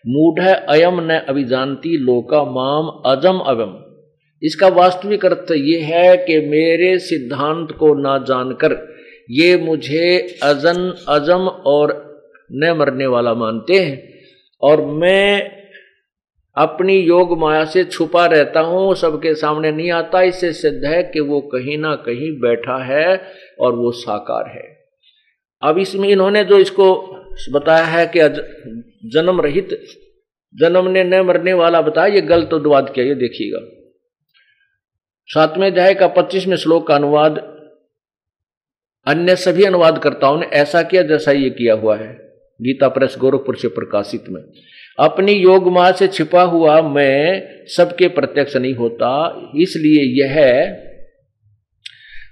मूढ़ 0.07 0.41
अयम 0.41 1.01
न 1.01 1.19
अभिजानती 1.29 1.97
लोका 1.97 2.43
माम 2.45 2.89
अजम 3.07 3.39
अवम। 3.47 3.73
इसका 4.43 4.69
वास्तविक 4.69 5.27
अर्थ 5.27 5.53
ये 5.53 5.79
है 5.81 6.17
कि 6.17 6.39
मेरे 6.47 6.99
सिद्धांत 6.99 7.73
को 7.73 7.95
ना 7.95 8.17
जानकर 8.19 8.73
ये 9.31 9.57
मुझे 9.57 10.19
अजन, 10.43 10.95
अजम 11.09 11.47
और 11.67 12.12
न 12.55 12.77
मरने 12.79 13.07
वाला 13.07 13.35
मानते 13.35 13.79
हैं। 13.79 14.13
और 14.63 14.81
मैं 14.81 15.51
अपनी 16.57 16.99
योग 16.99 17.39
माया 17.39 17.65
से 17.65 17.85
छुपा 17.85 18.27
रहता 18.27 18.61
हूँ, 18.61 18.95
सबके 18.95 19.35
सामने 19.35 19.73
नहीं 19.73 19.91
आता। 19.91 20.23
इससे 20.23 20.53
सिद्ध 20.53 20.85
है 20.85 21.03
कि 21.03 21.21
वो 21.21 21.41
कहीं 21.41 21.79
ना 21.79 21.95
कहीं 21.95 22.41
बैठा 22.41 22.85
है 22.85 23.23
और 23.61 23.75
वो 23.75 23.91
साकार 23.91 24.47
है। 24.47 24.83
अब 25.63 25.79
इसमें 25.79 26.09
इन्होंने 26.09 26.45
जो 26.45 26.59
इसको 26.59 27.19
बताया 27.53 27.85
है 27.85 28.07
कि 28.07 28.19
जन्म 29.09 29.41
रहित, 29.41 29.69
जन्म 30.55 30.89
ने 30.89 31.05
न 31.05 31.21
मरने 31.21 31.53
वाला 31.53 31.81
बताया, 31.83 32.15
ये 32.15 32.21
गलत 32.21 32.55
अनुवाद 32.55 32.93
किया, 32.95 33.07
ये 33.07 33.15
देखिएगा। 33.15 33.79
सातवें 35.29 35.67
अध्याय 35.67 35.95
का 35.95 36.09
पच्चीसवें 36.09 36.57
श्लोक 36.57 36.87
का 36.87 36.95
अनुवाद 36.95 37.39
अन्य 39.07 39.37
सभी 39.37 39.65
अनुवादकर्ताओं 39.65 40.39
ने 40.41 40.47
ऐसा 40.47 40.83
किया 40.83 41.03
जैसा 41.03 41.33
ये 41.33 41.51
किया 41.51 41.75
हुआ 41.75 41.97
है। 41.97 42.32
गीता 42.61 42.89
प्रेस 42.89 43.17
गोरखपुर 43.19 43.57
से 43.57 43.69
प्रकाशित 43.71 44.25
में, 44.29 44.43
अपनी 44.99 45.33
योग 45.33 45.69
माँ 45.73 45.91
से 45.93 46.09
छिपा 46.09 46.43
हुआ 46.45 46.81
मैं 46.85 47.67
सबके 47.69 48.09
प्रत्यक्ष 48.11 48.57
नहीं 48.57 48.75
होता, 48.75 49.11
इसलिए 49.57 50.03
यह 50.19 50.41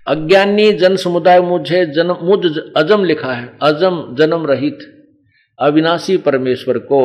अज्ञानी 0.08 0.72
जन 0.72 0.96
समुदाय 0.96 1.40
मुझे 1.40 1.84
जन्म 1.86 2.18
मुझ 2.22 2.58
अजम 2.76 3.04
लिखा 3.04 3.32
है, 3.32 3.46
अजम 3.62 4.14
जन्म 4.18 4.46
रहित, 4.46 4.78
अविनाशी 5.58 6.16
परमेश्वर 6.18 6.78
को 6.84 7.02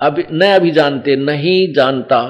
अभी, 0.00 0.24
न 0.32 0.46
अभी 0.46 0.70
जानते 0.70 1.16
नहीं 1.16 1.72
जानता 1.74 2.20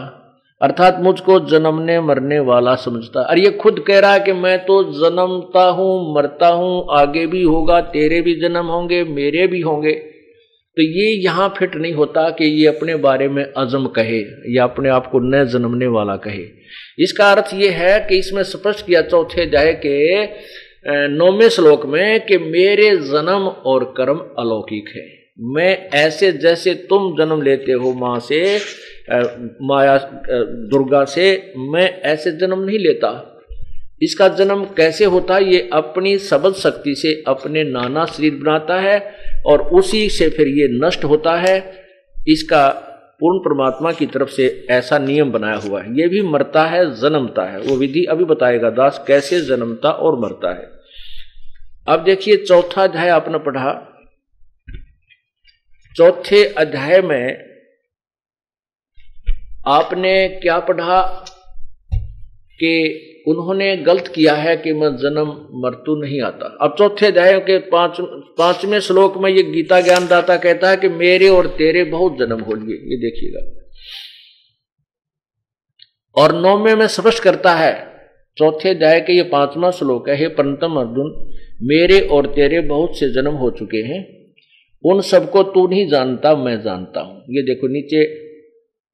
अर्थात 0.63 0.99
मुझको 1.01 1.39
जन्मने 1.49 1.99
मरने 2.01 2.39
वाला 2.41 2.75
समझता। 2.75 3.21
और 3.21 3.39
ये 3.39 3.51
खुद 3.53 3.79
कह 3.87 3.99
रहा 3.99 4.13
है 4.13 4.21
कि 4.21 4.33
मैं 4.33 4.59
तो 4.59 4.83
जन्मता 4.93 5.65
हूँ, 5.71 6.15
मरता 6.15 6.49
हूँ, 6.49 6.87
आगे 6.93 7.27
भी 7.27 7.43
होगा, 7.43 7.81
तेरे 7.81 8.21
भी 8.21 8.35
जन्म 8.41 8.67
होंगे, 8.67 9.03
मेरे 9.05 9.47
भी 9.47 9.61
होंगे। 9.61 9.93
तो 10.77 10.83
ये 10.83 11.11
यहाँ 11.25 11.49
फिट 11.59 11.75
नहीं 11.77 11.93
होता 11.93 12.29
कि 12.31 12.45
ये 12.45 12.67
अपने 12.67 12.95
बारे 12.97 13.29
में 13.29 13.43
अजम 13.45 13.87
कहे 13.87 14.21
या 14.55 14.65
अपने 14.65 14.89
आप 14.89 15.07
को 15.07 15.19
न 15.19 15.45
जन्मने 15.45 15.87
वाला 15.87 16.17
कहे। 16.17 16.45
इसका 16.99 17.31
अर्थ 17.33 17.55
ये 17.55 17.69
है 17.71 17.99
कि 18.01 18.19
इसमें 18.19 18.43
स्पष्ट 18.43 18.87
किया 18.87 19.03
चौथे 19.03 19.47
जाए 19.51 19.73
के 19.87 20.25
नौवे 21.09 21.49
श्लोक 21.51 21.87
में 21.87 22.21
कि 22.21 22.39
मेरे 22.39 22.91
जन्म 22.97 23.47
और 23.67 23.85
कर्म 23.97 24.19
अलौकिक 24.39 24.89
है। 24.97 25.22
मैं 25.41 25.89
ऐसे 25.89 26.33
जैसे 26.33 26.75
तुम 26.75 27.13
जन्म 27.19 27.43
लेते 27.43 27.73
हो 27.73 27.93
माँ 27.93 28.19
से 28.21 28.59
माया 29.63 29.97
दुर्गा 30.43 31.05
से, 31.05 31.53
मैं 31.57 32.01
ऐसे 32.01 32.33
जन्म 32.33 32.59
नहीं 32.59 32.79
लेता। 32.79 33.41
इसका 34.03 34.29
जन्म 34.29 34.65
कैसे 34.65 35.05
होता? 35.05 35.35
है 35.35 35.45
ये 35.45 35.71
अपनी 35.73 36.19
सबल 36.19 36.53
शक्ति 36.53 36.95
से 36.95 37.25
अपने 37.27 37.65
नाना 37.65 38.05
शरीर 38.05 38.35
बनाता 38.35 38.81
है 38.81 39.15
और 39.47 39.63
उसी 39.63 40.09
से 40.09 40.29
फिर 40.29 40.49
ये 40.49 40.87
नष्ट 40.87 41.05
होता 41.05 41.37
है। 41.37 41.85
इसका 42.29 42.69
पूर्ण 43.21 43.39
परमात्मा 43.39 43.93
की 43.93 44.07
तरफ़ 44.07 44.29
से 44.29 44.67
ऐसा 44.71 44.99
नियम 44.99 45.33
बनाया 45.33 45.57
हुआ 45.57 45.83
है। 45.83 46.01
ये 46.01 46.09
भी 46.09 46.23
मरता 46.23 46.65
है, 46.65 46.95
जन्मता 46.95 47.51
है। 47.53 47.61
वो 47.61 47.77
विधि 47.77 48.05
अभी 48.05 48.25
बताएगा, 48.25 48.71
दास 48.71 49.05
कैसे 49.09 49.41
जन्मता 49.41 49.91
और 49.91 50.19
मरता 50.19 50.51
है। 50.55 50.71
अब 51.89 52.05
देखिए, 52.05 52.37
चौथा 52.37 52.85
अध्याय 52.85 53.09
आपने 53.09 53.39
पढ़ा। 53.39 53.89
चौथे 55.97 56.45
अध्याय 56.45 57.01
में 57.01 57.45
आपने 59.67 60.29
क्या 60.29 60.59
पढ़ा 60.59 61.25
कि 62.53 62.99
उन्होंने 63.29 63.77
गलत 63.77 64.13
किया 64.15 64.35
है 64.35 64.57
कि 64.57 64.73
मैं 64.73 64.97
जन्म 64.97 65.49
मृत्यु 65.55 65.95
नहीं 65.95 66.23
आता। 66.23 66.59
अब 66.61 66.75
चौथे 66.79 67.07
अध्याय 67.07 67.41
के 67.41 67.59
पाँच, 67.59 67.97
पाँचवें 68.39 68.81
श्लोक 68.81 69.19
में 69.19 69.31
ये 69.31 69.43
गीता 69.43 69.81
ज्ञानदाता 69.81 70.37
कहता 70.37 70.71
है 70.71 70.77
कि 70.77 70.89
मेरे 70.89 71.29
और 71.29 71.47
तेरे 71.47 71.85
बहुत 71.85 72.17
जन्म 72.19 72.41
हो 72.41 72.55
लिए। 72.55 72.77
ये 72.77 72.97
देखिएगा। 72.97 73.69
और 76.23 76.35
नौवे 76.41 76.75
में 76.75 76.87
स्पष्ट 76.87 77.23
करता 77.23 77.55
है, 77.55 77.97
चौथे 78.39 78.69
अध्याय 78.71 79.01
के 79.01 79.13
ये 79.13 79.23
पांचवा 79.23 79.71
श्लोक 79.71 80.09
है, 80.09 80.17
हे 80.17 80.29
पंतम 80.29 80.75
अर्जुन, 80.75 81.33
मेरे 81.63 82.01
और 82.01 82.27
तेरे 82.27 82.61
बहुत 82.61 82.99
से 82.99 83.11
जन्म 83.11 83.33
हो 83.33 83.51
चुके 83.51 83.79
हैं। 83.79 84.22
उन 84.85 85.01
सबको 85.01 85.43
तू 85.43 85.69
नहीं 85.69 85.89
जानता, 85.89 86.37
मैं 86.37 86.63
जानता 86.63 87.01
हूँ। 87.01 87.23
ये 87.31 87.43
देखो 87.43 87.69
नीचे, 87.69 88.03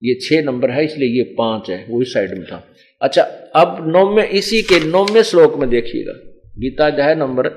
ये 0.04 0.14
छह 0.14 0.42
नंबर 0.42 0.70
है, 0.70 0.84
इसलिए 0.84 1.08
ये 1.08 1.22
पाँच 1.22 1.70
है 1.70 1.86
वही 1.90 2.04
साइड 2.04 2.30
में 2.30 2.44
था। 2.44 2.66
अच्छा 3.02 3.22
अब 3.56 3.84
नौवे, 3.88 4.24
इसी 4.24 4.62
के 4.62 4.84
नौवे 4.86 5.22
श्लोक 5.22 5.56
में 5.56 5.70
देखिएगा। 5.70 6.12
गीता 6.58 6.90
जो 6.90 7.02
है 7.02 7.14
नंबर 7.14 7.50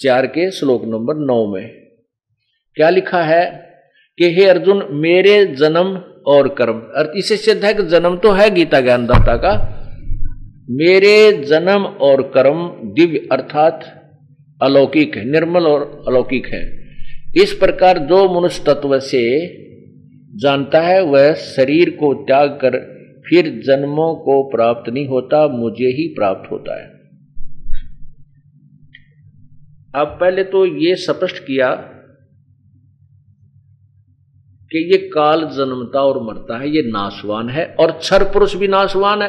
चार 0.00 0.26
के 0.26 0.50
श्लोक 0.50 0.84
नंबर 0.84 1.14
नौ 1.14 1.46
में 1.46 1.68
क्या 2.74 2.90
लिखा 2.90 3.22
है? 3.22 3.72
कि 4.18 4.24
हे 4.24 4.44
अर्जुन, 4.44 4.88
मेरे 4.90 5.46
जन्म 5.46 6.04
और 6.26 6.48
कर्म। 6.48 6.78
अर्थ 6.78 7.10
इसे 7.16 7.36
सिद्ध 7.36 7.64
है 7.64 7.74
कि 7.74 7.82
जन्म 7.82 8.16
तो 8.16 8.32
है 8.32 8.50
गीता 8.50 8.80
ज्ञानदाता 8.80 9.36
का। 9.36 9.78
मेरे 10.70 11.32
जन्म 11.32 11.84
और 11.84 12.22
कर्म 12.22 12.70
दिव्य 12.92 13.28
अर्थात 13.32 14.02
अलौकिक 14.62 15.16
है, 15.16 15.24
निर्मल 15.24 15.66
और 15.66 16.04
अलौकिक 16.08 16.46
है। 16.46 16.81
इस 17.36 17.52
प्रकार 17.52 17.98
जो 17.98 18.40
मनुष्य 18.40 18.64
तत्व 18.66 18.98
से 18.98 19.46
जानता 20.36 20.80
है, 20.80 21.02
वह 21.02 21.34
शरीर 21.34 21.90
को 21.90 22.14
त्याग 22.14 22.48
कर 22.48 22.92
फिर 23.28 23.62
जन्मों 23.66 24.14
को 24.14 24.50
प्राप्त 24.50 24.92
नहीं 24.92 25.08
होता, 25.08 25.48
मुझे 25.48 25.86
ही 25.86 26.14
प्राप्त 26.14 26.50
होता 26.50 26.82
है। 26.82 26.86
अब 29.94 30.06
पहले 30.20 30.44
तो 30.44 30.66
ये 30.66 30.96
स्पष्ट 30.96 31.38
किया 31.38 31.74
कि 34.72 34.92
ये 34.92 35.08
काल 35.08 35.40
जन्मता 35.40 36.00
और 36.00 36.22
मरता 36.22 36.58
है, 36.58 36.68
ये 36.68 36.82
नाशवान 36.86 37.48
है, 37.48 37.76
और 37.80 37.92
क्षर 37.92 38.24
पुरुष 38.24 38.56
भी 38.56 38.68
नाशवान 38.68 39.22
है। 39.22 39.28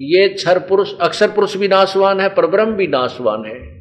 ये 0.00 0.28
क्षर 0.28 0.58
पुरुष, 0.58 0.98
अक्षर 0.98 1.28
पुरुष 1.28 1.56
भी 1.56 1.68
नाशवान 1.68 2.20
है, 2.20 2.28
परब्रह्म 2.28 2.72
भी 2.72 2.86
नाशवान 2.86 3.44
है। 3.44 3.73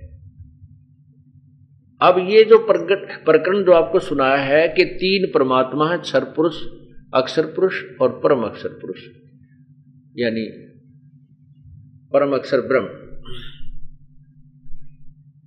अब 2.04 2.18
ये 2.30 2.44
जो 2.44 2.58
प्रकरण 2.60 3.64
जो 3.64 3.72
आपको 3.72 4.00
सुनाया 4.00 4.38
है 4.38 4.68
कि 4.68 4.86
तीन 4.86 5.32
परमात्मा 5.34 5.90
है 5.92 5.98
क्षर 5.98 6.24
पुरुष, 6.36 6.56
अक्षर 7.14 7.46
पुरुष 7.46 7.84
और 8.02 8.20
परम 8.24 8.42
अक्षर 8.44 8.70
पुरुष। 8.70 9.04
यानी 10.18 10.46
परम 12.14 12.36
अक्षर 12.36 12.62
ब्रह्म। 12.62 12.86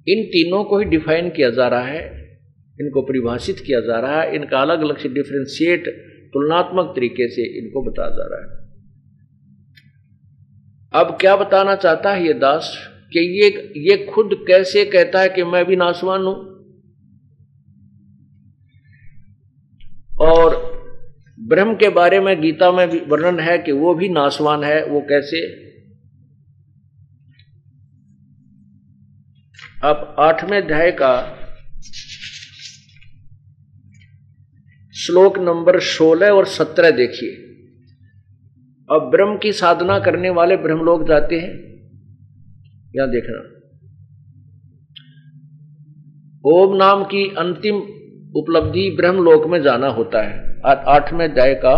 इन 0.09 0.25
तीनों 0.25 0.65
को 0.65 0.79
ही 0.79 0.85
डिफाइन 0.85 1.31
किया 1.31 1.51
जा 1.51 1.69
रहा 1.69 1.81
है, 1.81 2.03
इनको 2.81 3.03
परिभाषित 3.03 3.57
किया 3.67 3.81
जा 3.81 4.01
रहा 4.01 4.21
है, 4.23 4.35
इनका 4.35 4.59
अलग 4.59 4.81
अलग 4.81 4.99
से 4.99 5.09
डिफ्रेंशिएट 5.09 5.89
तुलनात्मक 6.33 6.93
तरीके 6.97 7.29
से 7.29 7.47
इनको 7.59 7.83
बताया 7.83 8.11
जा 8.11 8.27
रहा 8.27 8.41
है। 8.43 8.57
अब 10.95 11.17
क्या 11.21 11.37
बताना 11.37 11.75
चाहता 11.77 12.13
है 12.13 12.27
ये 12.27 12.33
दास? 12.35 12.96
कि 13.13 13.19
ये 13.19 13.73
ये 13.77 14.07
खुद 14.07 14.31
कैसे 14.49 14.85
कहता 14.85 15.21
है 15.21 15.29
कि 15.29 15.45
मैं 15.45 15.65
भी 15.65 15.77
नासवान 15.77 16.23
हूँ? 16.23 16.57
और 20.21 20.77
ब्रह्म 21.41 21.75
के 21.75 21.89
बारे 21.89 22.21
में 22.21 22.43
गीता 22.43 22.73
में 22.73 22.91
भी 22.91 22.99
वर्णन 22.99 23.41
है 23.41 23.59
कि 23.59 23.73
वो 23.73 23.95
भी 23.95 24.09
नासवान 24.09 24.65
है, 24.65 24.87
वो 24.87 25.01
कैसे? 25.01 25.67
अब 29.85 30.17
आठवें 30.19 30.63
अध्याय 30.63 30.91
का 30.91 31.33
श्लोक 34.95 35.39
नंबर 35.39 35.81
सोलह 35.81 36.27
और 36.27 36.47
सत्रह 36.47 36.91
देखिए। 36.91 37.31
अब 38.91 39.11
ब्रह्म 39.11 39.39
की 39.39 39.53
साधना 39.53 39.99
करने 39.99 40.31
वाले 40.31 40.57
ब्रह्म 40.57 40.81
लोग 40.81 41.09
जाते 41.09 41.39
हैं। 41.39 41.76
यहाँ 42.95 43.09
देखना। 43.11 43.53
ओम 46.45 46.77
नाम 46.77 47.05
की 47.05 47.35
अंतिम 47.39 47.77
उपलब्धि 48.37 48.91
ब्रह्म 48.91 49.25
लोक 49.25 49.47
में 49.47 49.63
जाना 49.63 49.87
होता 49.87 50.23
है। 50.23 50.61
आठवें 50.89 51.29
अध्याय 51.29 51.55
का 51.55 51.75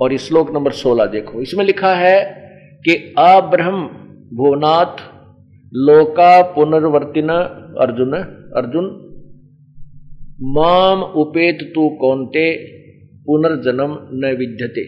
और 0.00 0.16
श्लोक 0.16 0.54
नंबर 0.54 0.70
सोलह 0.70 1.06
देखो। 1.06 1.42
इसमें 1.42 1.64
लिखा 1.64 1.94
है 1.94 2.20
कि 2.84 3.14
अब्रह्म 3.18 3.86
भुवनाथ 4.36 4.96
लोका 5.74 6.42
पुनर्वर्तिन 6.42 7.28
अर्जुन 7.80 8.12
अर्जुन, 8.56 9.00
माम 10.40 11.02
उपेत 11.02 11.72
तू 11.74 11.88
कौनते, 11.88 12.54
पुनर्जन्म 13.26 13.96
न 14.12 14.36
विद्यते। 14.38 14.82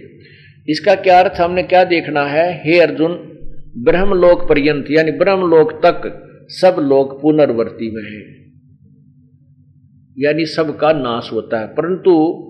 इसका 0.69 0.95
क्या 0.95 1.21
अर्थ? 1.21 1.41
हमने 1.41 1.63
क्या 1.63 1.85
देखना 1.85 2.23
है? 2.23 2.63
हे 2.65 2.81
अर्जुन 2.81 3.33
ब्रह्मलोक 3.79 4.49
पर्यंत 4.49 4.87
यानी 4.91 5.11
ब्रह्मलोक 5.11 5.73
तक 5.73 6.23
सब 6.49 6.77
लोग 6.79 7.23
पुनर्वर्ती 7.23 7.91
में 7.91 8.03
है। 8.03 8.47
यानी 10.19 10.47
सबका 10.47 10.93
नाश 10.93 11.31
होता 11.33 11.61
है। 11.61 11.67
परंतु 11.67 12.43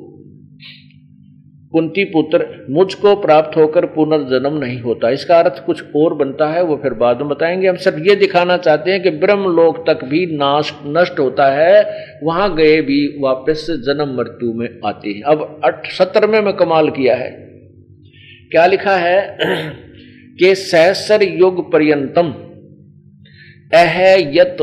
कुंती 1.72 2.04
पुत्र, 2.04 2.66
मुझको 2.70 3.16
प्राप्त 3.16 3.56
होकर 3.56 3.86
पुनर्जन्म 3.86 4.58
नहीं 4.58 4.80
होता। 4.80 5.10
इसका 5.10 5.38
अर्थ 5.38 5.66
कुछ 5.66 5.84
और 5.96 6.14
बनता 6.14 6.46
है, 6.46 6.62
वो 6.62 6.76
फिर 6.76 6.94
बाद 6.94 7.18
में 7.18 7.28
बताएँगे। 7.28 7.68
हम 7.68 7.76
सब 7.76 7.96
ये 7.98 8.16
दिखाना 8.16 8.56
चाहते 8.56 8.90
हैं 8.90 9.02
कि 9.02 9.10
ब्रह्म 9.10 9.44
लोक 9.44 9.90
तक 9.90 10.04
भी 10.04 10.26
नाश, 10.26 10.72
नष्ट 10.86 11.18
होता 11.18 11.46
है। 11.46 12.04
वहाँ 12.22 12.56
गए 12.56 12.80
भी 12.80 13.18
वापस 13.20 13.66
जन्म 13.70 14.16
मृत्यु 14.16 14.52
में 14.52 14.68
आते 14.84 15.10
हैं। 15.10 15.22
अब 15.22 15.60
अठ 15.64 15.86
सत्तर 15.86 16.30
में 16.30 16.52
कमाल 16.52 16.90
किया 16.90 17.16
है। 17.16 17.30
क्या 18.50 18.66
लिखा 18.66 18.96
है? 18.96 19.38
कि 20.38 20.54
सहसर 20.54 21.22
युग 21.22 21.72
पर्यंतम। 21.72 22.34
अह 23.74 24.02
यत 24.36 24.56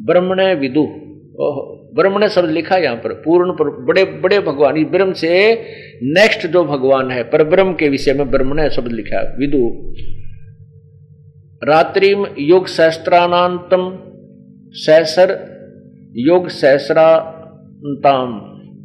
ब्रह्मण 0.00 0.54
विदु। 0.54 0.86
ब्रह्मण 1.94 2.28
शब्द 2.28 2.50
लिखा 2.50 2.76
यहाँ 2.76 2.96
पर, 2.96 3.12
पूर्ण 3.12 3.52
पर, 3.52 3.84
बड़े 3.84 4.04
बड़े 4.04 4.38
भगवान 4.38 4.84
ब्रह्म 4.84 5.12
से 5.12 5.54
नेक्स्ट 6.02 6.46
जो 6.46 6.64
भगवान 6.64 7.10
है, 7.10 7.22
पर 7.22 7.44
ब्रह्म 7.44 7.72
के 7.72 7.88
विषय 7.88 8.12
में 8.12 8.30
ब्रह्मण 8.30 8.68
शब्द 8.68 8.92
लिखा 8.92 9.36
विदु। 9.38 9.94
रात्रि 11.66 12.24
युग 12.38 12.66
सहस्त्रानांतम, 12.66 13.98
सहसर 14.72 15.50
योग 16.16 16.48
सहस्रांताम, 16.48 18.38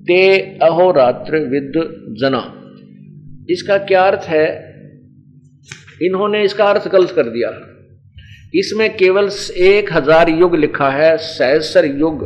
ते 0.04 0.40
अहोरात्र 0.40 1.38
विद 1.38 1.74
जना। 2.20 2.62
इसका 3.50 3.78
क्या 3.78 4.02
अर्थ 4.02 4.26
है? 4.28 4.65
इन्होंने 6.02 6.44
इसका 6.44 6.66
अर्थ 6.66 6.88
गलत 6.88 7.12
कर 7.12 7.30
दिया। 7.30 7.50
इसमें 8.54 8.90
केवल 8.98 9.30
एक 9.58 9.94
हज़ार 9.94 10.30
युग 10.30 10.56
लिखा 10.56 10.90
है, 10.90 11.18
सहसर 11.18 11.86
युग, 11.86 12.24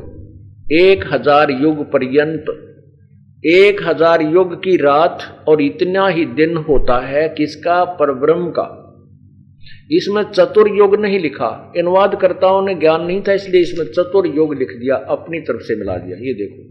एक 0.74 1.03
हज़ार 1.13 1.51
युग 1.51 1.91
पर्यंत। 1.91 2.45
एक 3.43 3.82
हज़ार 3.84 4.22
युग 4.22 4.53
की 4.55 4.76
रात 4.78 5.45
और 5.47 5.61
इतना 5.61 6.07
ही 6.07 6.26
दिन 6.26 6.57
होता 6.57 6.99
है 7.07 7.28
किसका? 7.30 7.84
परब्रह्म 7.84 8.49
का। 8.49 8.67
इसमें 9.91 10.24
चतुर्युग 10.24 10.95
नहीं 11.01 11.20
लिखा। 11.20 11.47
अनुवादकर्ताओं 11.78 12.65
ने 12.65 12.76
ज्ञान 12.76 13.05
नहीं 13.05 13.22
था, 13.22 13.34
इसलिए 13.34 13.61
इसमें 13.61 13.86
चतुर्युग 13.86 14.53
लिख 14.53 14.70
दिया, 14.70 14.95
अपनी 14.95 15.39
तरफ़ 15.39 15.61
से 15.61 15.76
मिला 15.76 15.97
दिया। 15.97 16.17
ये 16.17 16.34
देखो। 16.34 16.63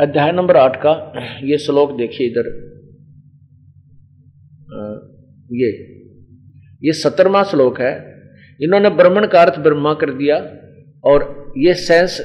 अध्याय 0.00 0.32
नंबर 0.32 0.56
आठ 0.56 0.76
का, 0.76 0.92
ये 1.42 1.58
श्लोक 1.58 1.96
देखिए 1.96 2.26
इधर। 2.26 2.65
ये 5.50 5.70
ये 6.82 6.92
सत्तरवा 6.94 7.42
श्लोक 7.44 7.80
है। 7.80 7.92
इन्होंने 8.60 8.90
ब्राह्मण 8.92 9.26
का 9.26 9.40
अर्थ 9.42 9.58
ब्रह्मा 9.60 9.92
कर 9.96 10.10
दिया 10.14 10.36
और 11.04 11.24
ये 11.58 11.74
सेंस, 11.76 12.20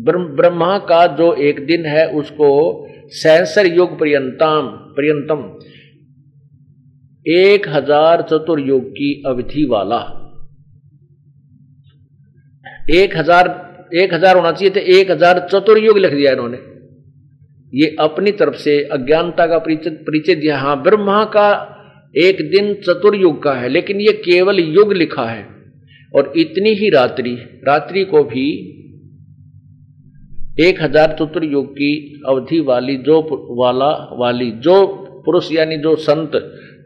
ब्रह्मा 0.00 0.76
का 0.88 1.06
जो 1.16 1.32
एक 1.42 1.64
दिन 1.66 1.86
है 1.86 2.06
उसको 2.12 2.50
सेंसर 3.12 3.66
युग 3.68 3.98
पर्यंतम 3.98 4.68
पर्यंतम, 4.96 5.42
एक 7.26 7.68
हज़ार 7.68 8.22
चतुर्युग 8.22 8.88
की 8.92 9.12
अवधि 9.26 9.64
वाला। 9.66 10.00
एक 12.92 13.16
हज़ार 13.16 13.48
एक 13.94 14.14
हज़ार 14.14 14.36
होना 14.36 14.50
चाहिए 14.52 14.70
थे 14.76 14.80
एक 14.92 15.10
हज़ार 15.10 15.38
चतुर्युग 15.50 15.98
लिख 15.98 16.12
दिया 16.12 16.32
इन्होंने। 16.32 16.58
ये 17.72 17.94
अपनी 18.00 18.32
तरफ़ 18.34 18.54
से 18.58 18.74
अज्ञानता 18.92 19.46
का 19.46 19.58
परिचय 19.58 20.34
दिया 20.34 20.58
हाँ 20.58 20.82
ब्रह्मा 20.82 21.24
का 21.36 21.46
एक 22.16 22.36
दिन 22.50 22.74
चतुर्युग 22.74 23.42
का 23.42 23.52
है, 23.52 23.68
लेकिन 23.68 24.00
ये 24.00 24.12
केवल 24.12 24.60
युग 24.60 24.92
लिखा 24.92 25.24
है। 25.24 25.46
और 26.14 26.32
इतनी 26.36 26.70
ही 26.70 26.90
रात्रि 26.90 27.32
रात्रि 27.68 28.04
को 28.04 28.22
भी 28.24 28.46
एक 30.60 30.82
हज़ार 30.82 31.16
चतुर्युग 31.20 31.72
की 31.72 32.22
अवधि 32.28 32.60
वाली 32.60 32.96
जो 32.96 33.20
वाला, 33.60 34.16
वाली 34.18 34.50
जो 34.50 34.86
पुरुष 35.24 35.52
यानी 35.52 35.76
जो 35.76 35.96
संत 35.96 36.36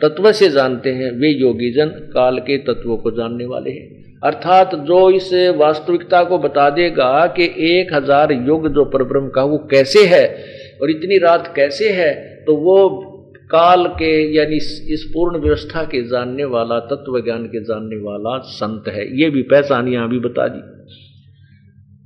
तत्व 0.03 0.33
से 0.33 0.49
जानते 0.49 0.91
हैं, 0.91 1.11
वे 1.11 1.29
योगी 1.29 1.71
जन 1.73 1.87
काल 1.87 2.39
के 2.39 2.59
तत्वों 2.59 2.97
को 2.97 3.11
जानने 3.11 3.47
वाले 3.47 3.71
हैं। 3.71 4.21
अर्थात 4.25 4.75
जो 4.75 5.11
इस 5.11 5.31
वास्तविकता 5.57 6.23
को 6.25 6.39
बता 6.39 6.71
देगा 6.71 7.27
कि 7.27 7.45
एक 7.45 7.95
हज़ार 7.95 8.33
युग 8.33 8.69
जो 8.69 8.85
परब्रह्म 8.85 9.29
का, 9.29 9.43
वो 9.43 9.59
कैसे 9.59 10.07
है? 10.07 10.25
और 10.83 10.91
इतनी 10.91 11.19
रात 11.19 11.53
कैसे 11.57 11.89
है? 11.89 12.15
तो 12.47 12.57
वो 12.57 13.08
काल 13.51 13.87
के, 13.87 14.11
यानी 14.37 14.57
इस 14.95 15.05
पूर्ण 15.15 15.39
व्यवस्था 15.39 15.83
के 15.85 16.03
जानने 16.09 16.45
वाला 16.47 16.79
तत्व 16.87 17.21
ज्ञान 17.21 17.45
के 17.47 17.63
जानने 17.65 17.97
वाला 17.97 18.39
संत 18.49 18.89
है। 18.89 19.05
ये 19.21 19.31
भी 19.31 19.43
पहचान 19.43 19.89
यहाँ 19.89 20.09
भी 20.09 20.19
बता 20.19 20.49
दी। 20.49 20.61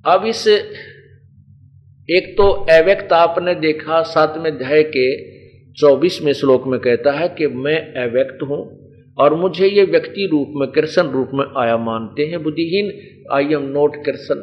अब 0.05 0.27
इस, 0.27 0.47
एक 2.09 2.35
तो 2.39 2.49
अव्यक्त 2.73 3.13
आपने 3.13 3.55
देखा 3.55 4.03
सातवें 4.03 4.51
अध्याय 4.51 4.83
के 4.97 5.07
चौबीसवें 5.75 6.33
श्लोक 6.33 6.67
में 6.67 6.79
कहता 6.81 7.13
है 7.13 7.29
कि 7.29 7.47
मैं 7.47 7.77
अव्यक्त 8.03 8.43
हूँ 8.43 8.61
और 9.19 9.35
मुझे 9.35 9.67
ये 9.67 9.85
व्यक्ति 9.85 10.27
रूप 10.33 10.53
में, 10.57 10.69
कृष्ण 10.71 11.03
रूप 11.11 11.31
में 11.35 11.45
आया 11.57 11.77
मानते 11.77 12.27
हैं। 12.27 12.43
बुद्धिहीन 12.43 12.91
I 13.33 13.55
am 13.55 13.69
not 13.71 13.97
Krishna 14.05 14.37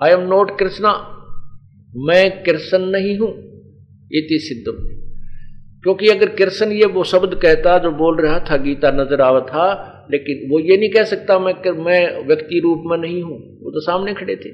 I 0.00 0.12
am 0.12 0.26
not 0.28 0.58
Krishna 0.58 0.92
मैं 2.06 2.42
कृष्ण 2.44 2.78
नहीं 2.86 3.18
हूँ। 3.18 3.30
इति 4.12 4.38
सिद्ध 4.38 4.64
क्योंकि 5.84 6.08
अगर 6.08 6.28
कृष्ण 6.34 6.72
ये 6.72 6.86
वो 6.86 7.02
शब्द 7.04 7.34
कहता 7.34 7.78
जो 7.78 7.90
बोल 7.90 8.20
रहा 8.20 8.38
था, 8.40 8.56
गीता 8.56 8.90
नज़र 8.90 9.20
आवा 9.20 9.40
था, 9.40 9.66
लेकिन 10.10 10.48
वो 10.50 10.60
ये 10.60 10.76
नहीं 10.76 10.90
कह 10.90 11.04
सकता 11.04 11.38
मैं 11.38 11.54
मैं 11.84 12.26
व्यक्ति 12.26 12.60
रूप 12.60 12.82
में 12.86 12.96
नहीं 12.98 13.22
हूँ। 13.22 13.38
वो 13.62 13.70
तो 13.70 13.80
सामने 13.80 14.14
खड़े 14.14 14.36
थे। 14.36 14.52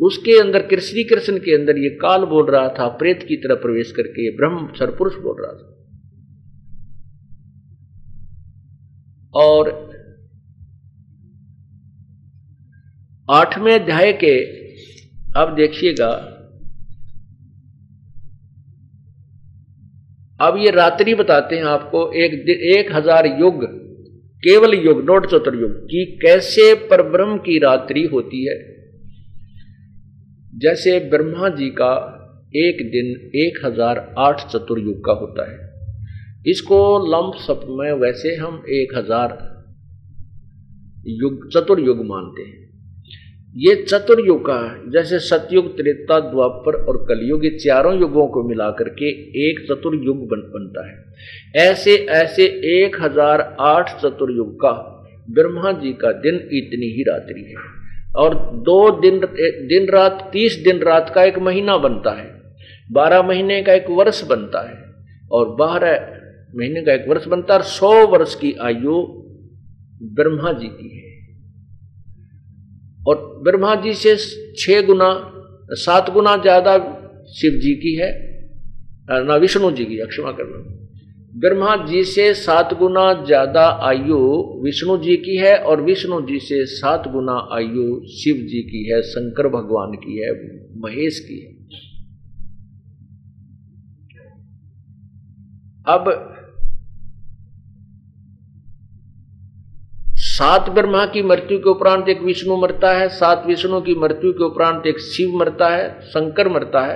उसके 0.00 0.38
अंदर 0.40 0.62
कृष्ण 0.62 1.02
कृष्ण 1.10 1.38
के 1.38 1.54
अंदर 1.54 1.78
ये 1.78 1.88
काल 1.96 2.24
बोल 2.24 2.50
रहा 2.50 2.68
था, 2.68 2.88
प्रेत 2.88 3.22
की 3.28 3.36
तरह 3.36 3.54
प्रवेश 3.54 3.92
करके 3.92 4.24
ये 4.24 4.30
ब्रह्म 4.36 4.66
सरपुरुष 4.74 5.14
बोल 5.14 5.36
रहा 5.40 5.52
था। 5.52 5.66
और 9.34 9.70
आठवें 13.30 13.72
अध्याय 13.74 14.12
के 14.12 14.34
अब 15.40 15.54
देखिएगा 15.56 16.12
अब 20.40 20.56
ये 20.56 20.70
रात्रि 20.70 21.14
बताते 21.14 21.56
हैं 21.56 21.64
आपको, 21.64 22.12
एक 22.12 22.48
एक 22.48 22.92
हज़ार 22.92 23.26
युग, 23.40 23.64
केवल 24.42 24.74
युग, 24.74 25.04
नोट 25.04 25.26
चतुर्युग 25.26 25.72
की 25.84 26.04
कैसे 26.16 26.74
परब्रह्म 26.74 27.36
की 27.38 27.58
रात्रि 27.58 28.02
होती 28.04 28.44
है। 28.46 28.54
जैसे 30.58 30.98
ब्रह्मा 31.00 31.48
जी 31.48 31.68
का 31.70 31.92
एक 32.56 32.76
दिन 32.76 33.10
एक 33.40 33.60
हज़ार 33.64 34.14
आठ 34.18 34.46
चतुर्युग 34.48 35.04
का 35.04 35.12
होता 35.12 35.50
है। 35.50 35.58
इसको 36.46 36.80
लंब 37.06 37.34
सप 37.40 37.60
में 37.70 37.92
वैसे 37.92 38.34
हम 38.34 38.62
एक 38.68 38.96
हज़ार 38.96 39.38
युग 41.06 41.48
चतुर्युग 41.50 42.04
मानते 42.06 42.42
हैं। 42.42 42.69
ये 43.56 43.84
चतुर्युग 43.84 44.40
का 44.40 44.82
जैसे 44.88 45.18
सतयुग, 45.18 45.76
त्रेता, 45.76 46.20
द्वापर 46.20 46.84
और 46.84 47.06
कलयुग, 47.08 47.44
ये 47.44 47.50
चारों 47.50 48.00
युगों 48.00 48.26
को 48.26 48.42
मिलाकर 48.42 48.88
के 48.88 49.08
एक 49.50 49.60
चतुर्युग 49.60 50.16
बन, 50.16 50.36
बनता 50.36 50.88
है। 50.88 51.04
ऐसे 51.70 51.96
ऐसे 51.96 52.44
एक 52.44 52.96
हज़ार 53.00 53.56
आठ 53.60 54.00
चतुर्युग 54.00 54.56
का 54.56 54.96
ब्रह्मा 55.30 55.72
जी 55.72 55.92
का 55.92 56.12
दिन 56.12 56.34
इतनी 56.34 56.86
ही 56.86 57.02
रात्रि 57.02 57.40
है। 57.40 57.54
और 58.16 58.34
दो 58.54 59.00
दिन 59.00 59.20
दिन 59.66 59.88
रात, 59.88 60.30
तीस 60.32 60.56
दिन 60.56 60.78
रात 60.78 61.12
का 61.14 61.24
एक 61.24 61.38
महीना 61.38 61.76
बनता 61.76 62.10
है। 62.10 62.42
बारह 62.92 63.22
महीने 63.22 63.62
का 63.62 63.72
एक 63.72 63.86
वर्ष 63.90 64.24
बनता 64.24 64.68
है। 64.70 64.84
और 65.32 65.50
बारह 65.50 66.20
महीने 66.56 66.82
का 66.82 66.92
एक 66.92 67.04
वर्ष 67.08 67.26
बनता 67.26 67.54
है। 67.54 67.60
और 67.60 67.64
सौ 67.64 68.06
वर्ष 68.06 68.34
की 68.34 68.52
आयु 68.52 69.02
ब्रह्मा 70.02 70.52
जी 70.52 70.66
की 70.66 70.96
है। 70.98 71.09
और 73.00 73.16
ब्रह्मा 73.44 73.74
जी 73.74 73.92
से 73.94 74.16
छह 74.58 74.80
गुना, 74.82 75.10
सात 75.76 76.10
गुना 76.10 76.36
ज़्यादा 76.36 76.76
शिव 77.34 77.58
जी 77.60 77.74
की 77.74 77.94
है, 77.94 78.10
ना 79.24 79.36
विष्णु 79.36 79.70
जी 79.70 79.84
की 79.84 79.96
क्षमा 80.06 80.32
करना। 80.32 80.58
ब्रह्मा 81.34 81.74
जी 81.86 82.02
से 82.04 82.32
सात 82.34 82.72
गुना 82.74 83.12
ज़्यादा 83.24 83.66
आयु 83.82 84.18
विष्णु 84.64 84.96
जी 84.98 85.16
की 85.16 85.36
है 85.36 85.56
और 85.62 85.80
विष्णु 85.82 86.20
जी 86.22 86.38
से 86.38 86.64
सात 86.66 87.08
गुना 87.08 87.36
आयु 87.52 87.84
शिव 88.14 88.36
जी 88.46 88.62
की 88.62 88.82
है, 88.84 89.00
शंकर 89.02 89.48
भगवान 89.48 89.92
की 89.96 90.18
है, 90.18 90.32
महेश 90.80 91.20
की 91.20 91.38
है। 91.40 91.58
अब 95.86 96.08
सात 100.40 100.68
ब्रह्मा 100.70 101.04
की 101.06 101.22
मृत्यु 101.22 101.58
के 101.58 101.68
उपरांत 101.70 102.08
एक 102.08 102.20
विष्णु 102.22 102.56
मरता 102.56 102.90
है, 102.90 103.08
सात 103.10 103.42
विष्णु 103.46 103.80
की 103.80 103.94
मृत्यु 103.94 104.30
के 104.32 104.44
उपरांत 104.44 104.86
एक 104.86 104.98
शिव 104.98 105.34
मरता 105.38 105.68
है, 105.68 105.88
शंकर 106.04 106.48
मरता 106.48 106.80
है। 106.82 106.94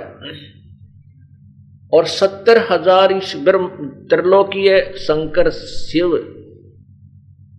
और 1.93 2.05
सत्तर 2.05 2.57
हज़ार 2.71 3.11
इस 3.11 3.33
ब्रह्म, 3.45 3.67
त्रिलोकीय 4.09 4.79
शंकर 4.99 5.49
शिव 5.51 6.15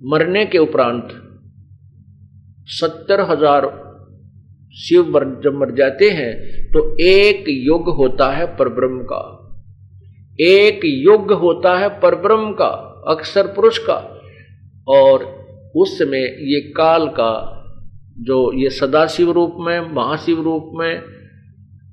मरने 0.04 0.44
के 0.46 0.58
उपरांत 0.58 1.14
सत्तर 2.70 3.20
हज़ार 3.30 3.68
शिव 4.76 5.20
जब 5.44 5.54
मर 5.54 5.74
जाते 5.74 6.10
हैं 6.10 6.34
तो 6.72 6.84
एक 7.02 7.44
युग 7.60 7.94
होता 7.96 8.30
है 8.32 8.46
परब्रह्म 8.56 9.06
का। 9.12 9.22
एक 10.40 10.80
युग 10.84 11.32
होता 11.34 11.78
है 11.78 11.88
परब्रह्म 12.00 12.52
का, 12.54 12.74
अक्षर 13.08 13.54
पुरुष 13.54 13.78
का। 13.80 14.02
और 14.88 15.34
उस 15.76 15.98
समय 15.98 16.22
ये 16.54 16.60
काल 16.60 17.06
का 17.08 17.32
जो 18.18 18.52
ये 18.52 18.70
सदाशिव 18.70 19.30
रूप 19.30 19.56
में, 19.58 19.80
महाशिव 19.94 20.42
रूप 20.42 20.70
में, 20.74 21.02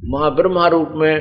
महाब्रह्मा 0.06 0.68
रूप 0.68 0.90
में, 0.96 1.16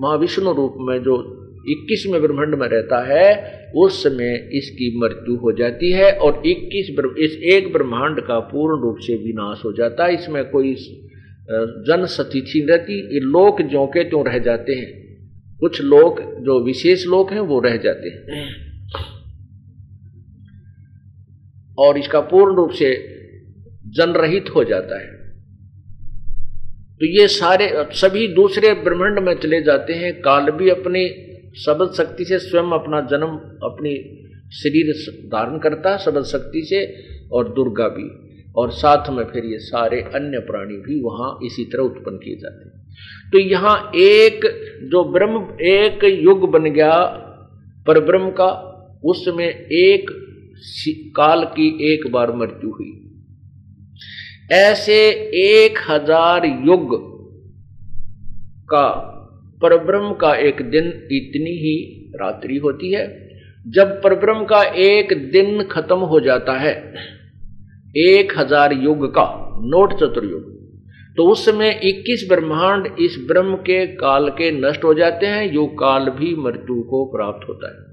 महाविष्णु 0.00 0.52
रूप 0.52 0.74
में 0.78 0.98
जो 0.98 1.42
इक्कीसवें 1.68 2.22
ब्रह्मांड 2.22 2.54
में 2.54 2.68
रहता 2.68 3.04
है, 3.06 3.56
उस 3.76 4.02
समय 4.02 4.50
इसकी 4.52 4.98
मृत्यु 5.00 5.36
हो 5.36 5.52
जाती 5.52 5.92
है 5.92 6.12
और 6.12 6.42
इक्कीस 6.46 6.90
इस 7.18 7.54
एक 7.54 7.72
ब्रह्मांड 7.72 8.20
का 8.20 8.38
पूर्ण 8.38 8.82
रूप 8.82 8.96
से 8.98 9.14
विनाश 9.14 9.62
हो 9.64 9.72
जाता 9.72 10.04
है। 10.04 10.14
इसमें 10.14 10.44
कोई 10.44 10.74
जन 11.88 12.04
सतिथि 12.04 12.66
रहती। 12.70 13.14
ये 13.14 13.20
लोक 13.20 13.62
जो 13.62 13.86
के 13.86 14.04
त्यों 14.04 14.24
रह 14.26 14.38
जाते 14.38 14.72
हैं। 14.72 15.06
कुछ 15.60 15.82
लोग 15.82 16.20
जो 16.44 16.64
विशेष 16.64 17.06
लोग 17.06 17.32
हैं, 17.32 17.40
वो 17.40 17.60
रह 17.60 17.76
जाते 17.76 18.08
हैं। 18.08 18.65
और 21.78 21.98
इसका 21.98 22.20
पूर्ण 22.20 22.56
रूप 22.56 22.70
से 22.70 22.94
जनरहित 23.86 24.44
हो 24.56 24.64
जाता 24.64 24.98
है। 24.98 25.16
तो 26.96 27.06
ये 27.20 27.28
सारे, 27.28 27.70
सभी 27.74 28.28
दूसरे 28.28 28.74
ब्रह्मांड 28.74 29.18
में 29.18 29.34
चले 29.34 29.62
जाते 29.62 29.92
हैं। 29.92 30.20
काल 30.20 30.50
भी 30.50 30.68
अपनी 30.68 31.08
सबल 31.54 31.86
शक्ति 31.86 32.24
से 32.24 32.38
स्वयं 32.38 32.62
अपना 32.62 33.00
जन्म, 33.00 33.28
अपनी 33.62 34.22
शरीर 34.50 35.12
धारण 35.26 35.58
करता 35.58 35.90
है 35.90 35.98
सबल 35.98 36.22
शक्ति 36.22 36.62
से, 36.64 36.94
और 37.32 37.48
दुर्गा 37.48 37.88
भी। 37.88 38.26
और 38.56 38.70
साथ 38.70 39.10
में 39.10 39.24
फिर 39.24 39.44
ये 39.44 39.58
सारे 39.58 40.00
अन्य 40.00 40.38
प्राणी 40.38 40.74
भी 40.74 41.00
वहाँ 41.00 41.38
इसी 41.44 41.64
तरह 41.64 41.82
उत्पन्न 41.82 42.16
किए 42.16 42.36
जाते 42.36 42.68
हैं। 42.68 42.86
तो 43.32 43.38
यहाँ 43.38 43.90
एक 43.94 44.40
जो 44.82 45.04
ब्रह्म, 45.04 45.36
एक 45.60 46.04
युग 46.04 46.50
बन 46.50 46.64
गया 46.64 47.04
पर 47.86 48.00
ब्रह्म 48.00 48.30
का, 48.30 48.72
उसमें 49.04 49.48
एक 49.66 50.25
काल 51.16 51.44
की 51.44 51.66
एक 51.92 52.10
बार 52.12 52.32
मृत्यु 52.32 52.70
हुई। 52.70 52.92
ऐसे 54.52 54.96
एक 55.42 55.78
हज़ार 55.90 56.46
युग 56.46 56.96
का, 58.64 58.88
परब्रह्म 59.62 60.12
का 60.12 60.34
एक 60.34 60.62
दिन 60.70 60.86
इतनी 61.12 61.50
ही 61.50 61.76
रात्रि 62.14 62.56
होती 62.56 62.92
है, 62.92 63.06
जब 63.66 64.02
परब्रह्म 64.02 64.44
का 64.44 64.62
एक 64.62 65.30
दिन 65.32 65.62
खत्म 65.62 65.96
हो 65.96 66.20
जाता 66.20 66.58
है, 66.58 66.74
एक 67.96 68.32
हज़ार 68.38 68.72
युग 68.72 69.06
का, 69.06 69.24
नोट 69.60 69.94
चतुर्युग। 69.94 70.54
तो 71.16 71.24
उस 71.24 71.44
समय 71.44 71.80
21 71.84 72.28
ब्रह्मांड 72.28 72.86
इस 73.00 73.16
ब्रह्म 73.28 73.54
के 73.56 73.86
काल 73.86 74.28
के 74.28 74.50
नष्ट 74.50 74.84
हो 74.84 74.94
जाते 74.94 75.26
हैं, 75.26 75.52
यो 75.52 75.66
काल 75.66 76.10
भी 76.10 76.34
मृत्यु 76.36 76.82
को 76.82 77.04
प्राप्त 77.04 77.48
होता 77.48 77.68
है। 77.68 77.85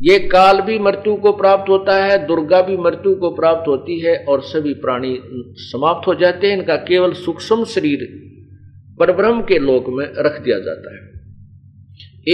ये 0.00 0.18
काल 0.28 0.60
भी 0.60 0.78
मृत्यु 0.78 1.14
को 1.14 1.32
प्राप्त 1.32 1.68
होता 1.68 1.94
है, 1.96 2.16
दुर्गा 2.26 2.60
भी 2.62 2.76
मृत्यु 2.76 3.14
को 3.14 3.30
प्राप्त 3.30 3.68
होती 3.68 3.98
है 4.00 4.16
और 4.24 4.40
सभी 4.42 4.72
प्राणी 4.76 5.18
समाप्त 5.62 6.06
हो 6.06 6.14
जाते 6.14 6.46
हैं। 6.46 6.56
इनका 6.58 6.76
केवल 6.84 7.12
सूक्ष्म 7.14 7.64
शरीर 7.66 8.06
परब्रह्म 9.00 9.40
के 9.42 9.58
लोक 9.58 9.88
में 9.88 10.04
रख 10.18 10.40
दिया 10.42 10.58
जाता 10.58 10.94
है। 10.94 11.08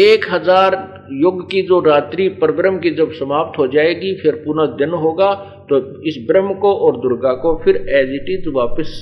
एक 0.04 0.26
हज़ार 0.30 0.74
युग 1.14 1.42
की 1.50 1.62
जो 1.62 1.80
रात्रि 1.80 2.28
परब्रह्म 2.40 2.78
की 2.78 2.90
जब 2.90 3.12
समाप्त 3.12 3.58
हो 3.58 3.66
जाएगी, 3.66 4.14
फिर 4.14 4.34
पुनः 4.46 4.76
दिन 4.76 4.90
होगा 4.96 5.32
तो 5.68 5.78
इस 6.02 6.16
ब्रह्म 6.28 6.54
को 6.54 6.72
और 6.76 6.96
दुर्गा 6.96 7.32
को 7.34 7.54
फिर 7.64 7.76
एज 7.76 8.14
इट 8.14 8.30
इज़ 8.30 8.48
वापिस 8.54 8.94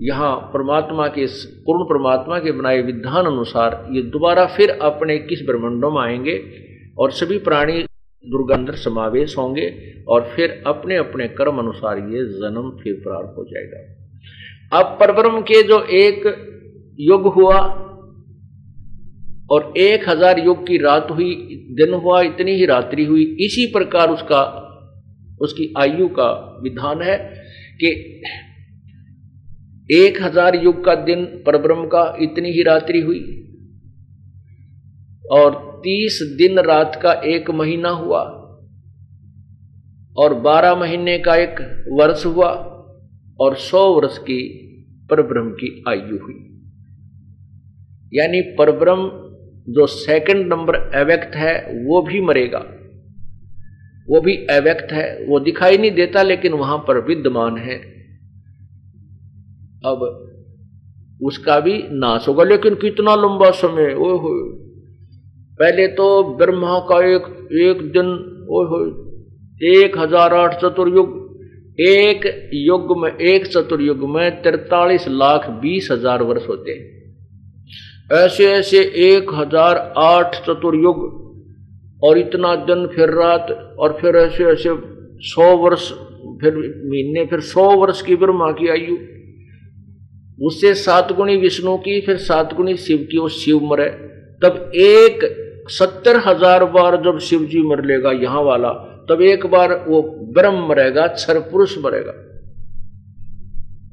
यहाँ 0.00 0.34
परमात्मा 0.52 1.06
के 1.08 1.26
पूर्ण 1.66 1.84
परमात्मा 1.84 2.38
के 2.38 2.52
बनाए 2.52 2.80
विधान 2.82 3.26
अनुसार 3.26 3.84
ये 3.92 4.02
दोबारा 4.10 4.46
फिर 4.56 4.70
अपने 4.82 5.18
किस 5.20 5.46
ब्रह्मंडों 5.46 5.90
में 5.90 6.00
आएँगे 6.02 6.36
और 6.96 7.12
सभी 7.12 7.38
प्राणी 7.38 7.82
दुर्गांधर 8.24 8.74
समावेश 8.74 9.36
होंगे 9.38 9.68
और 10.08 10.32
फिर 10.36 10.62
अपने 10.66 10.96
अपने 10.96 11.28
कर्म 11.28 11.58
अनुसार 11.58 11.98
ये 11.98 12.24
जन्म 12.32 12.70
फिर 12.82 13.00
प्रारंभ 13.04 13.34
हो 13.38 13.44
जाएगा। 13.44 14.78
अब 14.78 14.96
परब्रह्म 15.00 15.40
के 15.42 15.62
जो 15.62 15.80
एक 15.94 16.26
युग 16.98 17.26
हुआ 17.34 17.58
और 19.50 19.72
एक 19.78 20.08
हज़ार 20.08 20.38
युग 20.38 20.66
की 20.66 20.76
रात 20.78 21.10
हुई, 21.10 21.34
दिन 21.70 21.94
हुआ, 21.94 22.20
इतनी 22.22 22.52
ही 22.52 22.66
रात्रि 22.66 23.04
हुई, 23.04 23.24
इसी 23.40 23.66
प्रकार 23.66 24.10
उसका, 24.10 24.42
उसकी 25.40 25.72
आयु 25.78 26.08
का 26.08 26.30
विधान 26.62 27.02
है 27.02 27.16
कि 27.80 27.90
एक 29.90 30.22
हज़ार 30.22 30.56
युग 30.56 30.84
का 30.84 30.94
दिन 31.04 31.24
परब्रह्म 31.46 31.86
का 31.86 32.04
इतनी 32.20 32.52
ही 32.52 32.62
रात्रि 32.62 33.00
हुई। 33.00 33.20
और 35.30 35.80
तीस 35.84 36.34
दिन 36.38 36.58
रात 36.58 37.00
का 37.02 37.12
एक 37.12 37.50
महीना 37.50 37.88
हुआ 37.88 38.38
और 40.16 40.34
बारह 40.34 40.74
महीने 40.74 41.18
का 41.18 41.34
एक 41.34 41.84
वर्ष 41.92 42.26
हुआ 42.26 42.48
और 43.40 43.56
सौ 43.56 43.92
वर्ष 43.92 44.18
की 44.18 44.58
परब्रह्म 45.10 45.50
की 45.50 45.84
आयु 45.88 46.18
हुई। 46.18 46.48
यानी 48.14 48.40
परब्रह्म 48.40 49.10
जो 49.72 49.86
सेकंड 49.86 50.46
नंबर 50.46 50.74
अव्यक्त 50.74 51.36
है, 51.36 51.84
वो 51.86 52.02
भी 52.02 52.20
मरेगा। 52.20 52.58
वो 54.08 54.20
भी 54.20 54.36
अव्यक्त 54.36 54.92
है, 54.92 55.26
वो 55.26 55.40
दिखाई 55.40 55.78
नहीं 55.78 55.90
देता, 55.90 56.22
लेकिन 56.22 56.52
वहाँ 56.52 56.78
पर 56.78 57.06
विद्यमान 57.06 57.56
है। 57.56 57.76
अब 59.84 60.28
उसका 61.22 61.60
भी 61.60 61.84
नाश 61.90 62.28
होगा। 62.28 62.44
लेकिन 62.44 62.74
कितना 62.74 63.14
लंबा 63.14 63.50
समय 63.50 63.94
ओ 63.94 64.16
हो 64.16 64.61
पहले 65.60 65.86
तो 65.88 66.06
ब्रह्मा 66.38 66.78
का 66.88 66.98
एक 67.06 67.24
एक 67.62 67.82
दिन 67.92 68.06
ओ 68.50 68.62
हो 68.66 68.78
एक 69.60 69.98
हज़ार 69.98 70.34
आठ 70.34 70.54
चतुर्युग, 70.60 71.10
एक 71.78 72.24
युग 72.54 72.96
में, 72.98 73.10
एक 73.10 73.46
चतुर्युग 73.46 74.08
में 74.10 74.42
तिरतालीस 74.42 75.04
लाख 75.08 75.48
बीस 75.60 75.88
हज़ार 75.92 76.22
वर्ष 76.22 76.48
होते 76.48 76.70
हैं। 76.70 78.24
ऐसे 78.24 78.50
ऐसे 78.52 78.80
एक 79.06 79.30
हज़ार 79.34 79.76
आठ 79.98 80.34
चतुर्युग, 80.46 81.04
और 82.04 82.18
इतना 82.18 82.54
दिन 82.64 82.86
फिर 82.86 83.10
रात, 83.10 83.50
और 83.78 83.98
फिर 84.00 84.16
ऐसे 84.16 84.44
ऐसे 84.44 84.74
सौ 85.24 85.56
वर्ष, 85.56 85.90
फिर 86.40 86.56
महीने, 86.56 87.24
फिर 87.26 87.40
सौ 87.40 87.70
वर्ष 87.76 88.02
की 88.02 88.16
ब्रह्मा 88.16 88.50
की 88.52 88.68
आयु। 88.68 88.96
उससे 90.46 90.74
सात 90.74 91.12
गुणी 91.12 91.36
विष्णु 91.36 91.76
की, 91.76 92.00
फिर 92.00 92.16
सात 92.16 92.54
गुणी 92.54 92.76
शिव 92.76 93.06
की 93.10 93.18
वो 93.18 93.28
शिव 93.28 93.60
मरे। 93.64 93.88
तब 94.42 94.72
एक 94.74 95.24
सत्तर 95.72 96.16
हज़ार 96.26 96.64
बार 96.72 96.96
जब 97.02 97.18
शिव 97.20 97.44
जी 97.44 97.62
मर 97.62 97.84
लेगा 97.84 98.12
यहाँ 98.12 98.42
वाला, 98.42 98.72
तब 99.08 99.22
एक 99.22 99.46
बार 99.46 99.72
वो 99.88 100.02
ब्रह्म 100.34 100.66
मरेगा 100.68 101.06
क्षर 101.08 101.38
पुरुष 101.42 101.76
मरेगा। 101.78 102.12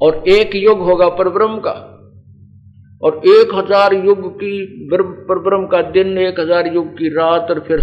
और 0.01 0.23
एक 0.30 0.55
युग 0.55 0.82
होगा 0.82 1.07
पर 1.09 1.30
ब्रह्म 1.30 1.57
का। 1.59 1.71
और 3.03 3.21
एक 3.27 3.53
हज़ार 3.55 3.93
युग 3.95 4.30
की 4.36 4.88
ब्रह्म 4.89 5.65
का 5.67 5.82
दिन, 5.91 6.17
एक 6.17 6.39
हज़ार 6.39 6.67
युग 6.67 6.88
की 6.93 7.09
रात, 7.09 7.51
और 7.51 7.59
फिर 7.59 7.80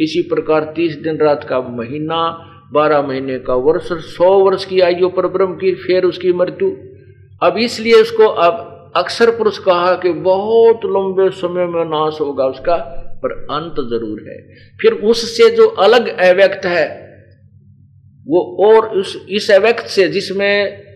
इसी 0.00 0.22
प्रकार 0.28 0.72
तीस 0.76 0.96
दिन 0.96 1.16
रात 1.16 1.44
का 1.44 1.60
महीना, 1.60 2.18
बारह 2.72 3.02
महीने 3.02 3.38
का 3.38 3.54
वर्ष, 3.62 3.90
और 3.92 4.00
सौ 4.02 4.30
वर्ष 4.40 4.64
की 4.64 4.80
आयु 4.80 5.08
पर 5.10 5.28
की, 5.54 5.74
फिर 5.76 6.04
उसकी 6.04 6.32
मृत्यु। 6.32 6.70
अब 7.42 7.58
इसलिए 7.58 8.00
उसको 8.02 8.26
अब 8.26 8.92
अक्सर 8.96 9.30
पुरुष 9.30 9.58
कहा 9.58 9.94
कि 9.94 10.12
बहुत 10.22 10.84
लंबे 10.86 11.28
समय 11.36 11.66
में 11.66 11.84
नाश 11.86 12.20
होगा 12.20 12.44
उसका। 12.46 12.76
पर 13.16 13.32
अंत 13.32 13.74
ज़रूर 13.90 14.20
है। 14.28 14.54
फिर 14.82 14.92
उससे 14.92 15.56
जो 15.56 15.66
अलग 15.66 16.08
अव्यक्त 16.08 16.66
है, 16.66 17.06
वो 18.26 18.66
और 18.66 18.88
उस, 18.88 19.26
इस 19.30 19.50
अव्यक्त 19.50 19.86
से 19.86 20.08
जिसमें 20.08 20.86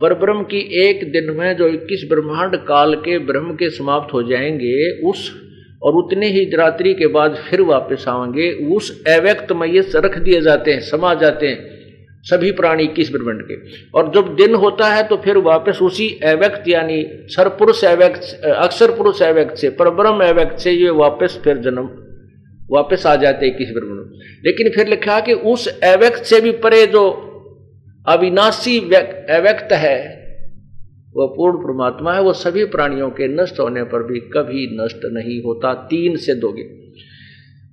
पर 0.00 0.14
ब्रह्म 0.14 0.42
की 0.42 0.58
एक 0.58 1.12
दिन 1.12 1.30
में 1.30 1.56
जो 1.56 1.68
21 1.68 2.04
ब्रह्मांड 2.08 2.56
काल 2.56 2.94
के 2.94 3.18
ब्रह्म 3.18 3.54
के 3.54 3.70
समाप्त 3.70 4.14
हो 4.14 4.22
जाएँगे, 4.22 5.00
उस 5.08 5.42
और 5.82 5.94
उतने 5.94 6.28
ही 6.28 6.44
रात्रि 6.44 6.94
के 6.94 7.06
बाद 7.06 7.36
फिर 7.50 7.60
वापस 7.60 8.04
आएँगे, 8.08 8.52
उस 8.52 9.04
अव्यक्त 9.06 9.52
में 9.52 9.68
ये 9.68 9.80
रख 9.94 10.18
दिए 10.18 10.40
जाते 10.40 10.72
हैं, 10.72 10.80
समा 10.80 11.14
जाते 11.14 11.46
हैं। 11.46 11.75
सभी 12.26 12.50
प्राणी 12.52 12.84
इक्कीस 12.84 13.10
ब्रह्मांड 13.12 13.42
के। 13.42 13.56
और 13.90 14.10
जब 14.14 14.34
दिन 14.36 14.54
होता 14.56 14.86
है 14.88 15.02
तो 15.08 15.16
फिर 15.16 15.36
वापस 15.44 15.78
उसी 15.82 16.08
अव्यक्त, 16.24 16.68
यानी 16.68 17.02
सर 17.28 17.48
पुरुष 17.58 17.84
अव्यक्त 17.84 18.44
अक्षर 18.46 18.96
पुरुष 18.96 19.22
अव्यक्त 19.22 19.56
से, 19.56 19.68
परब्रह्म 19.72 20.24
अव्यक्त 20.24 20.58
से 20.58 20.72
ये 20.72 20.90
वापस 20.96 21.40
फिर 21.44 21.58
जन्म, 21.58 21.88
वापस 22.70 23.06
आ 23.06 23.14
जाते 23.16 23.46
इक्कीस 23.46 23.70
ब्रह्मांड 23.72 23.94
लेकिन 24.46 24.70
फिर 24.70 24.88
लिखा 24.88 25.18
कि 25.20 25.32
उस 25.46 25.66
अव्यक्त 25.84 26.24
से 26.24 26.40
भी 26.40 26.50
परे 26.58 26.86
जो 26.86 27.02
अविनाशी 28.06 28.78
अव्यक्त 28.80 29.72
है, 29.74 29.98
वह 31.16 31.26
पूर्ण 31.26 31.58
परमात्मा 31.58 32.14
है, 32.14 32.20
वो 32.22 32.32
सभी 32.34 32.64
प्राणियों 32.66 33.08
के 33.10 33.28
नष्ट 33.30 33.60
होने 33.60 33.82
पर 33.84 34.02
भी 34.02 34.20
कभी 34.32 34.66
नष्ट 34.74 35.06
नहीं 35.12 35.40
होता, 35.42 35.72
तीन 35.90 36.16
से 36.16 36.34
दोगे। 36.34 36.64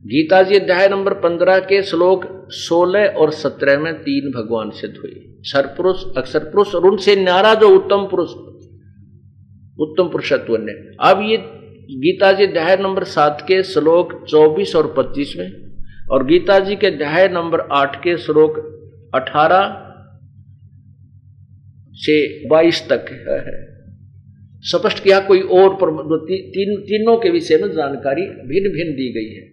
गीता 0.06 0.42
जी 0.44 0.56
अध्याय 0.56 0.88
नंबर 0.88 1.14
पंद्रह 1.14 1.60
के 1.60 1.82
श्लोक 1.84 2.24
सोलह 2.52 3.06
और 3.18 3.32
सत्रह 3.32 3.80
में 3.80 3.94
तीन 3.94 4.32
भगवान 4.32 4.70
सिद्ध 4.70 4.94
हुए। 4.98 5.12
सरपुरुष 5.42 6.04
अक्षर 6.18 6.40
पुरुष 6.40 6.74
और 6.76 6.86
उनसे 6.86 7.16
न्यारा 7.16 7.54
जो 7.54 7.70
उत्तम 7.70 8.08
पुरुष 8.12 8.30
उत्तम 9.80 10.10
पुरुषत्व 10.10 10.58
ने। 10.60 10.74
अब 11.10 11.22
ये 11.22 11.38
गीता 11.98 12.32
जी 12.32 12.46
अध्याय 12.46 12.76
नंबर 12.78 13.04
सात 13.04 13.46
के 13.48 13.62
श्लोक 13.64 14.14
चौबीस 14.30 14.76
और 14.76 14.94
पच्चीस 14.98 15.34
में 15.38 15.48
और 16.12 16.26
गीता 16.26 16.60
जी 16.60 16.76
के 16.76 16.88
अध्याय 16.88 17.28
नंबर 17.28 17.60
आठ 17.72 17.96
के 18.04 18.18
श्लोक 18.18 18.60
अठारह 19.16 19.80
से 21.96 22.48
बाईस 22.48 22.88
तक 22.90 23.06
है। 23.30 23.42
स्पष्ट 24.62 25.04
किया 25.04 25.20
कोई 25.20 25.42
और 25.42 25.74
पर 25.76 26.18
ती, 26.18 26.42
तीन 26.50 26.78
तीनों 26.82 27.18
के 27.18 27.30
विषय 27.30 27.58
में 27.58 27.70
जानकारी 27.70 28.22
भिन्न 28.22 28.70
भिन्न 28.70 28.92
दी 28.92 29.12
गई 29.14 29.34
है। 29.34 29.53